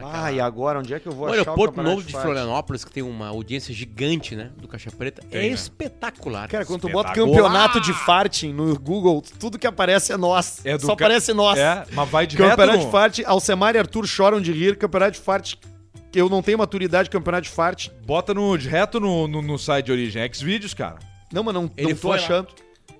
Ah, 0.00 0.30
e 0.30 0.40
agora, 0.40 0.78
onde 0.78 0.94
é 0.94 1.00
que 1.00 1.08
eu 1.08 1.12
vou 1.12 1.24
O 1.24 1.26
achar 1.26 1.38
aeroporto 1.40 1.74
campeonato 1.74 1.96
novo 1.96 2.06
de? 2.06 2.12
Florianópolis, 2.12 2.84
que 2.84 2.92
tem 2.92 3.02
uma 3.02 3.26
audiência 3.28 3.74
gigante, 3.74 4.36
né? 4.36 4.52
Do 4.56 4.68
Caixa 4.68 4.92
Preta. 4.92 5.22
é 5.24 5.28
Tem, 5.28 5.48
né? 5.48 5.54
espetacular. 5.54 6.46
Cara, 6.48 6.64
quando 6.64 6.82
tu 6.82 6.88
bota 6.88 7.12
campeonato 7.12 7.80
de 7.80 7.92
farting 7.92 8.52
no 8.52 8.78
Google, 8.78 9.20
tudo 9.40 9.58
que 9.58 9.66
aparece 9.66 10.12
é 10.12 10.16
nós. 10.16 10.64
É 10.64 10.76
do 10.78 10.82
Só 10.86 10.94
ca- 10.94 11.06
aparece 11.06 11.32
nós. 11.32 11.58
É, 11.58 11.84
mas 11.92 12.08
vai 12.10 12.28
direto 12.28 12.50
Campeonato 12.50 12.84
de 12.84 12.90
fart, 12.92 13.18
Alcemar 13.26 13.74
e 13.74 13.78
Arthur 13.78 14.06
choram 14.06 14.40
de 14.40 14.52
rir. 14.52 14.76
Campeonato 14.76 15.12
de 15.12 15.18
fart, 15.20 15.54
que 15.56 15.66
eu 16.14 16.28
não 16.28 16.42
tenho 16.42 16.58
maturidade, 16.58 17.10
campeonato 17.10 17.44
de 17.44 17.50
fart. 17.50 17.88
Bota 18.06 18.32
no, 18.34 18.56
direto 18.56 18.98
no, 19.00 19.26
no, 19.28 19.42
no 19.42 19.58
site 19.58 19.86
de 19.86 19.92
origem. 19.92 20.32
Xvideos, 20.32 20.74
cara. 20.74 20.98
Não, 21.32 21.42
mas 21.42 21.54
não, 21.54 21.70
Ele 21.76 21.88
não 21.88 21.94
tô 21.96 22.02
foi 22.08 22.10
lá. 22.10 22.16
achando. 22.16 22.48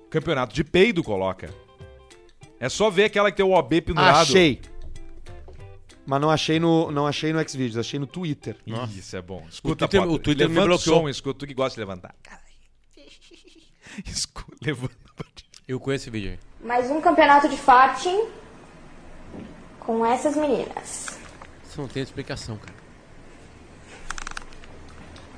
Campeonato 0.09 0.53
de 0.53 0.63
peido 0.63 1.03
coloca. 1.03 1.49
É 2.59 2.67
só 2.69 2.89
ver 2.89 3.05
aquela 3.05 3.31
que 3.31 3.37
tem 3.37 3.45
o 3.45 3.51
OB 3.51 3.81
pendurado. 3.81 4.17
Achei. 4.17 4.59
Mas 6.05 6.19
não 6.21 6.29
achei 6.31 6.59
no, 6.59 6.89
não 6.91 7.05
achei 7.05 7.31
no 7.31 7.47
Xvideos, 7.47 7.77
achei 7.77 7.99
no 7.99 8.07
Twitter. 8.07 8.55
Isso 8.95 9.15
é 9.15 9.21
bom. 9.21 9.45
Escuta, 9.49 9.85
O 9.85 9.87
Twitter- 9.87 10.01
Potter. 10.01 10.15
o 10.15 10.19
Twitter 10.19 10.49
me 10.49 10.55
Levanta 10.55 10.73
o 10.73 10.77
bloqueou. 10.77 11.01
som, 11.01 11.09
escuta. 11.09 11.39
Tu 11.39 11.47
que 11.47 11.53
gosta 11.53 11.75
de 11.75 11.79
levantar. 11.81 12.15
Escuta, 14.05 14.55
levanta. 14.61 14.95
Eu 15.67 15.79
conheço 15.79 16.03
esse 16.05 16.09
vídeo 16.09 16.31
aí. 16.31 16.39
Mais 16.67 16.89
um 16.89 16.99
campeonato 17.01 17.47
de 17.47 17.57
farting 17.57 18.27
com 19.79 20.05
essas 20.05 20.35
meninas. 20.35 21.19
Isso 21.67 21.79
não 21.79 21.87
tem 21.87 22.01
explicação, 22.01 22.57
cara. 22.57 22.78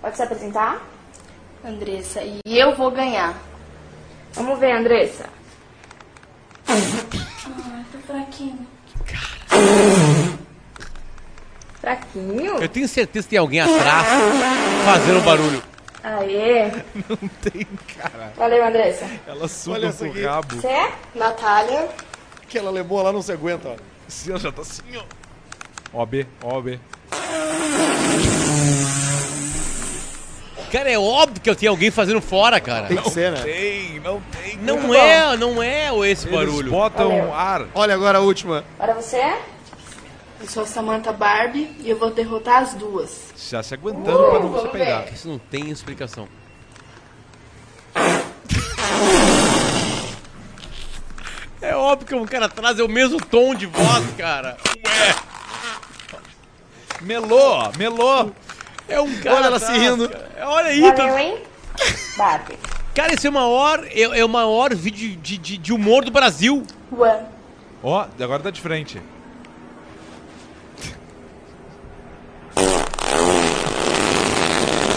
Pode 0.01 0.17
se 0.17 0.23
apresentar? 0.23 0.81
Andressa, 1.63 2.21
e 2.23 2.39
eu 2.45 2.75
vou 2.75 2.89
ganhar. 2.89 3.37
Vamos 4.33 4.59
ver, 4.59 4.71
Andressa. 4.71 5.25
Tô 6.65 7.97
fraquinho. 8.07 8.65
Fraquinho? 11.79 12.57
Eu 12.57 12.69
tenho 12.69 12.87
certeza 12.87 13.25
que 13.25 13.29
tem 13.31 13.39
alguém 13.39 13.59
atrás 13.61 14.07
fazendo 14.85 15.23
barulho. 15.23 15.61
Aê. 16.03 16.71
Não 17.07 17.27
tem, 17.41 17.67
cara. 17.95 18.33
Valeu, 18.35 18.65
Andressa. 18.65 19.05
Ela 19.27 19.47
suga 19.47 19.91
pro 19.91 20.09
aqui. 20.09 20.23
rabo. 20.23 20.55
Você 20.55 20.67
é? 20.67 20.91
Natália, 21.13 21.89
Aquela 22.41 22.71
levou 22.71 23.01
lá, 23.01 23.13
não 23.13 23.21
se 23.21 23.31
aguenta, 23.31 23.69
ó. 23.69 23.75
Ela 24.27 24.39
já 24.39 24.51
tá 24.51 24.61
assim, 24.61 24.81
ó. 25.93 26.01
OB, 26.01 26.27
OB. 26.43 26.79
Cara, 30.71 30.89
é 30.89 30.97
óbvio 30.97 31.41
que 31.41 31.49
eu 31.49 31.55
tenho 31.55 31.71
alguém 31.71 31.91
fazendo 31.91 32.21
fora, 32.21 32.59
cara. 32.61 32.87
Tem 32.87 32.97
que 32.97 33.09
ser, 33.09 33.31
né? 33.31 33.41
Tem, 33.41 33.99
não 33.99 34.21
tem. 34.21 34.57
Não 34.57 34.93
é, 34.95 35.35
não 35.35 35.61
é 35.61 35.87
esse 36.09 36.25
Eles 36.27 36.37
barulho. 36.37 36.71
botam 36.71 37.09
Valeu. 37.09 37.33
ar. 37.33 37.65
Olha 37.75 37.93
agora 37.93 38.19
a 38.19 38.21
última. 38.21 38.63
Agora 38.79 39.01
você 39.01 39.17
é? 39.17 39.41
eu 40.39 40.47
sou 40.47 40.63
a 40.63 40.65
Samantha 40.65 41.11
Barbie 41.11 41.75
e 41.81 41.89
eu 41.89 41.99
vou 41.99 42.09
derrotar 42.09 42.61
as 42.63 42.73
duas. 42.73 43.31
Já 43.37 43.61
se 43.61 43.73
aguentando 43.73 44.29
pra 44.29 44.39
não 44.39 44.67
peidar. 44.69 45.03
ver. 45.03 45.13
Isso 45.13 45.27
não 45.27 45.37
tem 45.37 45.69
explicação. 45.69 46.27
É 51.61 51.75
óbvio 51.75 52.07
que 52.07 52.15
o 52.15 52.25
cara 52.25 52.45
atrás 52.47 52.79
é 52.79 52.83
o 52.83 52.87
mesmo 52.87 53.19
tom 53.23 53.53
de 53.53 53.65
voz, 53.67 54.05
cara. 54.17 54.57
Melô, 57.01 57.71
melô. 57.77 58.31
É 58.91 58.99
um 58.99 59.15
cara. 59.21 59.35
Olha 59.37 59.45
ela 59.47 59.59
se 59.59 59.71
rindo. 59.71 60.09
cara. 60.09 60.29
Olha 60.43 60.67
aí, 60.67 60.81
Valeu, 60.81 60.95
tá... 60.95 61.21
hein? 61.21 61.37
Barbie. 62.17 62.59
cara, 62.93 63.13
esse 63.13 63.25
é 63.25 63.29
o 63.29 63.33
maior, 63.33 63.83
é, 63.89 64.01
é 64.19 64.25
o 64.25 64.29
maior 64.29 64.75
vídeo 64.75 65.15
de, 65.21 65.37
de, 65.37 65.57
de 65.57 65.73
humor 65.73 66.03
do 66.03 66.11
Brasil. 66.11 66.63
One. 66.91 67.25
Ó, 67.81 68.05
agora 68.19 68.43
tá 68.43 68.49
de 68.51 68.59
frente. 68.61 69.01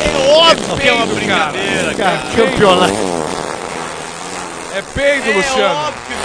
É 0.00 0.32
óbvio 0.36 0.76
que 0.76 0.88
é 0.88 0.92
uma 0.92 1.06
brincadeira, 1.06 1.94
Cara, 1.94 2.18
campeonato. 2.36 2.92
É 4.74 4.82
peido, 4.92 5.32
Luciano. 5.32 5.74
óbvio 5.74 6.16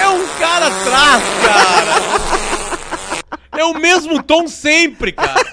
É 0.00 0.08
um 0.08 0.26
cara 0.38 0.66
atrás, 0.66 1.22
cara. 1.46 2.37
É 3.60 3.64
o 3.64 3.74
mesmo 3.74 4.22
tom 4.22 4.48
sempre, 4.48 5.12
cara. 5.12 5.44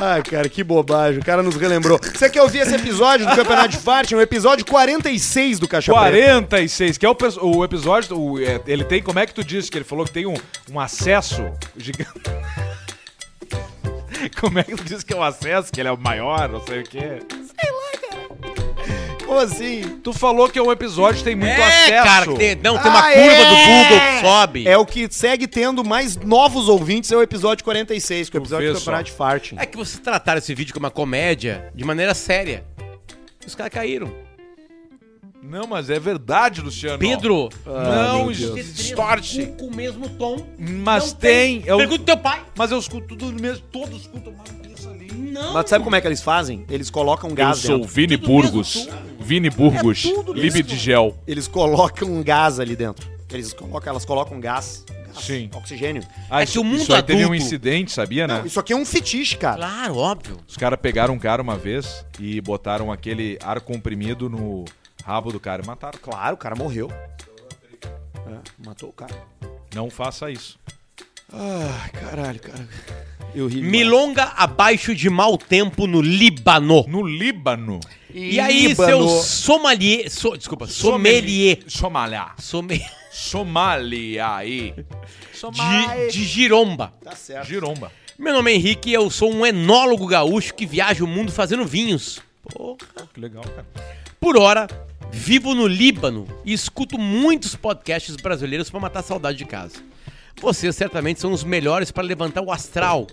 Ai, 0.00 0.22
cara, 0.22 0.48
que 0.48 0.62
bobagem. 0.62 1.20
O 1.20 1.24
cara 1.24 1.42
nos 1.42 1.56
relembrou. 1.56 1.98
Você 2.00 2.30
quer 2.30 2.40
ouvir 2.42 2.58
esse 2.60 2.74
episódio 2.74 3.26
do 3.26 3.34
Campeonato 3.34 3.70
de 3.70 3.78
Fart? 3.78 4.12
É 4.12 4.16
o 4.16 4.20
episódio 4.20 4.64
46 4.64 5.58
do 5.58 5.66
Caixa 5.66 5.92
Preta. 5.92 6.08
46, 6.42 6.98
que 6.98 7.04
é 7.04 7.08
o, 7.10 7.16
o 7.42 7.64
episódio. 7.64 8.16
o- 8.16 8.40
é, 8.40 8.60
ele 8.66 8.84
tem. 8.84 9.02
Como 9.02 9.18
é 9.18 9.26
que 9.26 9.34
tu 9.34 9.42
disse 9.42 9.68
que 9.70 9.76
ele 9.78 9.84
falou 9.84 10.04
que 10.04 10.12
tem 10.12 10.26
um, 10.26 10.36
um 10.70 10.78
acesso 10.78 11.50
gigante? 11.76 12.12
Como 14.40 14.58
é 14.58 14.62
que 14.64 14.76
tu 14.76 14.84
diz 14.84 15.02
que 15.02 15.12
é 15.12 15.16
o 15.16 15.22
acesso, 15.22 15.72
que 15.72 15.80
ele 15.80 15.88
é 15.88 15.92
o 15.92 15.98
maior, 15.98 16.48
não 16.48 16.64
sei 16.64 16.80
o 16.80 16.84
quê? 16.84 17.18
Como 19.28 19.40
assim? 19.40 20.00
Tu 20.02 20.12
falou 20.14 20.48
que 20.48 20.58
é 20.58 20.62
um 20.62 20.72
episódio 20.72 21.18
que 21.18 21.24
tem 21.24 21.34
muito 21.36 21.50
é, 21.50 21.62
acesso. 21.84 22.04
cara, 22.04 22.26
que 22.26 22.34
tem- 22.34 22.54
não, 22.56 22.78
tem 22.78 22.90
uma 22.90 22.98
Ah, 22.98 23.12
curva 23.12 23.20
é! 23.20 23.44
do 23.44 23.54
Google 23.56 24.00
que 24.00 24.20
sobe. 24.26 24.66
É 24.68 24.78
o 24.78 24.86
que 24.86 25.06
segue 25.10 25.46
tendo 25.46 25.84
mais 25.84 26.16
novos 26.16 26.66
ouvintes, 26.68 27.12
é 27.12 27.16
o 27.16 27.22
episódio 27.22 27.62
46, 27.62 28.30
que 28.30 28.36
é 28.36 28.40
o 28.40 28.42
episódio 28.42 28.72
do. 28.72 28.78
Campeonato 28.78 29.04
de 29.04 29.12
Farting. 29.12 29.56
É 29.58 29.66
que 29.66 29.76
vocês 29.76 30.00
trataram 30.02 30.38
esse 30.38 30.54
vídeo 30.54 30.72
como 30.72 30.86
uma 30.86 30.90
comédia 30.90 31.70
de 31.74 31.84
maneira 31.84 32.14
séria. 32.14 32.64
Os 33.46 33.54
caras 33.54 33.72
caíram. 33.72 34.10
Não, 35.42 35.66
mas 35.66 35.88
é 35.88 35.98
verdade, 36.00 36.60
Luciano. 36.60 36.98
Pedro, 36.98 37.48
não, 37.64 38.26
meu 38.26 38.34
Deus. 38.34 38.74
distorce. 38.74 39.46
com 39.58 39.66
o 39.66 39.74
mesmo 39.76 40.08
tom. 40.08 40.44
Mas 40.58 41.12
Não 41.12 41.20
tem. 41.20 41.62
eu- 41.66 41.76
Pergunta 41.78 42.02
teu 42.04 42.16
pai. 42.18 42.42
Mas 42.56 42.70
eu 42.70 42.78
escuto 42.78 43.14
tudo 43.16 43.40
mesmo. 43.40 43.62
Todos 43.70 44.00
escutam 44.00 44.32
mais 44.32 44.50
ali. 44.50 44.68
Não. 45.30 45.52
Mas 45.52 45.68
sabe 45.68 45.84
como 45.84 45.96
é 45.96 46.00
que 46.00 46.06
eles 46.06 46.22
fazem? 46.22 46.64
Eles 46.68 46.90
colocam 46.90 47.30
Eu 47.30 47.36
gás 47.36 47.58
sou 47.58 47.78
dentro. 47.78 47.92
Vini 47.92 48.16
Burgos. 48.16 48.88
Vini 49.20 49.50
Burgos. 49.50 50.04
É 50.04 50.08
Libe 50.32 50.42
mesmo. 50.42 50.62
de 50.62 50.76
gel. 50.76 51.16
Eles 51.26 51.46
colocam 51.48 52.08
um 52.08 52.22
gás 52.22 52.58
ali 52.60 52.74
dentro. 52.76 53.08
Eles 53.30 53.52
colocam, 53.52 53.90
elas 53.90 54.04
colocam 54.04 54.40
gás. 54.40 54.84
gás 54.86 55.24
Sim. 55.24 55.50
Oxigênio. 55.54 56.02
Ah, 56.30 56.40
É 56.40 56.44
isso, 56.44 56.52
que 56.54 56.58
o 56.60 56.64
mundo 56.64 56.80
isso 56.82 56.94
aí 56.94 57.02
teve 57.02 57.20
um 57.20 57.26
adulto- 57.26 57.36
incidente, 57.44 57.90
sabia, 57.92 58.26
né? 58.26 58.38
Não, 58.38 58.46
isso 58.46 58.58
aqui 58.60 58.72
é 58.72 58.76
um 58.76 58.84
fetiche, 58.86 59.36
cara. 59.36 59.56
Claro, 59.56 59.96
óbvio. 59.96 60.36
Os 60.46 60.56
caras 60.56 60.78
pegaram 60.80 61.12
um 61.14 61.18
cara 61.18 61.42
uma 61.42 61.56
vez 61.56 62.04
e 62.20 62.40
botaram 62.40 62.90
aquele 62.92 63.38
ar 63.42 63.60
comprimido 63.60 64.30
no 64.30 64.64
rabo 65.04 65.32
do 65.32 65.40
cara 65.40 65.62
e 65.62 65.66
mataram. 65.66 65.98
Claro, 66.00 66.34
o 66.34 66.38
cara 66.38 66.54
morreu. 66.54 66.90
É, 67.82 68.38
matou 68.64 68.88
o 68.90 68.92
cara. 68.92 69.14
Não 69.74 69.90
faça 69.90 70.30
isso. 70.30 70.58
Ai, 71.32 71.90
caralho, 71.90 72.40
cara. 72.40 72.66
Eu 73.34 73.46
ri 73.46 73.56
demais. 73.56 73.70
Milonga 73.70 74.24
abaixo 74.36 74.94
de 74.94 75.08
mau 75.10 75.36
tempo 75.36 75.86
no 75.86 76.00
Líbano. 76.00 76.84
No 76.88 77.06
Líbano. 77.06 77.78
E 78.12 78.40
aí, 78.40 78.68
Líbano. 78.68 79.08
seu 79.08 79.08
sommelier... 79.22 80.10
So, 80.10 80.36
desculpa, 80.36 80.66
sommelier. 80.66 81.58
Somália. 81.68 82.28
Somme- 82.38 82.82
Somália 83.12 84.34
aí. 84.36 84.74
de, 84.74 86.12
de 86.12 86.24
Giromba. 86.24 86.92
Tá 87.04 87.14
certo. 87.14 87.46
Giromba. 87.46 87.92
Meu 88.18 88.32
nome 88.32 88.50
é 88.50 88.54
Henrique 88.56 88.90
e 88.90 88.94
eu 88.94 89.08
sou 89.10 89.32
um 89.32 89.44
enólogo 89.46 90.06
gaúcho 90.06 90.54
que 90.54 90.66
viaja 90.66 91.04
o 91.04 91.06
mundo 91.06 91.30
fazendo 91.30 91.64
vinhos. 91.64 92.20
Porra. 92.42 92.78
Que 93.14 93.20
legal, 93.20 93.44
cara. 93.44 93.66
Por 94.18 94.36
hora, 94.36 94.66
vivo 95.12 95.54
no 95.54 95.66
Líbano 95.68 96.26
e 96.44 96.52
escuto 96.52 96.98
muitos 96.98 97.54
podcasts 97.54 98.16
brasileiros 98.16 98.70
para 98.70 98.80
matar 98.80 99.00
a 99.00 99.02
saudade 99.04 99.38
de 99.38 99.44
casa. 99.44 99.76
Vocês 100.40 100.76
certamente 100.76 101.20
são 101.20 101.32
os 101.32 101.42
melhores 101.42 101.90
para 101.90 102.04
levantar 102.04 102.42
o 102.42 102.52
astral. 102.52 103.06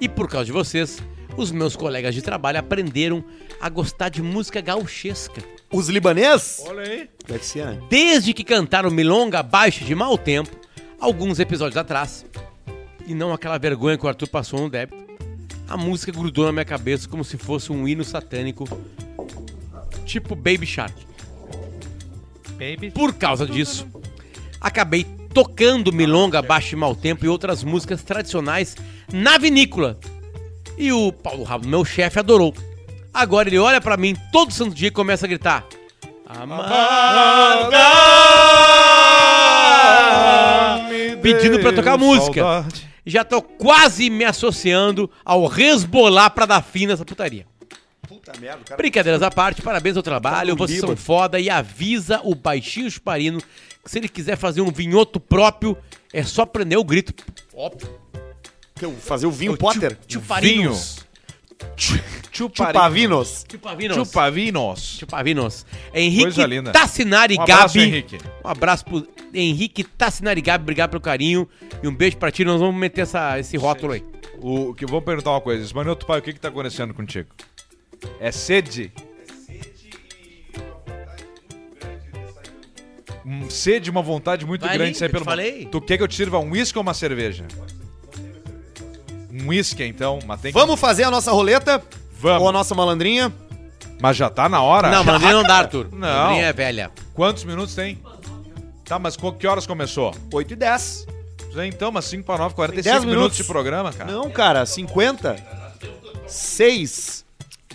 E 0.00 0.08
por 0.08 0.28
causa 0.28 0.46
de 0.46 0.52
vocês, 0.52 1.02
os 1.36 1.50
meus 1.50 1.76
colegas 1.76 2.14
de 2.14 2.22
trabalho 2.22 2.58
aprenderam 2.58 3.24
a 3.60 3.68
gostar 3.68 4.08
de 4.08 4.22
música 4.22 4.60
gauchesca. 4.60 5.42
Os 5.70 5.88
libanês? 5.88 6.62
Olha 6.66 6.82
aí. 6.82 7.10
Deve 7.26 7.44
ser, 7.44 7.66
né? 7.66 7.80
Desde 7.90 8.32
que 8.32 8.44
cantaram 8.44 8.90
Milonga 8.90 9.40
abaixo 9.40 9.84
de 9.84 9.94
mau 9.94 10.16
tempo, 10.16 10.50
alguns 10.98 11.38
episódios 11.38 11.76
atrás, 11.76 12.24
e 13.06 13.14
não 13.14 13.32
aquela 13.32 13.58
vergonha 13.58 13.98
que 13.98 14.06
o 14.06 14.08
Arthur 14.08 14.28
passou 14.28 14.60
no 14.60 14.70
débito, 14.70 15.04
a 15.68 15.76
música 15.76 16.12
grudou 16.12 16.46
na 16.46 16.52
minha 16.52 16.64
cabeça 16.64 17.08
como 17.08 17.24
se 17.24 17.36
fosse 17.36 17.72
um 17.72 17.86
hino 17.86 18.04
satânico, 18.04 18.64
tipo 20.04 20.34
Baby 20.34 20.66
Shark. 20.66 20.94
Baby. 22.52 22.90
Por 22.90 23.12
causa 23.14 23.44
disso, 23.44 23.86
acabei 24.60 25.04
tocando 25.36 25.92
Milonga 25.92 26.38
abaixo 26.38 26.70
de 26.70 26.76
mau 26.76 26.94
tempo 26.94 27.26
e 27.26 27.28
outras 27.28 27.62
músicas 27.62 28.02
tradicionais 28.02 28.74
na 29.12 29.36
vinícola. 29.36 29.98
E 30.78 30.90
o 30.90 31.12
Paulo 31.12 31.44
Rabo, 31.44 31.68
meu 31.68 31.84
chefe, 31.84 32.18
adorou. 32.18 32.54
Agora 33.12 33.46
ele 33.46 33.58
olha 33.58 33.78
pra 33.78 33.98
mim 33.98 34.16
todo 34.32 34.50
santo 34.50 34.74
dia 34.74 34.88
e 34.88 34.90
começa 34.90 35.26
a 35.26 35.28
gritar: 35.28 35.66
Pedindo 41.20 41.60
pra 41.60 41.70
tocar 41.70 41.98
música. 41.98 42.64
Já 43.04 43.22
tô 43.22 43.42
quase 43.42 44.08
me 44.08 44.24
associando 44.24 45.10
ao 45.22 45.46
resbolar 45.46 46.30
pra 46.30 46.46
dar 46.46 46.62
fim 46.62 46.86
nessa 46.86 47.04
putaria. 47.04 47.46
Puta 48.08 48.32
merda, 48.40 48.62
cara. 48.64 48.76
Brincadeiras 48.76 49.22
à 49.22 49.30
parte, 49.30 49.62
parabéns 49.62 49.96
ao 49.96 50.02
trabalho, 50.02 50.54
Tá 50.56 50.58
vocês 50.58 50.80
são 50.80 50.96
foda 50.96 51.38
e 51.40 51.50
avisa 51.50 52.20
o 52.24 52.34
baixinho 52.34 52.90
chuparino 52.90 53.40
que 53.40 53.90
se 53.90 53.98
ele 53.98 54.08
quiser 54.08 54.36
fazer 54.36 54.60
um 54.60 54.70
vinhoto 54.70 55.20
próprio, 55.20 55.76
é 56.12 56.22
só 56.22 56.44
prender 56.44 56.78
o 56.78 56.84
grito. 56.84 57.14
Óbvio. 57.54 57.88
Que 58.74 58.84
eu- 58.84 58.92
Fazer 58.96 59.26
o 59.26 59.30
vinho 59.30 59.52
Ô, 59.52 59.56
Potter? 59.56 59.96
Chuparinos. 60.08 61.06
Chupavinos. 62.32 63.44
Chupavinos. 63.50 63.96
Chupavinos. 63.96 64.96
Chupavinos. 64.98 65.66
Henrique. 65.94 66.72
Tassinari 66.72 67.36
Um 67.38 67.42
abraço, 67.42 67.78
Gabi. 67.78 67.88
Henrique. 67.88 68.18
Um 68.44 68.48
abraço 68.48 68.84
pro 68.84 69.08
Henrique 69.32 69.84
Tassinari 69.84 70.40
Gabi, 70.42 70.62
obrigado 70.62 70.90
pelo 70.90 71.00
carinho. 71.00 71.48
E 71.82 71.88
um 71.88 71.94
beijo 71.94 72.16
pra 72.18 72.30
ti, 72.30 72.44
nós 72.44 72.60
vamos 72.60 72.78
meter 72.78 73.02
essa, 73.02 73.38
esse 73.38 73.56
rótulo 73.56 73.92
aí. 73.92 74.04
O, 74.40 74.74
que, 74.74 74.84
vou 74.84 75.00
perguntar 75.00 75.30
uma 75.30 75.40
coisa. 75.40 75.62
Esmanhoto 75.64 76.04
pai, 76.06 76.18
o 76.18 76.22
que 76.22 76.32
que 76.32 76.40
tá 76.40 76.48
acontecendo 76.48 76.92
contigo? 76.92 77.28
É 78.20 78.30
sede? 78.32 78.92
Um 83.24 83.50
sede, 83.50 83.90
uma 83.90 84.02
vontade 84.02 84.46
muito 84.46 84.64
Vai 84.64 84.76
grande 84.76 84.92
de 84.92 84.98
sair 84.98 85.08
pelo 85.10 85.24
te 85.24 85.28
falei. 85.28 85.66
Tu 85.66 85.80
quer 85.80 85.96
que 85.96 86.02
eu 86.02 86.08
te 86.08 86.14
sirva 86.14 86.38
um 86.38 86.50
uísque 86.52 86.78
ou 86.78 86.82
uma 86.82 86.94
cerveja? 86.94 87.44
Um 89.32 89.48
uísque, 89.48 89.82
então. 89.84 90.20
Mas, 90.26 90.40
tem 90.40 90.52
que- 90.52 90.58
Vamos 90.58 90.78
fazer 90.78 91.02
a 91.04 91.10
nossa 91.10 91.32
roleta? 91.32 91.82
Vamos. 92.20 92.42
Ou 92.42 92.48
a 92.48 92.52
nossa 92.52 92.74
malandrinha? 92.74 93.32
mas 94.00 94.16
já 94.16 94.28
tá 94.30 94.48
na 94.48 94.60
hora? 94.62 94.90
Não, 94.90 95.02
Mandrinha 95.02 95.32
não 95.32 95.42
dá, 95.42 95.56
Arthur. 95.56 95.88
Não. 95.90 96.24
Mandrinha 96.26 96.46
é 96.46 96.52
velha. 96.52 96.90
Quantos 97.14 97.44
minutos 97.44 97.74
tem? 97.74 98.00
Tá, 98.84 98.98
mas 98.98 99.16
co- 99.16 99.32
que 99.32 99.46
horas 99.46 99.66
começou? 99.66 100.14
8 100.32 100.52
e 100.52 100.56
10. 100.56 101.06
Então, 101.66 101.90
mas 101.90 102.04
5 102.04 102.22
para 102.22 102.38
9, 102.38 102.54
45 102.54 102.84
10 102.84 103.00
minutos. 103.04 103.16
minutos. 103.18 103.36
de 103.38 103.44
programa, 103.44 103.90
cara. 103.92 104.12
Não, 104.12 104.30
cara, 104.30 104.64
50. 104.66 105.34
6. 106.28 107.24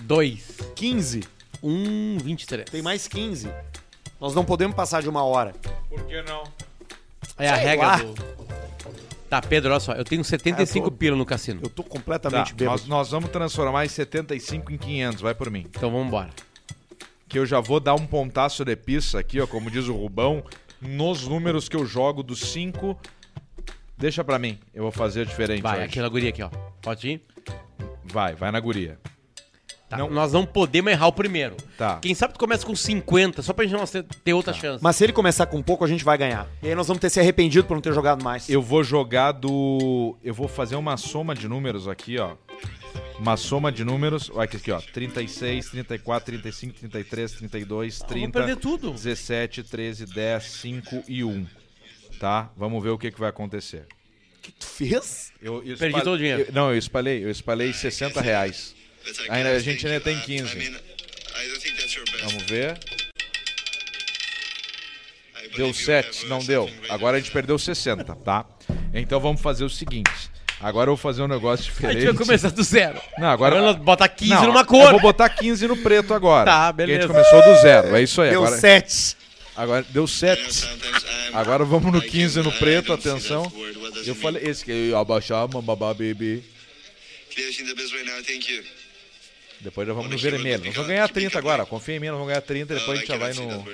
2, 0.03 0.57
15. 0.75 1.23
1, 1.63 2.17
23. 2.23 2.69
Tem 2.69 2.81
mais 2.81 3.07
15. 3.07 3.49
Nós 4.19 4.33
não 4.33 4.43
podemos 4.43 4.75
passar 4.75 5.01
de 5.01 5.09
uma 5.09 5.23
hora. 5.23 5.53
Por 5.89 6.03
que 6.05 6.21
não? 6.23 6.43
É 7.37 7.49
a 7.49 7.55
Sei 7.55 7.65
regra 7.65 7.87
lá. 7.87 7.97
do... 7.97 8.13
Tá, 9.29 9.41
Pedro, 9.41 9.71
olha 9.71 9.79
só. 9.79 9.93
Eu 9.93 10.03
tenho 10.03 10.23
75 10.23 10.85
Ah, 10.85 10.87
eu 10.87 10.91
tô- 10.91 10.97
pila 10.97 11.15
no 11.15 11.25
cassino. 11.25 11.61
Eu 11.63 11.69
tô 11.69 11.83
Tá, 11.83 11.89
completamente 11.89 12.53
bêbado. 12.53 12.79
nós, 12.79 12.87
nós 12.87 13.11
vamos 13.11 13.29
transformar 13.29 13.85
em 13.85 13.89
75 13.89 14.71
em 14.73 14.77
500, 14.77 15.21
vai 15.21 15.33
por 15.33 15.49
mim. 15.49 15.65
Então 15.69 15.89
vamos 15.91 16.07
embora. 16.07 16.29
Que 17.29 17.39
eu 17.39 17.45
já 17.45 17.59
vou 17.61 17.79
dar 17.79 17.95
um 17.95 18.05
pontaço 18.05 18.65
de 18.65 18.75
pizza 18.75 19.19
aqui, 19.19 19.39
ó, 19.39 19.47
como 19.47 19.71
diz 19.71 19.87
o 19.87 19.95
Rubão, 19.95 20.43
nos 20.81 21.25
números 21.27 21.69
que 21.69 21.77
eu 21.77 21.85
jogo 21.85 22.21
dos 22.23 22.39
5. 22.51 22.99
Deixa 23.97 24.23
pra 24.23 24.37
mim, 24.37 24.59
eu 24.73 24.83
vou 24.83 24.91
fazer 24.91 25.25
diferente 25.25 25.61
Vai, 25.61 25.77
hoje. 25.77 25.85
aquela 25.85 26.09
guria 26.09 26.29
aqui, 26.29 26.41
ó. 26.43 26.49
Pode 26.81 27.07
ir? 27.07 27.21
Vai, 28.03 28.35
vai 28.35 28.51
na 28.51 28.59
guria. 28.59 28.99
Tá. 29.91 29.97
Não. 29.97 30.09
Nós 30.09 30.31
não 30.31 30.45
podemos 30.45 30.89
errar 30.89 31.07
o 31.07 31.11
primeiro. 31.11 31.57
Tá. 31.77 31.99
Quem 32.01 32.15
sabe 32.15 32.33
tu 32.33 32.39
começa 32.39 32.65
com 32.65 32.73
50, 32.73 33.41
só 33.41 33.51
pra 33.51 33.65
gente 33.65 33.73
não 33.77 33.85
ter, 34.23 34.33
outra 34.33 34.53
chance. 34.53 34.81
Mas 34.81 34.95
se 34.95 35.03
ele 35.03 35.11
começar 35.11 35.45
com 35.47 35.61
pouco, 35.61 35.83
a 35.83 35.87
gente 35.87 36.01
vai 36.05 36.17
ganhar. 36.17 36.47
E 36.63 36.69
aí 36.69 36.75
nós 36.75 36.87
vamos 36.87 37.01
ter 37.01 37.09
se 37.09 37.19
arrependido 37.19 37.67
por 37.67 37.73
não 37.73 37.81
ter 37.81 37.93
jogado 37.93 38.23
mais. 38.23 38.49
Eu 38.49 38.61
vou 38.61 38.85
jogar 38.85 39.33
do... 39.33 40.15
Eu 40.23 40.33
vou 40.33 40.47
fazer 40.47 40.77
uma 40.77 40.95
soma 40.95 41.35
de 41.35 41.45
números 41.45 41.89
aqui, 41.89 42.17
ó. 42.17 42.35
Uma 43.19 43.35
soma 43.35 43.69
de 43.69 43.83
números. 43.83 44.31
Olha 44.33 44.45
aqui, 44.45 44.55
aqui, 44.55 44.71
ó. 44.71 44.79
36, 44.79 45.69
34, 45.71 46.25
35, 46.39 46.79
33, 46.79 47.31
32, 47.33 47.95
Ah, 48.01 48.05
Vamos 48.07 48.13
30, 48.13 48.31
perder 48.39 48.55
tudo. 48.55 48.91
17, 48.91 49.63
13, 49.63 50.05
10, 50.05 50.43
5 50.43 51.03
e 51.07 51.23
1. 51.23 51.45
Tá? 52.17 52.49
Vamos 52.55 52.81
ver 52.81 52.89
o 52.91 52.97
que, 52.97 53.11
que 53.11 53.19
vai 53.19 53.29
acontecer. 53.29 53.85
O 54.37 54.41
que 54.41 54.51
tu 54.53 54.65
fez? 54.65 55.31
Eu, 55.41 55.61
eu 55.63 55.77
Perdi 55.77 56.01
todo 56.01 56.13
o 56.13 56.17
dinheiro. 56.17 56.45
eu- 56.47 56.53
não, 56.53 56.71
eu 56.71 56.77
espalhei. 56.77 57.23
Eu 57.23 57.29
espalhei 57.29 57.71
60 57.73 58.21
reais. 58.21 58.73
Ainda, 59.29 59.49
a 59.51 59.59
gente 59.59 59.85
ainda 59.85 59.99
tem 59.99 60.19
15. 60.19 60.79
Vamos 62.23 62.43
ver. 62.43 62.77
Deu 65.55 65.73
7, 65.73 66.27
não 66.27 66.39
deu. 66.39 66.69
Agora 66.89 67.17
a 67.17 67.19
gente 67.19 67.31
perdeu 67.31 67.59
60, 67.59 68.15
tá? 68.15 68.45
Então 68.93 69.19
vamos 69.19 69.41
fazer 69.41 69.65
o 69.65 69.69
seguinte. 69.69 70.11
Agora 70.61 70.89
eu 70.89 70.95
vou 70.95 70.97
fazer 71.01 71.23
um 71.23 71.27
negócio 71.27 71.65
A 71.65 71.73
diferente. 71.73 72.01
gente 72.01 72.13
vai 72.13 72.25
começar 72.25 72.49
do 72.51 72.63
zero. 72.63 73.01
Não, 73.17 73.27
agora... 73.27 73.55
Agora 73.57 73.73
nós 73.73 73.83
botar 73.83 74.07
15 74.07 74.31
Não, 74.31 74.45
numa 74.47 74.59
Eu 74.61 74.65
cor. 74.65 74.91
vou 74.91 74.99
botar 75.01 75.27
15 75.29 75.67
no 75.67 75.75
preto 75.77 76.13
agora. 76.13 76.45
Tá, 76.45 76.71
porque 76.71 76.83
A 76.83 76.85
beleza. 76.85 77.01
gente 77.01 77.11
começou 77.11 77.41
do 77.43 77.61
zero, 77.61 77.95
é 77.95 78.03
isso 78.03 78.21
aí. 78.21 78.29
Deu 78.29 78.43
agora, 78.45 78.61
7. 78.61 79.17
agora 79.55 79.85
deu 79.89 80.07
7. 80.07 80.69
Agora 81.33 81.65
vamos 81.65 81.91
no 81.91 82.01
15 82.01 82.41
no 82.41 82.51
preto, 82.51 82.93
atenção. 82.93 83.51
Eu 84.05 84.13
falei, 84.15 84.43
esse 84.47 84.63
que 84.63 84.71
eu 84.71 84.75
ia 84.89 84.97
abaixar, 84.99 85.47
mamabá, 85.51 85.93
baby. 85.93 86.43
Depois 89.61 89.87
já 89.87 89.93
vamos 89.93 90.09
no 90.09 90.17
vermelho. 90.17 90.65
Nós 90.65 90.73
vamos 90.73 90.89
ganhar 90.89 91.07
30 91.07 91.37
agora. 91.37 91.65
Confia 91.65 91.95
em 91.95 91.99
mim, 91.99 92.07
nós 92.07 92.15
vamos 92.15 92.27
ganhar 92.29 92.41
30 92.41 92.75
depois 92.75 92.97
a 92.97 93.01
gente 93.01 93.07
já 93.07 93.17
vai 93.17 93.33
no. 93.33 93.65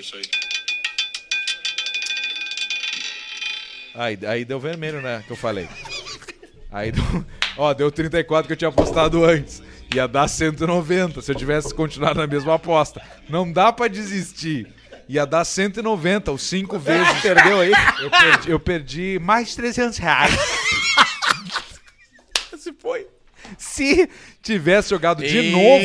Aí, 3.96 4.20
aí 4.28 4.46
deu 4.46 4.60
vermelho, 4.60 5.02
né? 5.02 5.24
Que 5.26 5.32
eu 5.32 5.38
falei. 5.38 5.68
Aí 6.72 6.92
deu, 6.92 7.26
ó, 7.58 7.74
deu 7.74 7.92
34 7.92 8.48
que 8.48 8.54
eu 8.54 8.58
tinha 8.58 8.70
apostado 8.70 9.24
antes. 9.24 9.64
Ia 9.96 10.08
dar 10.08 10.28
190 10.28 11.22
se 11.22 11.32
eu 11.32 11.36
tivesse 11.36 11.74
continuado 11.74 12.20
na 12.20 12.28
mesma 12.28 12.56
aposta. 12.56 13.02
Não 13.30 13.50
dá 13.50 13.72
pra 13.72 13.88
desistir. 13.88 14.68
Ia 15.10 15.26
dar 15.26 15.46
190, 15.46 16.34
os 16.34 16.44
cinco 16.44 16.78
vezes. 16.78 17.08
Perdeu 17.22 17.62
aí? 17.62 17.72
Eu 18.02 18.10
perdi, 18.10 18.52
eu 18.52 18.60
perdi 18.60 19.20
mais 19.20 19.56
300 19.56 19.98
reais. 19.98 20.36
Se 23.78 24.10
tivesse 24.42 24.90
jogado 24.90 25.24
de 25.24 25.52
novo, 25.52 25.84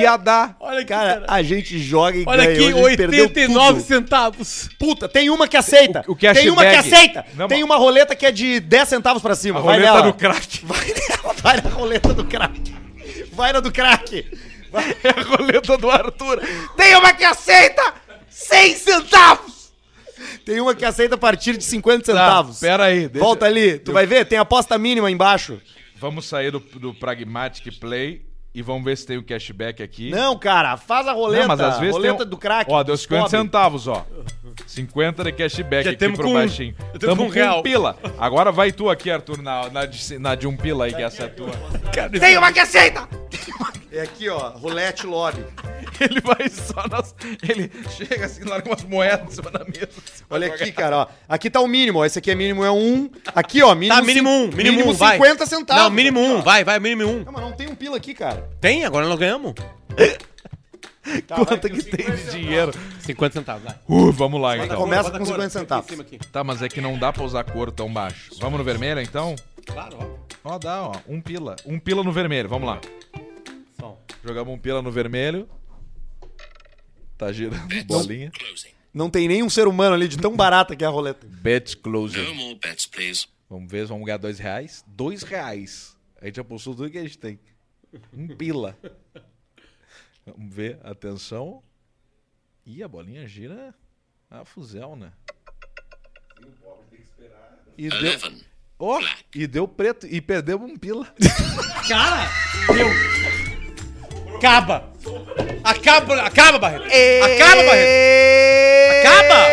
ia 0.00 0.16
dar. 0.16 0.56
Olha 0.60 0.78
aqui, 0.80 0.88
Cara, 0.88 1.24
a 1.26 1.42
gente 1.42 1.78
joga 1.78 2.16
e 2.18 2.24
Olha 2.26 2.44
ganha. 2.44 2.54
aqui, 2.58 2.74
Hoje 2.74 2.84
a 2.84 2.88
gente 2.90 2.96
perdeu 2.96 3.24
89 3.24 3.80
tudo. 3.80 3.86
centavos. 3.88 4.68
Puta, 4.78 5.08
tem 5.08 5.30
uma 5.30 5.48
que 5.48 5.56
aceita. 5.56 6.04
O- 6.06 6.12
o 6.12 6.16
cashback. 6.16 6.40
tem 6.42 6.50
uma 6.50 6.62
que 6.64 6.76
aceita. 6.76 7.26
Não, 7.34 7.48
tem 7.48 7.62
uma 7.64 7.76
roleta 7.76 8.14
que 8.14 8.26
é 8.26 8.30
de 8.30 8.60
10 8.60 8.88
centavos 8.88 9.22
pra 9.22 9.34
cima. 9.34 9.58
A 9.58 9.62
vai 9.62 9.76
roleta 9.76 9.92
nela. 9.94 10.06
do 10.06 10.14
crack. 10.14 10.60
Vai 10.64 10.86
nela, 10.86 11.34
vai 11.42 11.60
na 11.60 11.70
roleta 11.70 12.14
do 12.14 12.24
crack. 12.24 12.74
Vai 13.32 13.52
na 13.52 13.60
do 13.60 13.72
crack. 13.72 14.26
É 15.02 15.08
a 15.08 15.22
roleta 15.22 15.78
do 15.78 15.90
Arthur. 15.90 16.42
Tem 16.76 16.94
uma 16.94 17.14
que 17.14 17.24
aceita 17.24 17.94
100 18.28 18.74
centavos. 18.76 19.72
Tem 20.44 20.60
uma 20.60 20.74
que 20.74 20.84
aceita 20.84 21.14
a 21.14 21.18
partir 21.18 21.56
de 21.56 21.64
50 21.64 22.04
Tá, 22.04 22.12
centavos. 22.12 22.60
pera 22.60 22.84
aí. 22.84 23.08
deixa- 23.08 23.24
Volta 23.24 23.46
ali, 23.46 23.78
tu 23.78 23.92
vai 23.92 24.04
ver, 24.04 24.26
tem 24.26 24.38
aposta 24.38 24.76
mínima 24.76 25.10
embaixo. 25.10 25.58
Vamos 26.00 26.26
sair 26.26 26.50
do, 26.50 26.60
do 26.60 26.94
Pragmatic 26.94 27.78
Play 27.78 28.26
e 28.54 28.62
vamos 28.62 28.84
ver 28.84 28.96
se 28.96 29.06
tem 29.06 29.16
o 29.18 29.22
cashback 29.22 29.82
aqui. 29.82 30.10
Não, 30.10 30.36
cara, 30.38 30.76
faz 30.76 31.06
a 31.06 31.12
roleta. 31.12 31.42
Não, 31.42 31.48
mas 31.48 31.60
às 31.60 31.78
vezes 31.78 31.94
roleta 31.94 32.18
tem 32.18 32.26
um- 32.26 32.30
do 32.30 32.36
crack. 32.36 32.70
Ó, 32.70 32.82
deu 32.82 32.94
dos 32.94 33.02
50 33.02 33.22
pobres. 33.24 33.40
centavos, 33.40 33.88
ó. 33.88 34.06
50 34.66 35.24
de 35.24 35.32
cashback 35.32 35.84
Já 35.84 35.90
aqui 35.90 35.98
temos 35.98 36.18
pro 36.18 36.28
com- 36.28 36.34
baixinho. 36.34 36.74
já 36.78 36.84
temos 36.98 37.00
Tamo 37.00 37.16
com 37.22 37.28
um 37.28 37.28
real. 37.32 37.60
um 37.60 37.62
pila. 37.62 37.98
Agora 38.18 38.52
vai 38.52 38.72
tu 38.72 38.88
aqui, 38.90 39.10
Arthur, 39.10 39.42
na, 39.42 39.68
na, 39.70 39.86
de, 39.86 40.18
na 40.18 40.34
de 40.34 40.46
um 40.46 40.56
pila 40.56 40.84
aí, 40.86 40.94
que 40.94 41.02
essa 41.02 41.24
é 41.24 41.28
tua. 41.28 41.50
Tem 42.20 42.36
uma 42.36 42.52
que 42.52 42.60
aceita! 42.60 43.08
É 43.90 44.02
aqui, 44.02 44.28
ó, 44.28 44.50
roulette 44.50 45.06
lobby. 45.06 45.42
Ele 45.98 46.20
vai 46.20 46.48
só 46.48 46.86
nas... 46.88 47.14
Ele 47.48 47.70
chega 47.96 48.26
assim, 48.26 48.44
larga 48.44 48.68
umas 48.68 48.84
moedas 48.84 49.32
em 49.32 49.36
cima 49.36 49.50
da 49.50 49.64
mesa. 49.64 49.88
Olha 50.28 50.46
aqui, 50.46 50.70
cara, 50.70 50.96
ó. 50.98 51.06
Aqui 51.28 51.48
tá 51.50 51.60
o 51.60 51.66
mínimo, 51.66 51.98
ó. 52.00 52.04
Esse 52.04 52.18
aqui 52.18 52.30
é 52.30 52.34
mínimo, 52.34 52.62
é 52.64 52.70
um. 52.70 53.10
Aqui, 53.34 53.62
ó, 53.62 53.74
mínimo. 53.74 53.98
Tá, 53.98 54.02
mínimo 54.06 54.28
um, 54.30 54.48
mínimo 54.48 54.90
um, 54.90 54.92
vai. 54.92 55.16
50 55.16 55.46
centavos. 55.46 55.82
Não, 55.82 55.90
mínimo 55.90 56.20
um, 56.20 56.42
vai, 56.42 56.62
vai, 56.62 56.78
mínimo 56.78 57.10
um. 57.10 57.24
Não, 57.24 57.32
mas 57.32 57.42
não 57.42 57.52
tem 57.52 57.66
um 57.68 57.74
pila 57.74 57.96
aqui, 57.96 58.12
cara. 58.14 58.48
Tem, 58.60 58.84
agora 58.84 59.06
nós 59.08 59.18
ganhamos. 59.18 59.54
Quanto 61.28 61.68
que 61.68 61.82
tem 61.82 62.10
de 62.10 62.30
dinheiro? 62.30 62.72
50 63.00 63.32
centavos, 63.40 63.62
vai. 63.62 63.78
Uh, 63.88 64.12
vamos 64.12 64.40
lá, 64.40 64.56
então. 64.56 64.76
Começa 64.76 65.10
com 65.10 65.16
a 65.16 65.20
cor 65.20 65.26
50 65.26 65.42
aqui 65.42 65.46
em 65.46 65.50
centavos. 65.50 66.26
Tá, 66.30 66.44
mas 66.44 66.62
é 66.62 66.68
que 66.68 66.80
não 66.80 66.98
dá 66.98 67.12
pra 67.12 67.24
usar 67.24 67.44
cor 67.44 67.70
tão 67.70 67.92
baixo. 67.92 68.32
Vamos 68.40 68.58
no 68.58 68.64
vermelho, 68.64 69.00
então? 69.00 69.34
Claro, 69.66 69.98
ó. 70.44 70.54
Ó, 70.54 70.58
dá, 70.58 70.82
ó. 70.82 70.94
Um 71.06 71.20
pila. 71.20 71.56
Um 71.66 71.78
pila 71.78 72.02
no 72.02 72.12
vermelho, 72.12 72.48
vamos 72.48 72.68
lá. 72.68 72.80
Som. 73.78 73.98
Jogamos 74.24 74.54
um 74.54 74.58
pila 74.58 74.82
no 74.82 74.90
vermelho. 74.90 75.48
Tá 77.16 77.32
girando 77.32 77.84
bolinha. 77.84 78.30
Não 78.94 79.10
tem 79.10 79.28
nenhum 79.28 79.50
ser 79.50 79.66
humano 79.66 79.94
ali 79.94 80.08
de 80.08 80.16
tão 80.16 80.34
barata 80.34 80.74
que 80.74 80.84
é 80.84 80.86
a 80.86 80.90
roleta. 80.90 81.26
Bet 81.26 81.76
closer. 81.76 82.24
No 82.24 82.34
more 82.34 82.54
bets, 82.54 82.86
please. 82.86 83.26
Vamos 83.50 83.70
ver, 83.70 83.86
vamos 83.86 84.04
ganhar 84.04 84.18
dois 84.18 84.38
reais. 84.38 84.84
Dois 84.86 85.22
reais. 85.22 85.96
A 86.20 86.26
gente 86.26 86.40
apostou 86.40 86.74
tudo 86.74 86.90
que 86.90 86.98
a 86.98 87.02
gente 87.02 87.18
tem. 87.18 87.38
Um 88.12 88.28
pila. 88.28 88.76
Vamos 90.36 90.54
ver, 90.54 90.78
atenção. 90.82 91.62
Ih, 92.66 92.82
a 92.82 92.88
bolinha 92.88 93.26
gira 93.26 93.74
a 94.30 94.44
fuzel, 94.44 94.94
né? 94.94 95.12
E 97.76 97.88
deu, 97.88 98.18
ó, 98.78 99.00
e 99.34 99.46
deu 99.46 99.66
preto. 99.66 100.06
E 100.06 100.20
perdemos 100.20 100.70
um 100.70 100.76
pila. 100.76 101.06
Cara, 101.88 102.28
deu. 102.74 102.88
Acaba. 104.36 104.92
Acaba, 105.64 106.22
acaba, 106.22 106.58
Barreto. 106.58 106.86
Acaba, 106.86 107.64
Barreto. 107.64 108.98
Acaba. 109.00 109.48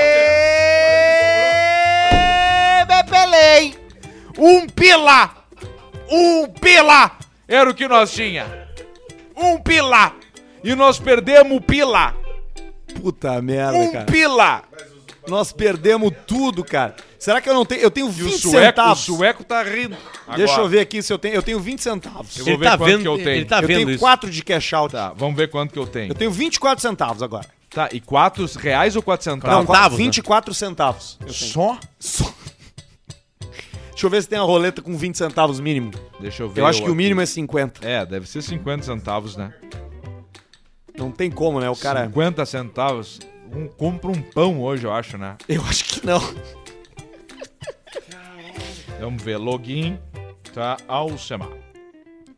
Bepelei! 2.85 3.75
Um 4.37 4.67
pila! 4.67 5.47
Um 6.09 6.47
pila! 6.49 7.17
Era 7.47 7.69
o 7.69 7.73
que 7.73 7.87
nós 7.87 8.11
tinha. 8.13 8.67
Um 9.35 9.59
pila! 9.61 10.24
E 10.65 10.75
nós 10.75 10.99
perdemos 10.99 11.55
o 11.57 11.61
pila! 11.61 12.13
Puta 13.01 13.41
merda, 13.41 13.77
Um 13.77 13.91
cara. 13.91 14.05
pila! 14.05 14.63
Nós 15.27 15.51
perdemos 15.51 16.11
tudo, 16.27 16.63
cara. 16.63 16.95
Será 17.17 17.41
que 17.41 17.49
eu 17.49 17.53
não 17.53 17.65
tenho. 17.65 17.81
Eu 17.81 17.89
tenho 17.89 18.07
E 18.07 18.11
20 18.11 18.33
o 18.33 18.37
sueco, 18.37 18.57
o 18.57 18.61
centavos. 18.61 18.99
sueco 19.03 19.43
tá 19.43 19.63
rindo. 19.63 19.95
Deixa 20.35 20.53
Agora, 20.53 20.61
eu 20.61 20.69
ver 20.69 20.79
aqui 20.81 21.01
se 21.01 21.11
eu 21.11 21.17
tenho. 21.17 21.33
Eu 21.33 21.41
tenho 21.41 21.59
20 21.59 21.81
centavos. 21.81 22.37
Eu 22.37 22.45
vou 22.45 22.53
Ele 22.53 22.59
ver 22.59 22.65
tá 22.65 22.77
quanto 22.77 22.89
vendo, 22.91 23.01
que 23.01 23.07
eu 23.07 23.17
tenho. 23.17 23.29
ele 23.29 23.45
tá 23.45 23.57
eu 23.61 23.67
vendo 23.67 23.77
tenho 23.77 23.89
isso. 23.91 23.99
4 23.99 24.29
de 24.29 24.43
cash 24.43 24.73
out. 24.73 24.91
Tá, 24.91 25.13
vamos 25.15 25.35
ver 25.35 25.49
quanto 25.49 25.73
que 25.73 25.79
eu 25.79 25.87
tenho. 25.87 26.11
Eu 26.11 26.15
tenho 26.15 26.29
24 26.29 26.79
centavos 26.81 27.23
agora. 27.23 27.47
Tá, 27.71 27.89
e 27.91 27.99
4 27.99 28.45
reais 28.59 28.95
ou 28.95 29.01
4 29.01 29.23
centavos? 29.23 29.57
Não, 29.57 29.65
Centavos, 29.65 29.97
né? 29.97 30.03
24 30.05 30.53
centavos. 30.53 31.17
Eu 31.21 31.25
tenho. 31.33 31.51
Só? 31.51 31.79
Só. 31.99 32.33
Deixa 33.89 34.05
eu 34.05 34.09
ver 34.09 34.21
se 34.21 34.29
tem 34.29 34.37
uma 34.37 34.45
roleta 34.45 34.81
com 34.81 34.95
20 34.95 35.17
centavos 35.17 35.59
mínimo. 35.59 35.91
Deixa 36.19 36.43
eu 36.43 36.49
ver. 36.49 36.61
Eu 36.61 36.65
acho 36.67 36.79
que 36.81 36.87
o 36.87 36.91
aqui. 36.91 36.97
mínimo 36.97 37.21
é 37.21 37.25
50. 37.25 37.87
É, 37.87 38.05
deve 38.05 38.27
ser 38.29 38.41
50 38.43 38.83
centavos, 38.83 39.35
né? 39.35 39.53
Não 40.97 41.11
tem 41.11 41.29
como, 41.29 41.59
né? 41.59 41.69
O 41.69 41.75
cara. 41.75 42.05
50 42.05 42.45
centavos. 42.45 43.19
Um, 43.53 43.67
compra 43.67 44.09
um 44.09 44.21
pão 44.21 44.61
hoje, 44.61 44.85
eu 44.85 44.93
acho, 44.93 45.17
né? 45.17 45.35
Eu 45.47 45.61
acho 45.63 45.83
que 45.85 46.05
não. 46.05 46.21
Vamos 48.99 49.21
ver. 49.21 49.37
Login. 49.37 49.99
Tá, 50.53 50.77
Alcemar. 50.87 51.49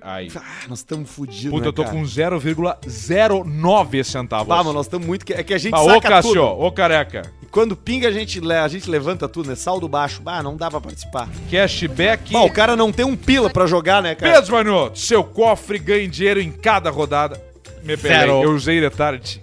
Aí. 0.02 0.32
Ah, 0.36 0.68
nós 0.70 0.80
estamos 0.80 1.10
fodidos. 1.10 1.52
Puta, 1.52 1.64
né, 1.64 1.68
eu 1.68 1.74
tô 1.74 1.84
cara? 1.84 1.96
com 1.96 2.04
0,09 2.04 4.04
centavos. 4.04 4.52
Ah, 4.52 4.64
mas 4.64 4.74
nós 4.74 4.86
estamos 4.86 5.06
muito. 5.06 5.32
É 5.34 5.44
que 5.44 5.54
a 5.54 5.58
gente 5.58 5.74
Ah, 5.76 5.82
ô 5.82 5.90
saca 5.90 6.10
Cássio, 6.10 6.34
tudo. 6.34 6.44
ô 6.46 6.72
careca. 6.72 7.32
E 7.42 7.46
quando 7.46 7.76
pinga, 7.76 8.08
a 8.08 8.12
gente, 8.12 8.40
a 8.52 8.68
gente 8.68 8.90
levanta 8.90 9.28
tudo, 9.28 9.50
né? 9.50 9.56
Saldo 9.56 9.88
baixo. 9.88 10.22
Ah, 10.26 10.42
não 10.42 10.56
dá 10.56 10.70
pra 10.70 10.80
participar. 10.80 11.28
Cashback. 11.52 12.32
Bom, 12.32 12.46
o 12.46 12.52
cara 12.52 12.76
não 12.76 12.92
tem 12.92 13.06
um 13.06 13.16
pila 13.16 13.50
pra 13.50 13.66
jogar, 13.66 14.02
né, 14.02 14.16
cara? 14.16 14.34
Pedro 14.34 14.54
Manioto, 14.54 15.00
seu 15.00 15.24
cofre 15.24 15.78
ganha 15.80 16.08
dinheiro 16.08 16.40
em 16.40 16.52
cada 16.52 16.90
rodada. 16.90 17.44
Me 17.88 17.96
Zero. 17.96 18.44
eu 18.44 18.52
usei 18.52 18.82
de 18.82 18.90
tarde. 18.90 19.42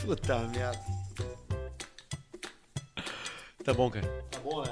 Puta 0.00 0.38
merda. 0.38 0.80
Tá 3.62 3.74
bom, 3.74 3.90
cara. 3.90 4.08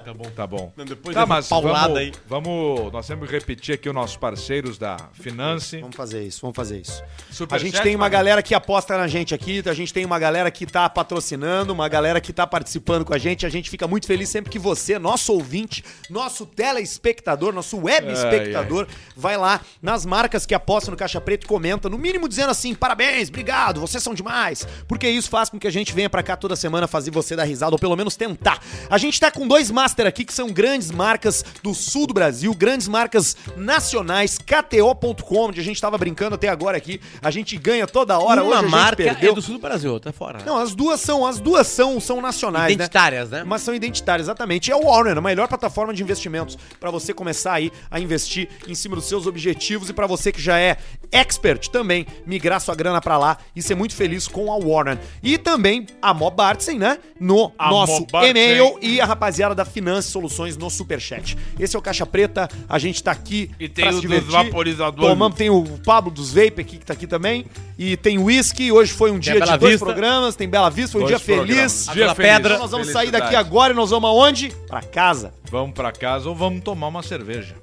Tá 0.05 0.15
bom, 0.15 0.31
tá 0.35 0.47
bom. 0.47 0.73
Não, 0.77 0.85
depois 0.85 1.15
Tá, 1.15 1.27
mas 1.27 1.49
paulada 1.49 1.95
vamos, 1.95 1.99
aí. 1.99 2.13
vamos... 2.27 2.93
Nós 2.93 3.07
temos 3.07 3.29
que 3.29 3.35
repetir 3.35 3.75
aqui 3.75 3.89
os 3.89 3.95
nossos 3.95 4.17
parceiros 4.17 4.79
da 4.79 4.97
Finance. 5.13 5.81
Vamos 5.81 5.97
fazer 5.97 6.25
isso, 6.25 6.41
vamos 6.41 6.57
fazer 6.57 6.81
isso. 6.81 7.03
A 7.03 7.33
Superchat, 7.33 7.71
gente 7.71 7.83
tem 7.83 7.97
uma 7.97 8.09
galera 8.09 8.43
que 8.43 8.55
aposta 8.55 8.97
na 8.97 9.07
gente 9.07 9.35
aqui, 9.35 9.63
a 9.67 9.75
gente 9.75 9.93
tem 9.93 10.05
uma 10.05 10.19
galera 10.19 10.51
que 10.51 10.67
tá 10.67 10.89
patrocinando, 10.89 11.73
uma 11.73 11.89
galera 11.89 12.21
que 12.21 12.33
tá 12.33 12.47
participando 12.47 13.05
com 13.05 13.15
a 13.15 13.19
gente. 13.19 13.45
A 13.45 13.49
gente 13.49 13.69
fica 13.69 13.87
muito 13.87 14.07
feliz 14.07 14.29
sempre 14.29 14.51
que 14.51 14.59
você, 14.59 14.99
nosso 14.99 15.33
ouvinte, 15.33 15.85
nosso 16.09 16.47
telespectador, 16.47 17.53
nosso 17.53 17.77
web 17.79 18.13
espectador, 18.13 18.87
vai 19.17 19.37
lá 19.37 19.61
nas 19.83 20.07
marcas 20.07 20.47
que 20.47 20.55
apostam 20.55 20.93
no 20.93 20.97
Caixa 20.97 21.21
Preto 21.21 21.45
e 21.45 21.47
comenta, 21.47 21.89
no 21.89 21.99
mínimo 21.99 22.29
dizendo 22.29 22.51
assim: 22.51 22.75
parabéns, 22.75 23.29
obrigado, 23.29 23.81
vocês 23.81 24.03
são 24.03 24.15
demais. 24.15 24.67
Porque 24.87 25.09
isso 25.09 25.29
faz 25.29 25.49
com 25.49 25.59
que 25.59 25.67
a 25.67 25.73
gente 25.73 25.93
venha 25.93 26.09
pra 26.09 26.23
cá 26.23 26.37
toda 26.37 26.55
semana 26.55 26.87
fazer 26.87 27.11
você 27.11 27.35
dar 27.35 27.45
risada, 27.45 27.73
ou 27.73 27.79
pelo 27.79 27.97
menos 27.97 28.17
tentar. 28.17 28.61
A 28.89 28.99
gente 28.99 29.19
tá 29.19 29.31
com 29.31 29.47
dois 29.47 29.58
master 29.71 30.07
aqui 30.07 30.25
que 30.25 30.33
são 30.33 30.49
grandes 30.51 30.91
marcas 30.91 31.45
do 31.63 31.75
sul 31.75 32.07
do 32.07 32.15
Brasil, 32.15 32.55
grandes 32.55 32.87
marcas 32.89 33.37
nacionais, 33.57 34.39
KTO.com, 34.39 35.49
onde 35.49 35.61
a 35.61 35.65
gente 35.65 35.81
tava 35.81 35.99
brincando 35.99 36.35
até 36.37 36.49
agora 36.49 36.77
aqui. 36.77 37.01
A 37.23 37.31
gente 37.31 37.57
ganha 37.57 37.87
toda 37.87 38.19
hora, 38.19 38.43
hoje 38.43 38.51
Uma 38.53 38.59
a 38.59 38.63
gente 38.63 38.71
marca 38.71 38.97
perdeu. 38.97 39.33
é 39.33 39.35
do 39.35 39.43
sul 39.43 39.55
do 39.57 39.61
Brasil, 39.61 39.93
outra 39.93 40.11
é 40.11 40.13
fora. 40.13 40.39
né? 40.39 40.45
Não, 40.47 40.57
as 40.57 40.75
duas 40.75 41.01
são, 41.01 41.27
as 41.27 41.39
duas 41.41 41.67
são, 41.67 42.01
são 42.01 42.21
nacionais, 42.21 42.73
Identitárias, 42.73 43.31
né? 43.31 43.39
né? 43.39 43.45
Mas 43.45 43.63
são 43.63 43.75
identitárias, 43.75 44.27
exatamente. 44.27 44.71
É 44.71 44.77
o 44.77 44.85
Warner, 44.87 45.19
a 45.19 45.21
melhor 45.21 45.49
plataforma 45.49 45.93
de 45.93 46.03
investimentos 46.03 46.57
para 46.79 46.91
você 46.91 47.13
começar 47.13 47.55
aí 47.55 47.73
a 47.91 47.99
investir 47.99 48.49
em 48.67 48.75
cima 48.75 48.95
dos 48.97 49.07
seus 49.07 49.27
objetivos 49.27 49.89
e 49.89 49.93
para 49.93 50.07
você 50.07 50.31
que 50.33 50.41
já 50.41 50.59
é 50.59 50.77
expert 51.11 51.69
também 51.69 52.07
migrar 52.27 52.61
sua 52.61 52.75
grana 52.75 53.01
para 53.01 53.17
lá 53.19 53.39
e 53.57 53.63
ser 53.63 53.75
muito 53.75 53.95
feliz 53.95 54.29
com 54.29 54.53
a 54.53 54.57
Warner. 54.57 54.99
E 55.23 55.37
também 55.39 55.87
a 56.01 56.13
Mobartsen, 56.15 56.79
né? 56.79 56.99
No 57.19 57.53
A 57.59 57.71
nosso 57.71 58.07
e-mail 58.25 58.79
e 58.81 59.01
a 59.01 59.05
rapaziada 59.07 59.48
da 59.55 59.65
Finance 59.65 60.11
Soluções 60.11 60.57
no 60.57 60.69
Superchat. 60.71 61.37
Esse 61.59 61.77
é 61.77 61.79
o 61.79 61.83
Caixa 61.83 62.05
Preta, 62.07 62.49
a 62.69 62.79
gente 62.79 63.03
tá 63.03 63.11
aqui 63.13 63.51
E 63.59 63.69
tem 63.69 63.85
pra 63.85 63.93
o 63.93 63.97
se 63.97 64.01
divertir. 64.01 64.31
vaporizadores. 64.31 65.09
Tomamos, 65.11 65.37
tem 65.37 65.51
o 65.51 65.63
Pablo 65.85 66.11
dos 66.11 66.33
Vape 66.33 66.61
aqui 66.61 66.79
que 66.79 66.87
tá 66.87 66.93
aqui 66.95 67.07
também. 67.07 67.47
E 67.79 67.97
tem 67.97 68.19
whisky, 68.19 68.73
hoje 68.73 68.93
foi 68.93 69.11
um 69.11 69.19
dia 69.19 69.35
de 69.35 69.41
Bela 69.41 69.57
dois 69.57 69.73
Vista. 69.73 69.87
programs, 69.87 70.35
tem 70.37 70.49
Bela 70.49 70.69
Vista, 70.71 70.93
foi 70.93 71.03
um 71.03 71.07
Dois 71.07 71.21
dia 71.23 71.35
programas. 71.37 71.57
feliz. 71.57 71.85
Dia 71.85 71.95
Pela 71.95 72.15
feliz. 72.15 72.33
pedra. 72.33 72.49
Então 72.55 72.63
nós 72.63 72.71
vamos 72.71 72.89
sair 72.91 73.11
daqui 73.11 73.37
agora 73.37 73.73
e 73.73 73.77
nós 73.77 73.91
vamos 73.91 74.09
aonde? 74.11 74.51
Pra 74.67 74.83
casa. 74.83 75.33
Vamos 75.51 75.75
pra 75.75 75.93
casa 75.93 76.29
ou 76.29 76.35
vamos 76.35 76.63
tomar 76.63 76.89
uma 76.89 77.03
cerveja. 77.03 77.55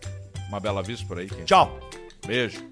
Uma 0.49 0.59
bela 0.59 0.81
vista 0.81 1.05
por 1.05 1.19
aí. 1.19 1.27
quem 1.27 1.43
Tchau. 1.43 1.79
Beijo. 2.25 2.65